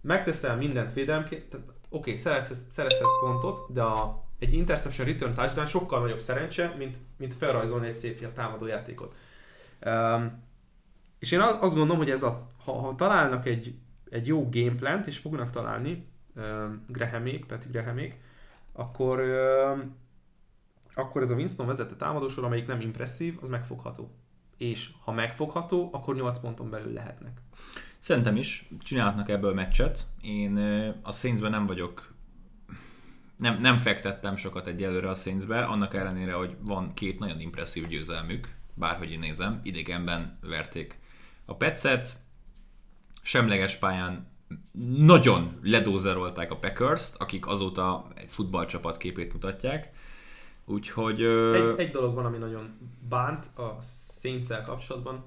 [0.00, 5.66] megteszel mindent védelemként, tehát oké, okay, szerezhetsz, szerezhetsz pontot, de a, egy interception return touchdown
[5.66, 9.14] sokkal nagyobb szerencse, mint, mint felrajzolni egy szép támadó játékot.
[9.86, 10.48] Um,
[11.18, 13.74] és én azt gondolom, hogy ez a, ha, ha találnak egy
[14.10, 16.44] egy jó gameplant, és fognak találni uh,
[16.86, 18.20] Grahamék, Peti Grahamék,
[18.72, 19.84] akkor, uh,
[20.94, 24.10] akkor ez a Winston vezette támadósor, amelyik nem impresszív, az megfogható.
[24.56, 27.40] És ha megfogható, akkor 8 ponton belül lehetnek.
[27.98, 30.06] Szerintem is csinálhatnak ebből meccset.
[30.22, 30.56] Én
[31.02, 32.10] a Saintsben nem vagyok
[33.40, 38.54] nem, nem fektettem sokat egyelőre a Saintsbe, annak ellenére, hogy van két nagyon impresszív győzelmük,
[38.74, 40.98] bárhogy én nézem, idegenben verték
[41.44, 42.16] a Petszet,
[43.22, 44.26] semleges pályán
[44.96, 49.92] nagyon ledózerolták a Packers-t, akik azóta egy futballcsapat képét mutatják.
[50.64, 51.22] Úgyhogy...
[51.22, 52.78] Egy, egy dolog van, ami nagyon
[53.08, 53.78] bánt a
[54.20, 55.22] saints kapcsolatban,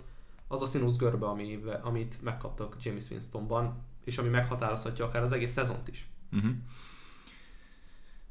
[0.47, 5.51] az a színusz görbe, ami, amit megkaptak James Winstonban, és ami meghatározhatja akár az egész
[5.51, 6.07] szezont is.
[6.31, 6.51] Uh-huh.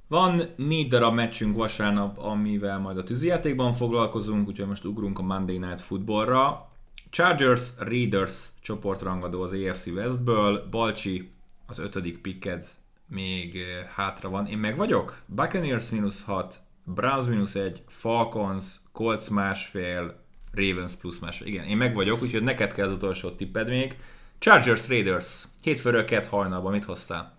[0.09, 5.59] Van négy darab meccsünk vasárnap, amivel majd a tűzijátékban foglalkozunk, úgyhogy most ugrunk a Monday
[5.59, 6.72] Night Footballra.
[7.13, 11.33] Chargers Raiders csoportrangadó az AFC Westből, Balcsi
[11.67, 12.67] az ötödik picked
[13.07, 14.47] még eh, hátra van.
[14.47, 15.23] Én meg vagyok?
[15.27, 20.21] Buccaneers mínusz 6, Browns mínusz 1, Falcons, Colts másfél,
[20.53, 21.47] Ravens plusz másfél.
[21.47, 23.99] Igen, én meg vagyok, úgyhogy neked kell az utolsó tipped még.
[24.39, 25.45] Chargers Raiders.
[25.63, 27.39] Hétfőről kett hajnalban mit hoztál?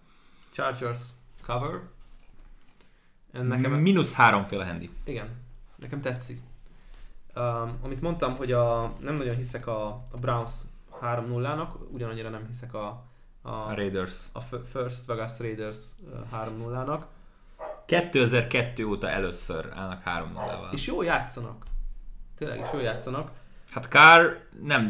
[0.52, 1.02] Chargers
[1.46, 1.82] cover.
[3.32, 3.72] Nekem...
[3.72, 4.90] Minusz háromféle handy.
[5.06, 5.28] Igen,
[5.78, 6.40] nekem tetszik.
[7.36, 10.52] Um, amit mondtam, hogy a, nem nagyon hiszek a, a Browns
[11.02, 13.04] 3-0-nak, ugyanannyira nem hiszek a,
[13.42, 14.16] a, a Raiders.
[14.32, 15.78] A First Vegas Raiders
[16.34, 17.02] 3-0-nak.
[17.86, 20.74] 2002 óta először állnak 3-0-val.
[20.74, 21.66] És jó játszanak.
[22.38, 23.32] Tényleg is jó játszanak.
[23.72, 24.84] Hát Kár nem,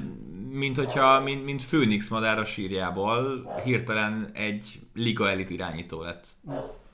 [0.49, 6.27] mint hogyha, mint, mint Phoenix madár a sírjából hirtelen egy liga elit irányító lett.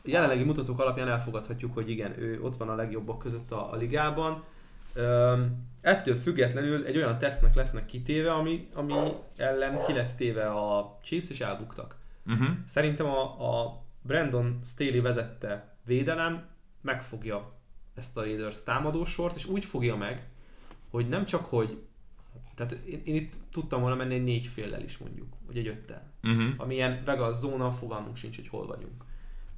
[0.04, 4.44] Jelenlegi mutatók alapján elfogadhatjuk, hogy igen, ő ott van a legjobbak között a, a ligában.
[5.82, 8.94] Ettől függetlenül egy olyan tesztnek lesznek kitéve, ami, ami
[9.38, 11.96] ellen ki lesz téve a Chiefs, és elbuktak.
[12.26, 12.48] Uh-huh.
[12.66, 16.46] Szerintem a, a Brandon Staley vezette védelem
[16.82, 17.54] megfogja
[17.96, 20.30] ezt a Raiders támadósort, és úgy fogja meg,
[20.90, 21.84] hogy nem csak, hogy
[22.56, 26.12] tehát én, én itt tudtam volna menni egy négy féllel is mondjuk, vagy egy öttel.
[26.24, 26.54] Uh-huh.
[26.58, 29.04] Ami ilyen Vegas zóna, fogalmunk sincs, hogy hol vagyunk.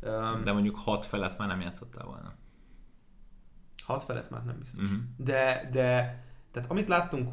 [0.01, 2.33] Um, De mondjuk hat felett már nem játszottál volna.
[3.91, 4.83] Hat felett már nem biztos.
[4.83, 4.99] Uh-huh.
[5.17, 7.29] De, de, tehát amit láttunk,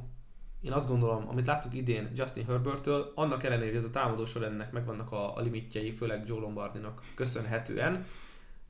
[0.60, 4.72] én azt gondolom, amit láttuk idén Justin Herbertől, annak ellenére, hogy ez a támadósor ennek
[4.72, 8.04] megvannak a, a limitjei, főleg Joe Lombardinak köszönhetően,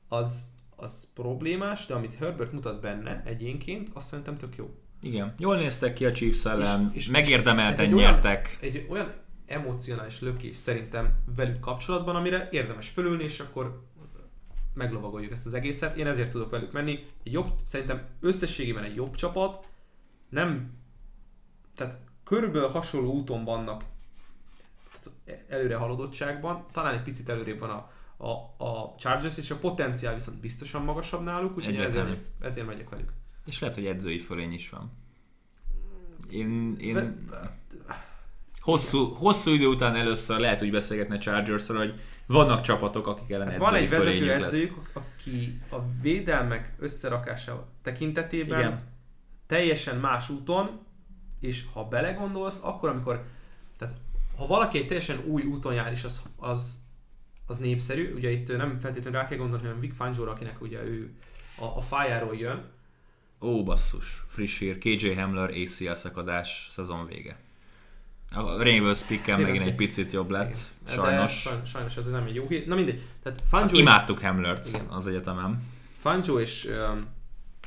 [0.07, 4.69] az, az problémás, de amit Herbert mutat benne egyénként, azt szerintem tök jó.
[5.01, 8.59] Igen, jól néztek ki a Chiefs ellen, és, és megérdemelten egy nyertek.
[8.61, 9.13] Olyan, egy olyan
[9.45, 13.87] emocionális lökés szerintem velük kapcsolatban, amire érdemes fölülni, és akkor
[14.73, 15.97] meglovagoljuk ezt az egészet.
[15.97, 17.05] Én ezért tudok velük menni.
[17.23, 19.67] Egy jobb, szerintem összességében egy jobb csapat,
[20.29, 20.77] nem,
[21.75, 23.83] tehát körülbelül hasonló úton vannak
[25.47, 30.41] előre haladottságban, talán egy picit előrébb van a, a, a Chargers, és a potenciál viszont
[30.41, 33.11] biztosan magasabb náluk, úgyhogy ezért, ezért megyek velük.
[33.45, 34.91] És lehet, hogy edzői fölény is van.
[36.29, 37.25] Én, én
[38.61, 43.49] hosszú, hosszú idő után először lehet úgy beszélgetni a chargers hogy vannak csapatok, akik ellen
[43.49, 48.83] hát Van egy vezető edzőjük, aki a védelmek összerakása tekintetében Igen.
[49.47, 50.79] teljesen más úton,
[51.39, 53.25] és ha belegondolsz, akkor amikor,
[53.77, 53.95] tehát
[54.37, 56.79] ha valaki egy teljesen új úton jár, és az, az,
[57.45, 61.13] az népszerű, ugye itt nem feltétlenül rá kell gondolni, hanem Vic Fangio, akinek ugye ő
[61.57, 62.63] a, a fájáról jön,
[63.41, 67.37] Ó, basszus, friss hír, KJ Hamler ACL szakadás, szezon vége.
[68.31, 70.95] A Ravens pick megint egy picit jobb lett, Igen.
[70.95, 71.43] sajnos.
[71.43, 72.67] De sajnos ez nem egy jó hír.
[72.67, 73.03] Na mindegy.
[73.23, 74.85] Tehát Fangio hát, imádtuk Hamlert Igen.
[74.85, 75.63] az egyetemem.
[75.97, 77.07] Fangio és um,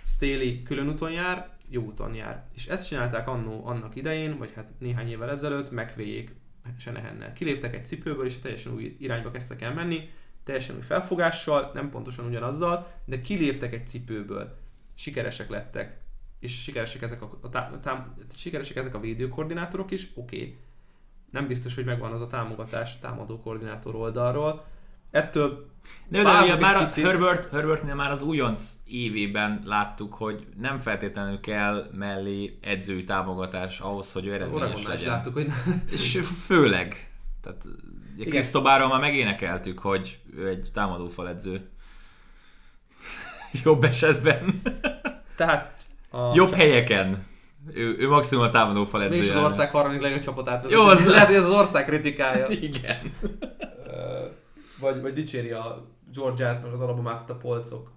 [0.04, 2.44] Staley külön úton jár, jó úton jár.
[2.54, 6.34] És ezt csinálták annó, annak idején, vagy hát néhány évvel ezelőtt, megvéjék
[6.78, 7.32] Senehennel.
[7.32, 10.10] Kiléptek egy cipőből, és teljesen új irányba kezdtek el menni,
[10.44, 14.56] teljesen új felfogással, nem pontosan ugyanazzal, de kiléptek egy cipőből
[14.94, 16.01] sikeresek lettek,
[16.42, 20.36] és sikeresek ezek a, a, tá, tám, sikeresek ezek a védőkoordinátorok is, oké.
[20.36, 20.56] Okay.
[21.30, 24.64] Nem biztos, hogy megvan az a támogatás támadó koordinátor oldalról.
[25.10, 25.70] Ettől
[26.08, 31.40] de, de ugye már a Herbert, Herbertnél már az újonc évében láttuk, hogy nem feltétlenül
[31.40, 35.10] kell mellé edzői támogatás ahhoz, hogy ő eredményes legyen.
[35.10, 35.48] láttuk, hogy...
[35.90, 37.12] És főleg.
[37.40, 37.64] Tehát
[38.18, 41.68] Krisztobáról már megénekeltük, hogy ő egy támadófal edző.
[43.64, 44.62] Jobb esetben.
[45.36, 45.81] Tehát
[46.12, 47.26] a Jobb helyeken.
[47.74, 49.22] Ő, ő maximum a támadó fal edzője.
[49.22, 51.06] És az ország harmadik legjobb csapatát Jó, az...
[51.06, 52.46] Lehet, hogy ez az ország kritikája.
[52.60, 53.12] Igen.
[54.80, 57.92] vagy, vagy dicséri a Georgiát, meg az Alabamát a polcok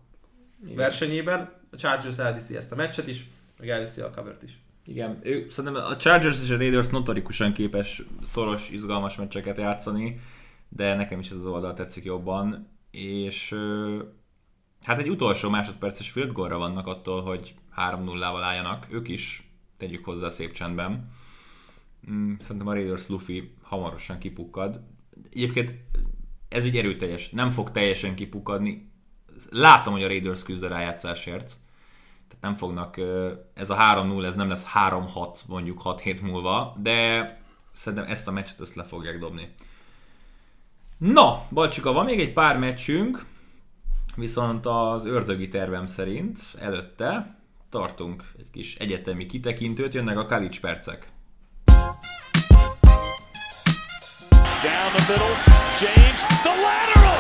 [0.64, 0.76] Igen.
[0.76, 1.54] versenyében.
[1.72, 3.28] A Chargers elviszi ezt a meccset is,
[3.60, 4.60] meg elviszi a covert is.
[4.86, 10.20] Igen, ő, szerintem a Chargers és a Raiders notorikusan képes szoros, izgalmas meccseket játszani,
[10.70, 13.56] de nekem is ez az oldal tetszik jobban, és
[14.86, 18.88] Hát egy utolsó másodperces field goalra vannak attól, hogy 3-0-val álljanak.
[18.90, 21.12] Ők is tegyük hozzá szép csendben.
[22.12, 24.82] Mm, szerintem a Raiders Luffy hamarosan kipukkad.
[25.32, 25.74] Egyébként
[26.50, 28.92] ez egy erőteljes, nem fog teljesen kipukkadni.
[29.50, 31.46] Látom, hogy a Raiders küzd a rájátszásért.
[32.28, 32.98] Tehát nem fognak,
[33.54, 37.30] ez a 3-0, ez nem lesz 3-6 mondjuk 6 hét múlva, de
[37.72, 39.56] szerintem ezt a meccset ezt le fogják dobni.
[40.98, 43.26] Na, Balcsika, van még egy pár meccsünk,
[44.16, 47.38] viszont az ördögi tervem szerint előtte
[47.76, 51.08] tartunk egy kis egyetemi kitekintőt, jönnek a Kalics percek.
[54.68, 55.36] Down the middle,
[55.82, 57.20] James, the lateral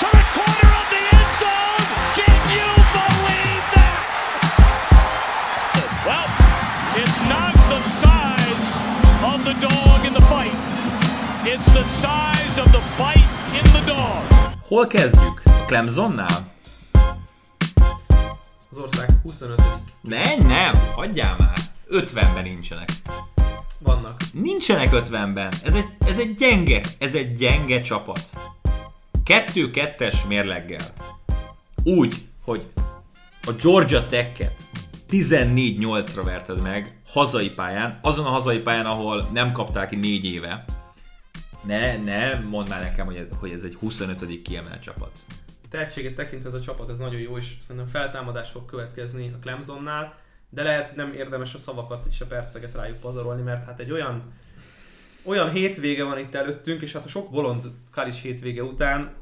[0.00, 1.84] to the corner of the end zone.
[2.20, 2.68] Can you
[2.98, 4.00] believe that?
[6.08, 6.28] Well,
[7.00, 8.68] it's not the size
[9.32, 10.56] of the dog in the fight.
[11.52, 13.28] It's the size of the fight
[13.58, 14.22] in the dog.
[14.68, 15.42] Hol kezdjük?
[15.66, 16.56] Clemsonnál?
[18.78, 19.60] Az ország 25
[20.00, 21.58] Nem, nem, hagyjál már.
[21.90, 22.88] 50-ben nincsenek.
[23.78, 24.20] vannak.
[24.32, 25.52] Nincsenek 50-ben.
[25.64, 28.20] Ez egy, ez egy gyenge, ez egy gyenge csapat.
[29.24, 30.86] Kettő-kettes mérleggel.
[31.84, 32.62] Úgy, hogy
[33.46, 34.56] a Georgia Tech-et
[35.10, 40.64] 14-8-ra verted meg hazai pályán, azon a hazai pályán, ahol nem kapták ki négy éve.
[41.62, 44.42] Ne, ne mondd már nekem, hogy ez, hogy ez egy 25.
[44.42, 45.10] kiemelt csapat.
[45.70, 50.18] Tehetséget tekintve ez a csapat, ez nagyon jó, és szerintem feltámadás fog következni a Clemsonnál,
[50.50, 54.32] de lehet nem érdemes a szavakat és a perceket rájuk pazarolni, mert hát egy olyan
[55.22, 59.14] olyan hétvége van itt előttünk, és hát a sok bolond Kalis hétvége után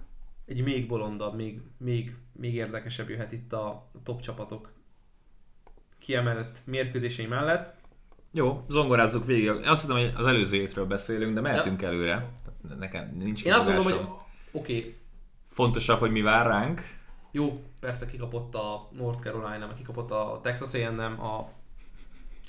[0.47, 4.73] egy még bolondabb, még, még, még érdekesebb jöhet itt a top csapatok
[5.99, 7.75] kiemelt mérkőzései mellett.
[8.33, 9.49] Jó, zongorázzuk végig.
[9.49, 12.29] Azt hiszem, hogy az előző hétről beszélünk, de mehetünk előre.
[12.79, 14.09] Nekem nincs Én azt gondolom, hogy
[14.53, 14.97] oké, okay,
[15.57, 16.83] Fontosabb, hogy mi vár ránk.
[17.31, 21.49] jó, persze kikapott a North Carolina, meg kikapott a Texas A&M a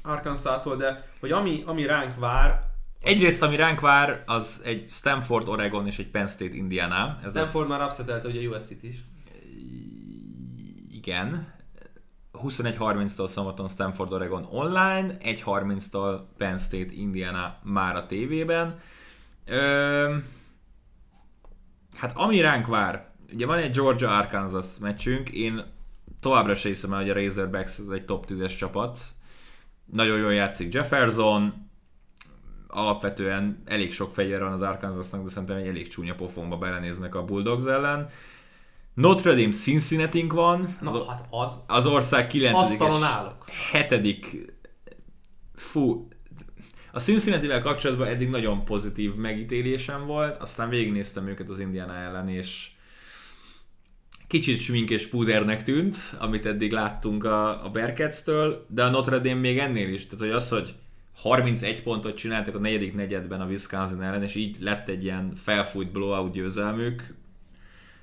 [0.04, 2.66] Arkansas-tól, de hogy ami, ami ránk vár,
[3.02, 7.20] Egyrészt, ami ránk vár, az egy Stanford, Oregon és egy Penn State, Indiana.
[7.24, 8.96] Ez Stanford már upsetelte ugye a USC-t is.
[10.92, 11.54] Igen.
[12.34, 18.80] 21.30-tól szombaton Stanford Oregon online, 1.30-tól Penn State Indiana már a tévében.
[19.46, 20.16] Ö,
[21.98, 25.64] hát ami ránk vár, ugye van egy Georgia Arkansas meccsünk, én
[26.20, 29.00] továbbra se hiszem el, hogy a Razorbacks ez egy top 10-es csapat.
[29.86, 31.70] Nagyon jól játszik Jefferson,
[32.68, 37.26] alapvetően elég sok fegyver van az Arkansasnak, de szerintem egy elég csúnya pofonba belenéznek a
[37.26, 38.10] Bulldogs ellen.
[38.94, 41.60] Notre Dame Cincinnati van, Na, az, hát az.
[41.68, 43.46] az ország 9 Asztalon állok.
[43.90, 44.48] 7
[45.56, 46.08] fú,
[46.92, 52.70] a Cincinnati-vel kapcsolatban eddig nagyon pozitív megítélésem volt, aztán végignéztem őket az Indiana ellen, és
[54.28, 59.40] kicsit smink és púdernek tűnt, amit eddig láttunk a, a Bearcats-től, de a Notre Dame
[59.40, 60.06] még ennél is.
[60.06, 60.76] Tehát, hogy az, hogy
[61.16, 65.92] 31 pontot csináltak a negyedik negyedben a Wisconsin ellen, és így lett egy ilyen felfújt
[65.92, 67.16] blowout győzelmük,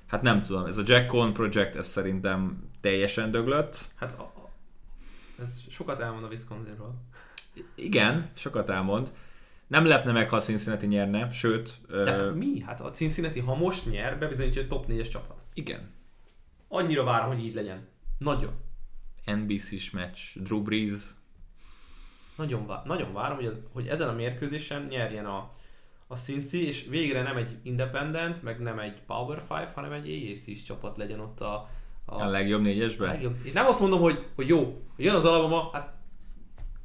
[0.07, 3.85] hát nem tudom, ez a Jack Cohn Project, ez szerintem teljesen döglött.
[3.95, 4.15] Hát
[5.45, 6.95] ez sokat elmond a Wisconsinról.
[7.75, 9.11] Igen, sokat elmond.
[9.67, 12.59] Nem lepne meg, ha a Cincinnati nyerne, sőt, De ö, mi?
[12.61, 15.37] Hát a Cincinnati, ha most nyer, bebizonyítja, hogy top 4-es csapat.
[15.53, 15.93] igen.
[16.67, 17.87] Annyira várom, hogy így legyen.
[18.17, 18.51] Nagyon.
[19.25, 21.09] NBC-s meccs, Drew Brees,
[22.35, 25.49] Nagyon, vá- nagyon várom, hogy, az, hogy ezen a mérkőzésen nyerjen a,
[26.07, 30.63] a Cincy, és végre nem egy independent, meg nem egy Power 5, hanem egy AAC-s
[30.63, 31.69] csapat legyen ott a,
[32.05, 33.35] a legjobb négyesben, legjobb.
[33.43, 35.94] És nem azt mondom, hogy, hogy jó, jön az Alabama, hát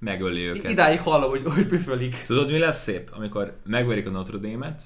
[0.01, 0.71] megöli őket.
[0.71, 2.23] idáig hallom, hogy, hogy büfölik.
[2.23, 3.11] Tudod, mi lesz szép?
[3.17, 4.83] Amikor megverik a Notre Dame-et,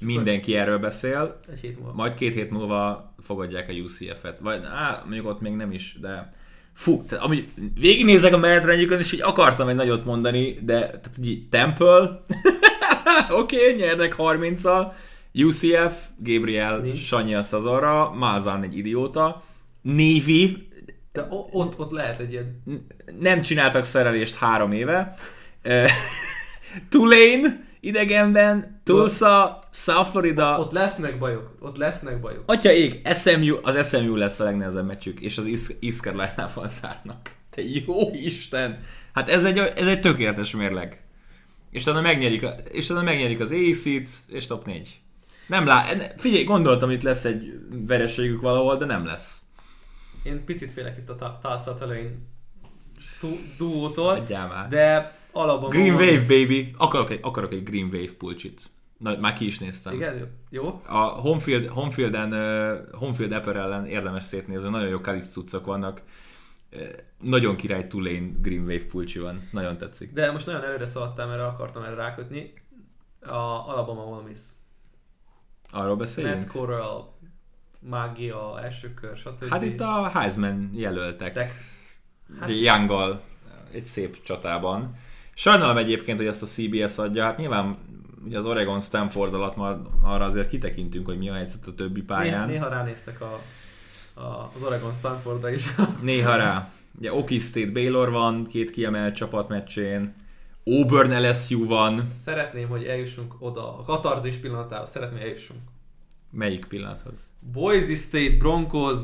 [0.00, 1.92] mindenki erről beszél, Egy hét múlva.
[1.94, 4.38] majd két hét múlva fogadják a UCF-et.
[4.38, 6.32] Vagy, á, mondjuk ott még nem is, de
[6.72, 7.48] fú, tehát amúgy
[7.80, 12.22] végignézek a menetrendjükön, és így akartam egy nagyot mondani, de tehát így Temple,
[13.40, 14.92] oké, okay, nyernek 30-al,
[15.34, 16.94] UCF, Gabriel.
[16.94, 19.42] Sanyi a szazorra, Mázán egy idióta,
[19.82, 20.68] Navy,
[21.20, 22.62] De ott, ott lehet egy ilyen...
[23.18, 25.14] nem csináltak szerelést három éve,
[26.88, 32.42] Tulane idegenben, Tulsa, South Florida, Ott lesznek bajok, ott lesznek bajok.
[32.46, 37.30] Atya ég, SMU, az SMU lesz a legnehezebb meccsük, és az East- Carolina-val zárnak.
[37.50, 38.78] Te jó Isten!
[39.12, 41.00] Hát ez egy, ez egy tökéletes mérleg.
[41.70, 45.00] És utána megnyerik, a, és utána megnyerik az ACT, és top 4.
[45.46, 45.84] Nem lá...
[46.16, 47.52] Figyelj, gondoltam, itt lesz egy
[47.86, 49.40] vereségük valahol, de nem lesz.
[50.22, 51.74] Én picit félek itt a Tulsa
[53.20, 54.18] du- duótól,
[54.68, 55.70] de alapban...
[55.70, 56.74] Green Wave, baby!
[56.76, 58.62] Akarok egy, akarok egy Green Wave pulcsit.
[58.98, 59.92] Na, már ki is néztem.
[59.92, 60.82] Igen, jó.
[60.86, 62.32] A Homefield, Homefielden,
[62.92, 66.02] Homefield Apparel-en érdemes szétnézni, nagyon jó cuccok vannak.
[67.20, 70.12] Nagyon király Tulane Green Wave pulcsi van, nagyon tetszik.
[70.12, 72.52] De most nagyon előre szaladtál, mert akartam erre rákötni.
[73.20, 73.34] A
[73.68, 74.40] Alabama Ole Miss.
[75.70, 76.36] Arról beszéljünk?
[76.36, 77.18] Matt Corral.
[77.80, 79.48] Mágia, első kör, stb.
[79.48, 81.32] Hát itt a Heisman jelöltek.
[81.32, 81.54] Tek-
[82.40, 82.48] Hát...
[82.60, 83.20] Younggal
[83.72, 84.94] egy szép csatában.
[85.34, 87.76] Sajnálom egyébként, hogy ezt a CBS adja, hát nyilván
[88.24, 92.00] ugye az Oregon Stanford alatt már arra azért kitekintünk, hogy mi a helyzet a többi
[92.00, 92.48] Néha, pályán.
[92.48, 93.40] néha ránéztek a,
[94.20, 95.64] a, az Oregon Stanfordra is.
[96.02, 96.70] Néha rá.
[96.98, 100.14] Ugye Oki State Baylor van, két kiemelt csapatmeccsén.
[100.64, 102.06] Auburn LSU van.
[102.22, 105.60] Szeretném, hogy eljussunk oda, a katarzis pillanatához, szeretném, hogy eljussunk.
[106.30, 107.30] Melyik pillanathoz?
[107.52, 108.98] Boise State Broncos,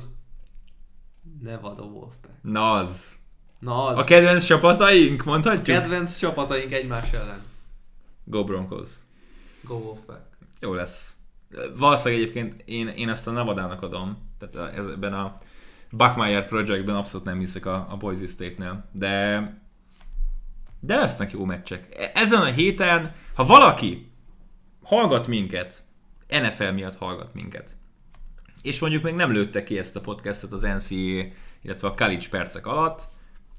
[1.43, 2.35] Nevada Wolfpack.
[2.43, 3.17] Na az.
[3.61, 3.99] Na az.
[3.99, 5.65] A kedvenc csapataink, mondhatjuk?
[5.79, 7.41] Kedvenc csapataink egymás ellen.
[8.25, 8.91] Go Broncos.
[9.63, 10.37] Go Wolfpack.
[10.61, 11.15] Jó lesz.
[11.77, 14.19] Valószínűleg egyébként én, én ezt a Navadának adom.
[14.39, 15.35] Tehát a- ebben a
[15.91, 18.89] Buckmeyer Projectben abszolút nem hiszek a, a Boise State-nél.
[18.93, 19.65] De
[20.81, 21.95] de lesznek jó meccsek.
[21.99, 24.11] E- Ezen a héten, ha valaki
[24.83, 25.85] hallgat minket,
[26.29, 27.77] NFL miatt hallgat minket,
[28.63, 31.25] és mondjuk még nem lőtte ki ezt a podcastet az NCAA,
[31.63, 33.03] illetve a college percek alatt,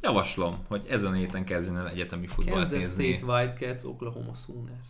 [0.02, 3.18] javaslom, hogy ezen a héten kezdjen el egyetemi futballt Kansas nézni.
[3.18, 4.89] State Wildcats, Oklahoma Sooners.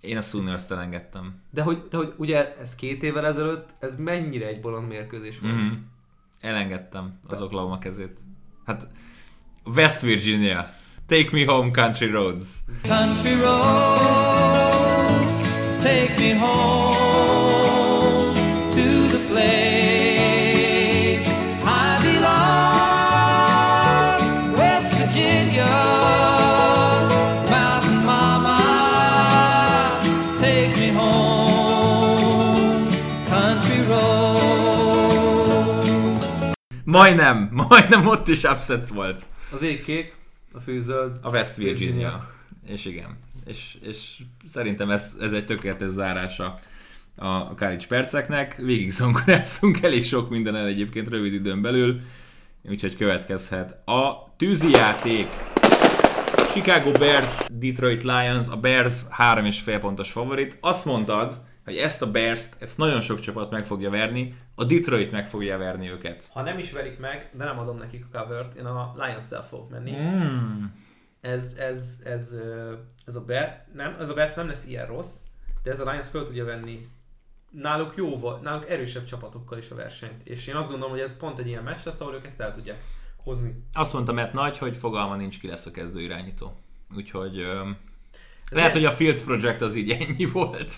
[0.00, 1.42] Én a Sooners-t elengedtem.
[1.50, 5.54] De hogy, de hogy ugye ez két évvel ezelőtt, ez mennyire egy bolond mérkőzés volt.
[5.54, 5.72] Mm-hmm.
[6.40, 8.20] Elengedtem az Oklahoma kezét.
[8.64, 8.88] Hát
[9.64, 10.74] West Virginia.
[11.06, 12.58] Take me home country roads.
[12.82, 14.58] Country roads,
[15.82, 16.89] take me home
[36.90, 39.22] Majdnem, majdnem ott is upset volt.
[39.52, 40.14] Az ég kék,
[40.52, 41.18] a fű zöld.
[41.22, 41.86] A West Virginia.
[41.86, 42.30] Virginia.
[42.66, 43.18] És igen.
[43.44, 44.18] És, és
[44.48, 46.58] szerintem ez, ez egy tökéletes zárása
[47.16, 48.56] a college perceknek.
[48.56, 52.00] Végig szonkoráztunk elég sok mindenen egyébként rövid időn belül,
[52.62, 55.28] úgyhogy következhet a tűzijáték.
[56.52, 60.58] Chicago Bears, Detroit Lions, a Bears 3,5 pontos favorit.
[60.60, 65.10] Azt mondtad, hogy ezt a Bears-t, ezt nagyon sok csapat meg fogja verni, a Detroit
[65.10, 66.28] meg fogja verni őket.
[66.32, 69.70] Ha nem is verik meg, de nem adom nekik a covert, én a Lions-szel fogok
[69.70, 69.90] menni.
[69.90, 70.64] Mm.
[71.20, 72.34] Ez, ez, ez,
[73.06, 75.16] ez a Bear, nem, ez a Bears nem lesz ilyen rossz,
[75.62, 76.88] de ez a Lions föl tudja venni
[77.50, 80.22] náluk jó, náluk erősebb csapatokkal is a versenyt.
[80.24, 82.54] És én azt gondolom, hogy ez pont egy ilyen meccs lesz, ahol ők ezt el
[82.54, 82.82] tudják
[83.16, 83.64] hozni.
[83.72, 86.56] Azt mondta Matt Nagy, hogy fogalma nincs ki lesz a kezdő irányító.
[86.96, 87.76] Úgyhogy öm,
[88.50, 90.72] lehet, hogy a Fields Project az így ennyi volt.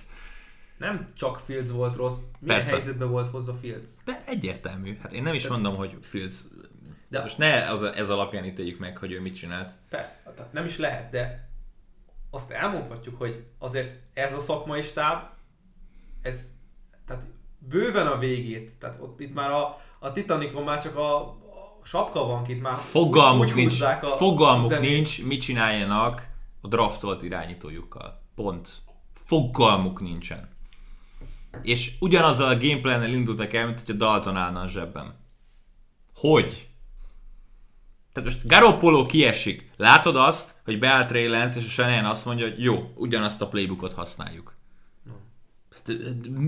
[0.82, 2.74] Nem csak Fields volt rossz, milyen Persze.
[2.74, 3.90] helyzetben volt hozva Fields.
[4.04, 4.98] De egyértelmű.
[5.02, 6.44] Hát én nem is mondom, hogy Fields...
[7.08, 9.72] De- most ne az, ez alapján ítéljük meg, hogy ő mit csinált.
[9.88, 11.50] Persze, tehát nem is lehet, de
[12.30, 15.22] azt elmondhatjuk, hogy azért ez a szakmai stáb,
[16.22, 16.50] ez
[17.06, 17.26] tehát
[17.58, 22.24] bőven a végét, tehát ott itt már a, a Titanicon már csak a, a sapka
[22.26, 24.90] van itt már Fogalmuk úgy nincs, a fogalmuk zenét.
[24.90, 26.28] nincs, mit csináljanak
[26.60, 28.22] a draftolt irányítójukkal.
[28.34, 28.68] Pont.
[29.26, 30.51] Fogalmuk nincsen.
[31.62, 35.14] És ugyanazzal a gameplannel indultak el, mint hogyha Dalton állna a zsebben.
[36.14, 36.68] Hogy?
[38.12, 39.70] Tehát most Garoppolo kiesik.
[39.76, 43.48] Látod azt, hogy beállt Trey Lance, és a Shanahan azt mondja, hogy jó, ugyanazt a
[43.48, 44.54] playbookot használjuk.
[45.74, 45.96] Hát,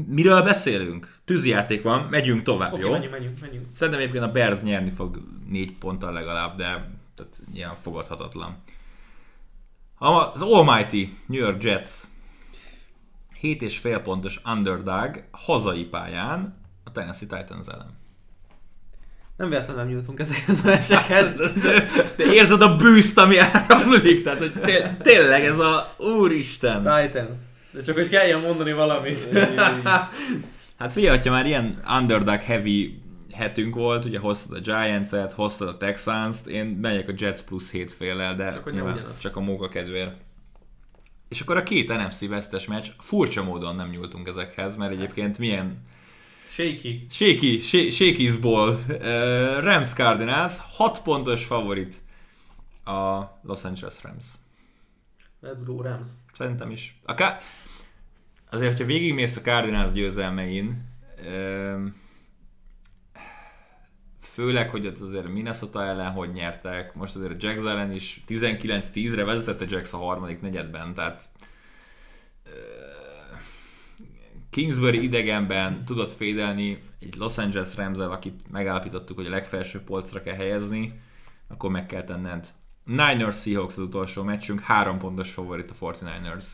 [0.06, 1.18] Miről beszélünk?
[1.24, 2.90] Tűzijáték van, megyünk tovább, Oké, jó?
[2.90, 3.66] menjünk, menjünk, menjünk.
[3.72, 8.62] Szerintem egyébként a Bears nyerni fog négy ponttal legalább, de tehát ilyen fogadhatatlan.
[9.98, 11.90] Az Almighty New York Jets
[13.44, 18.02] 7,5 pontos underdog hazai pályán a Tennessee Titans ellen.
[19.36, 21.34] Nem véletlenül nem nyújtunk ezekhez a meccsekhez.
[21.36, 24.22] De, de érzed a bűzt, ami áramlik?
[24.22, 26.76] Tehát, hogy té- tényleg ez a úristen.
[26.76, 27.38] Titans.
[27.70, 29.28] De csak hogy kelljen mondani valamit.
[30.78, 33.02] Hát figyelj, hogyha már ilyen underdog heavy
[33.32, 37.92] hetünk volt, ugye hoztad a Giants-et, hoztad a Texans-t, én megyek a Jets plusz 7
[37.92, 40.14] féllel, de Csak nyilván csak a móka kedvéért.
[41.28, 45.82] És akkor a két NFC vesztes meccs, furcsa módon nem nyúltunk ezekhez, mert egyébként milyen
[46.48, 47.06] Shaky.
[47.10, 51.96] shaky, sh- shaky's ball, uh, Rams Cardinals, 6 pontos favorit
[52.84, 54.26] a Los Angeles Rams.
[55.42, 56.08] Let's go Rams.
[56.36, 57.00] Szerintem is.
[57.04, 57.42] A Ká-
[58.50, 60.84] Azért, hogyha végigmész a Cardinals győzelmein,
[61.26, 61.94] öm,
[64.34, 69.24] főleg, hogy ott azért Minnesota ellen hogy nyertek, most azért a Jacks ellen is 19-10-re
[69.24, 71.28] vezetett a Jacks a harmadik negyedben, tehát
[74.50, 80.34] Kingsbury idegenben tudott fédelni egy Los Angeles rams akit megállapítottuk, hogy a legfelső polcra kell
[80.34, 81.00] helyezni,
[81.48, 82.48] akkor meg kell tenned.
[82.84, 86.44] Niners Seahawks az utolsó meccsünk, három pontos favorit a 49ers.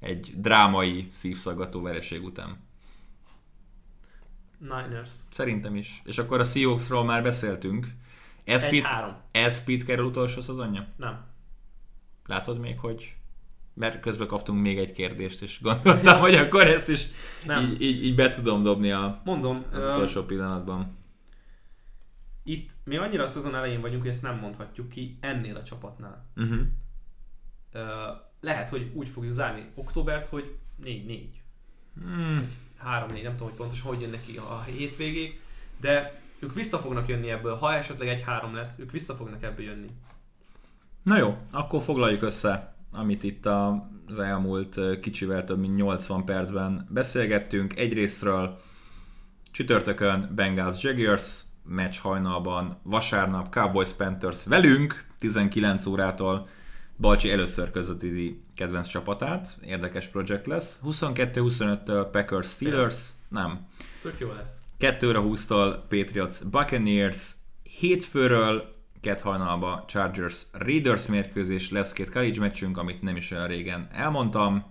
[0.00, 2.70] Egy drámai, szívszaggató vereség után.
[4.68, 5.10] Niners.
[5.30, 6.02] Szerintem is.
[6.04, 7.86] És akkor a Seahawksról már beszéltünk.
[8.44, 9.14] Espit, 1-3.
[9.30, 10.86] Espit kerül utolsó szezonja?
[10.96, 11.24] Nem.
[12.26, 13.14] Látod még, hogy
[13.74, 17.06] mert közben kaptunk még egy kérdést, és gondoltam, hogy akkor ezt is
[17.46, 17.64] Nem.
[17.64, 20.96] így, így, így be tudom dobni a, Mondom, az ö, utolsó pillanatban.
[22.42, 26.26] itt mi annyira a szezon elején vagyunk, hogy ezt nem mondhatjuk ki ennél a csapatnál.
[26.36, 26.60] Uh-huh.
[27.72, 28.10] Ö,
[28.40, 31.28] lehet, hogy úgy fogjuk zárni októbert, hogy 4-4.
[31.94, 32.50] Hmm.
[32.86, 35.40] 3-4, nem tudom, hogy pontosan hogy jön neki a hétvégéig,
[35.80, 39.64] de ők vissza fognak jönni ebből, ha esetleg egy 3 lesz, ők vissza fognak ebből
[39.64, 39.90] jönni.
[41.02, 47.76] Na jó, akkor foglaljuk össze, amit itt az elmúlt kicsivel több mint 80 percben beszélgettünk.
[47.76, 48.60] Egyrésztről
[49.50, 56.48] csütörtökön Bengals Jaguars, meccs hajnalban, vasárnap Cowboys Panthers velünk, 19 órától
[57.02, 60.80] Balcsi először közvetíti kedvenc csapatát, érdekes projekt lesz.
[60.84, 63.66] 22-25-től Packers Steelers, nem.
[64.02, 64.56] Tök jó lesz.
[64.78, 67.30] 2 óra 20-tól Patriots Buccaneers,
[67.62, 73.88] hétfőről kett hajnalba Chargers Raiders mérkőzés, lesz két college meccsünk, amit nem is olyan régen
[73.92, 74.64] elmondtam.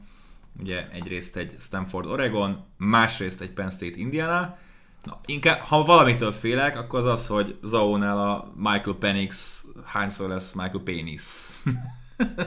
[0.60, 4.58] Ugye egyrészt egy Stanford Oregon, másrészt egy Penn State Indiana.
[5.04, 10.54] Na, inkább, ha valamitől félek, akkor az az, hogy Zaónál a Michael Penix hányszor lesz
[10.54, 11.24] Michael Penis.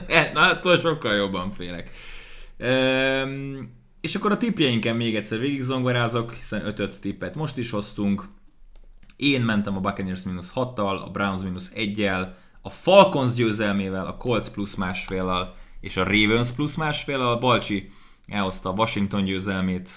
[0.07, 1.91] E, Na, attól sokkal jobban félek.
[2.57, 3.59] Ehm,
[4.01, 8.23] és akkor a tippjeinken még egyszer végig zongorázok, hiszen 5 tippet most is hoztunk.
[9.15, 12.27] Én mentem a Buccaneers mínusz 6-tal, a Browns mínusz 1-jel,
[12.61, 17.33] a Falcons győzelmével, a Colts plusz másféllal és a Ravens plusz másféllal.
[17.33, 17.91] A Balcsi
[18.27, 19.89] elhozta a Washington győzelmét,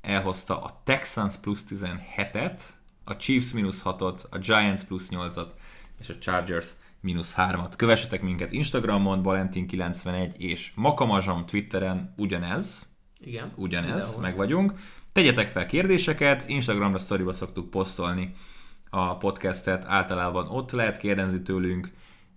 [0.00, 2.60] elhozta a Texans plusz 17-et,
[3.04, 5.48] a Chiefs mínusz 6-ot, a Giants plusz 8-at
[6.00, 6.70] és a Chargers
[7.04, 7.72] mínusz 3-at.
[7.76, 12.86] Kövessetek minket Instagramon, Valentin91 és Makamazsom Twitteren ugyanez
[13.20, 13.52] Igen.
[13.56, 14.20] ugyanez, Mindenhol.
[14.20, 14.72] meg vagyunk.
[15.12, 18.34] Tegyetek fel kérdéseket, Instagramra sztoriba szoktuk posztolni
[18.90, 21.90] a podcastet, általában ott lehet kérdezni tőlünk,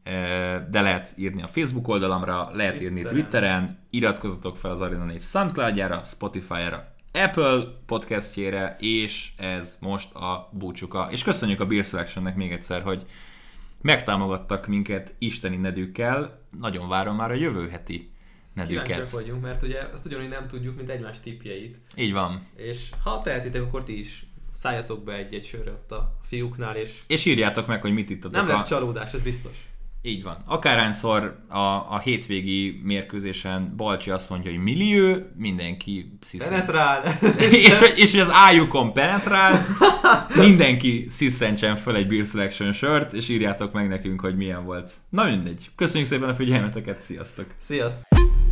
[0.03, 3.13] eh, de lehet írni a Facebook oldalamra, lehet írni Twitteren.
[3.13, 11.07] Twitteren, iratkozzatok fel az Arena 4 Soundcloudjára, Spotify-ra, Apple podcastjére, és ez most a búcsuka.
[11.11, 13.05] És köszönjük a Beer Selectionnek még egyszer, hogy
[13.81, 16.41] megtámogattak minket isteni nedűkkel.
[16.59, 18.11] Nagyon várom már a jövő heti
[18.53, 19.09] Kíváncsiak nedűket.
[19.09, 21.77] vagyunk, mert ugye azt ugyanúgy nem tudjuk, mint egymás tippjeit.
[21.95, 22.47] Így van.
[22.55, 27.25] És ha tehetitek, akkor ti is szálljatok be egy-egy sörre ott a fiúknál, és És
[27.25, 28.31] írjátok meg, hogy mit ittatok.
[28.31, 28.67] nem lesz a...
[28.67, 29.67] csalódás, ez biztos.
[30.07, 30.37] Így van.
[30.45, 36.49] Akárhányszor a, a hétvégi mérkőzésen Balcsi azt mondja, hogy millió, mindenki sziszen.
[36.49, 37.17] Penetrál!
[37.51, 39.67] és, és hogy az ájukon penetrált,
[40.35, 44.91] mindenki sziszentsen föl egy Beer Selection sört, és írjátok meg nekünk, hogy milyen volt.
[45.09, 45.69] Na mindegy.
[45.75, 47.45] Köszönjük szépen a figyelmeteket, sziasztok!
[47.59, 48.46] Sziasztok!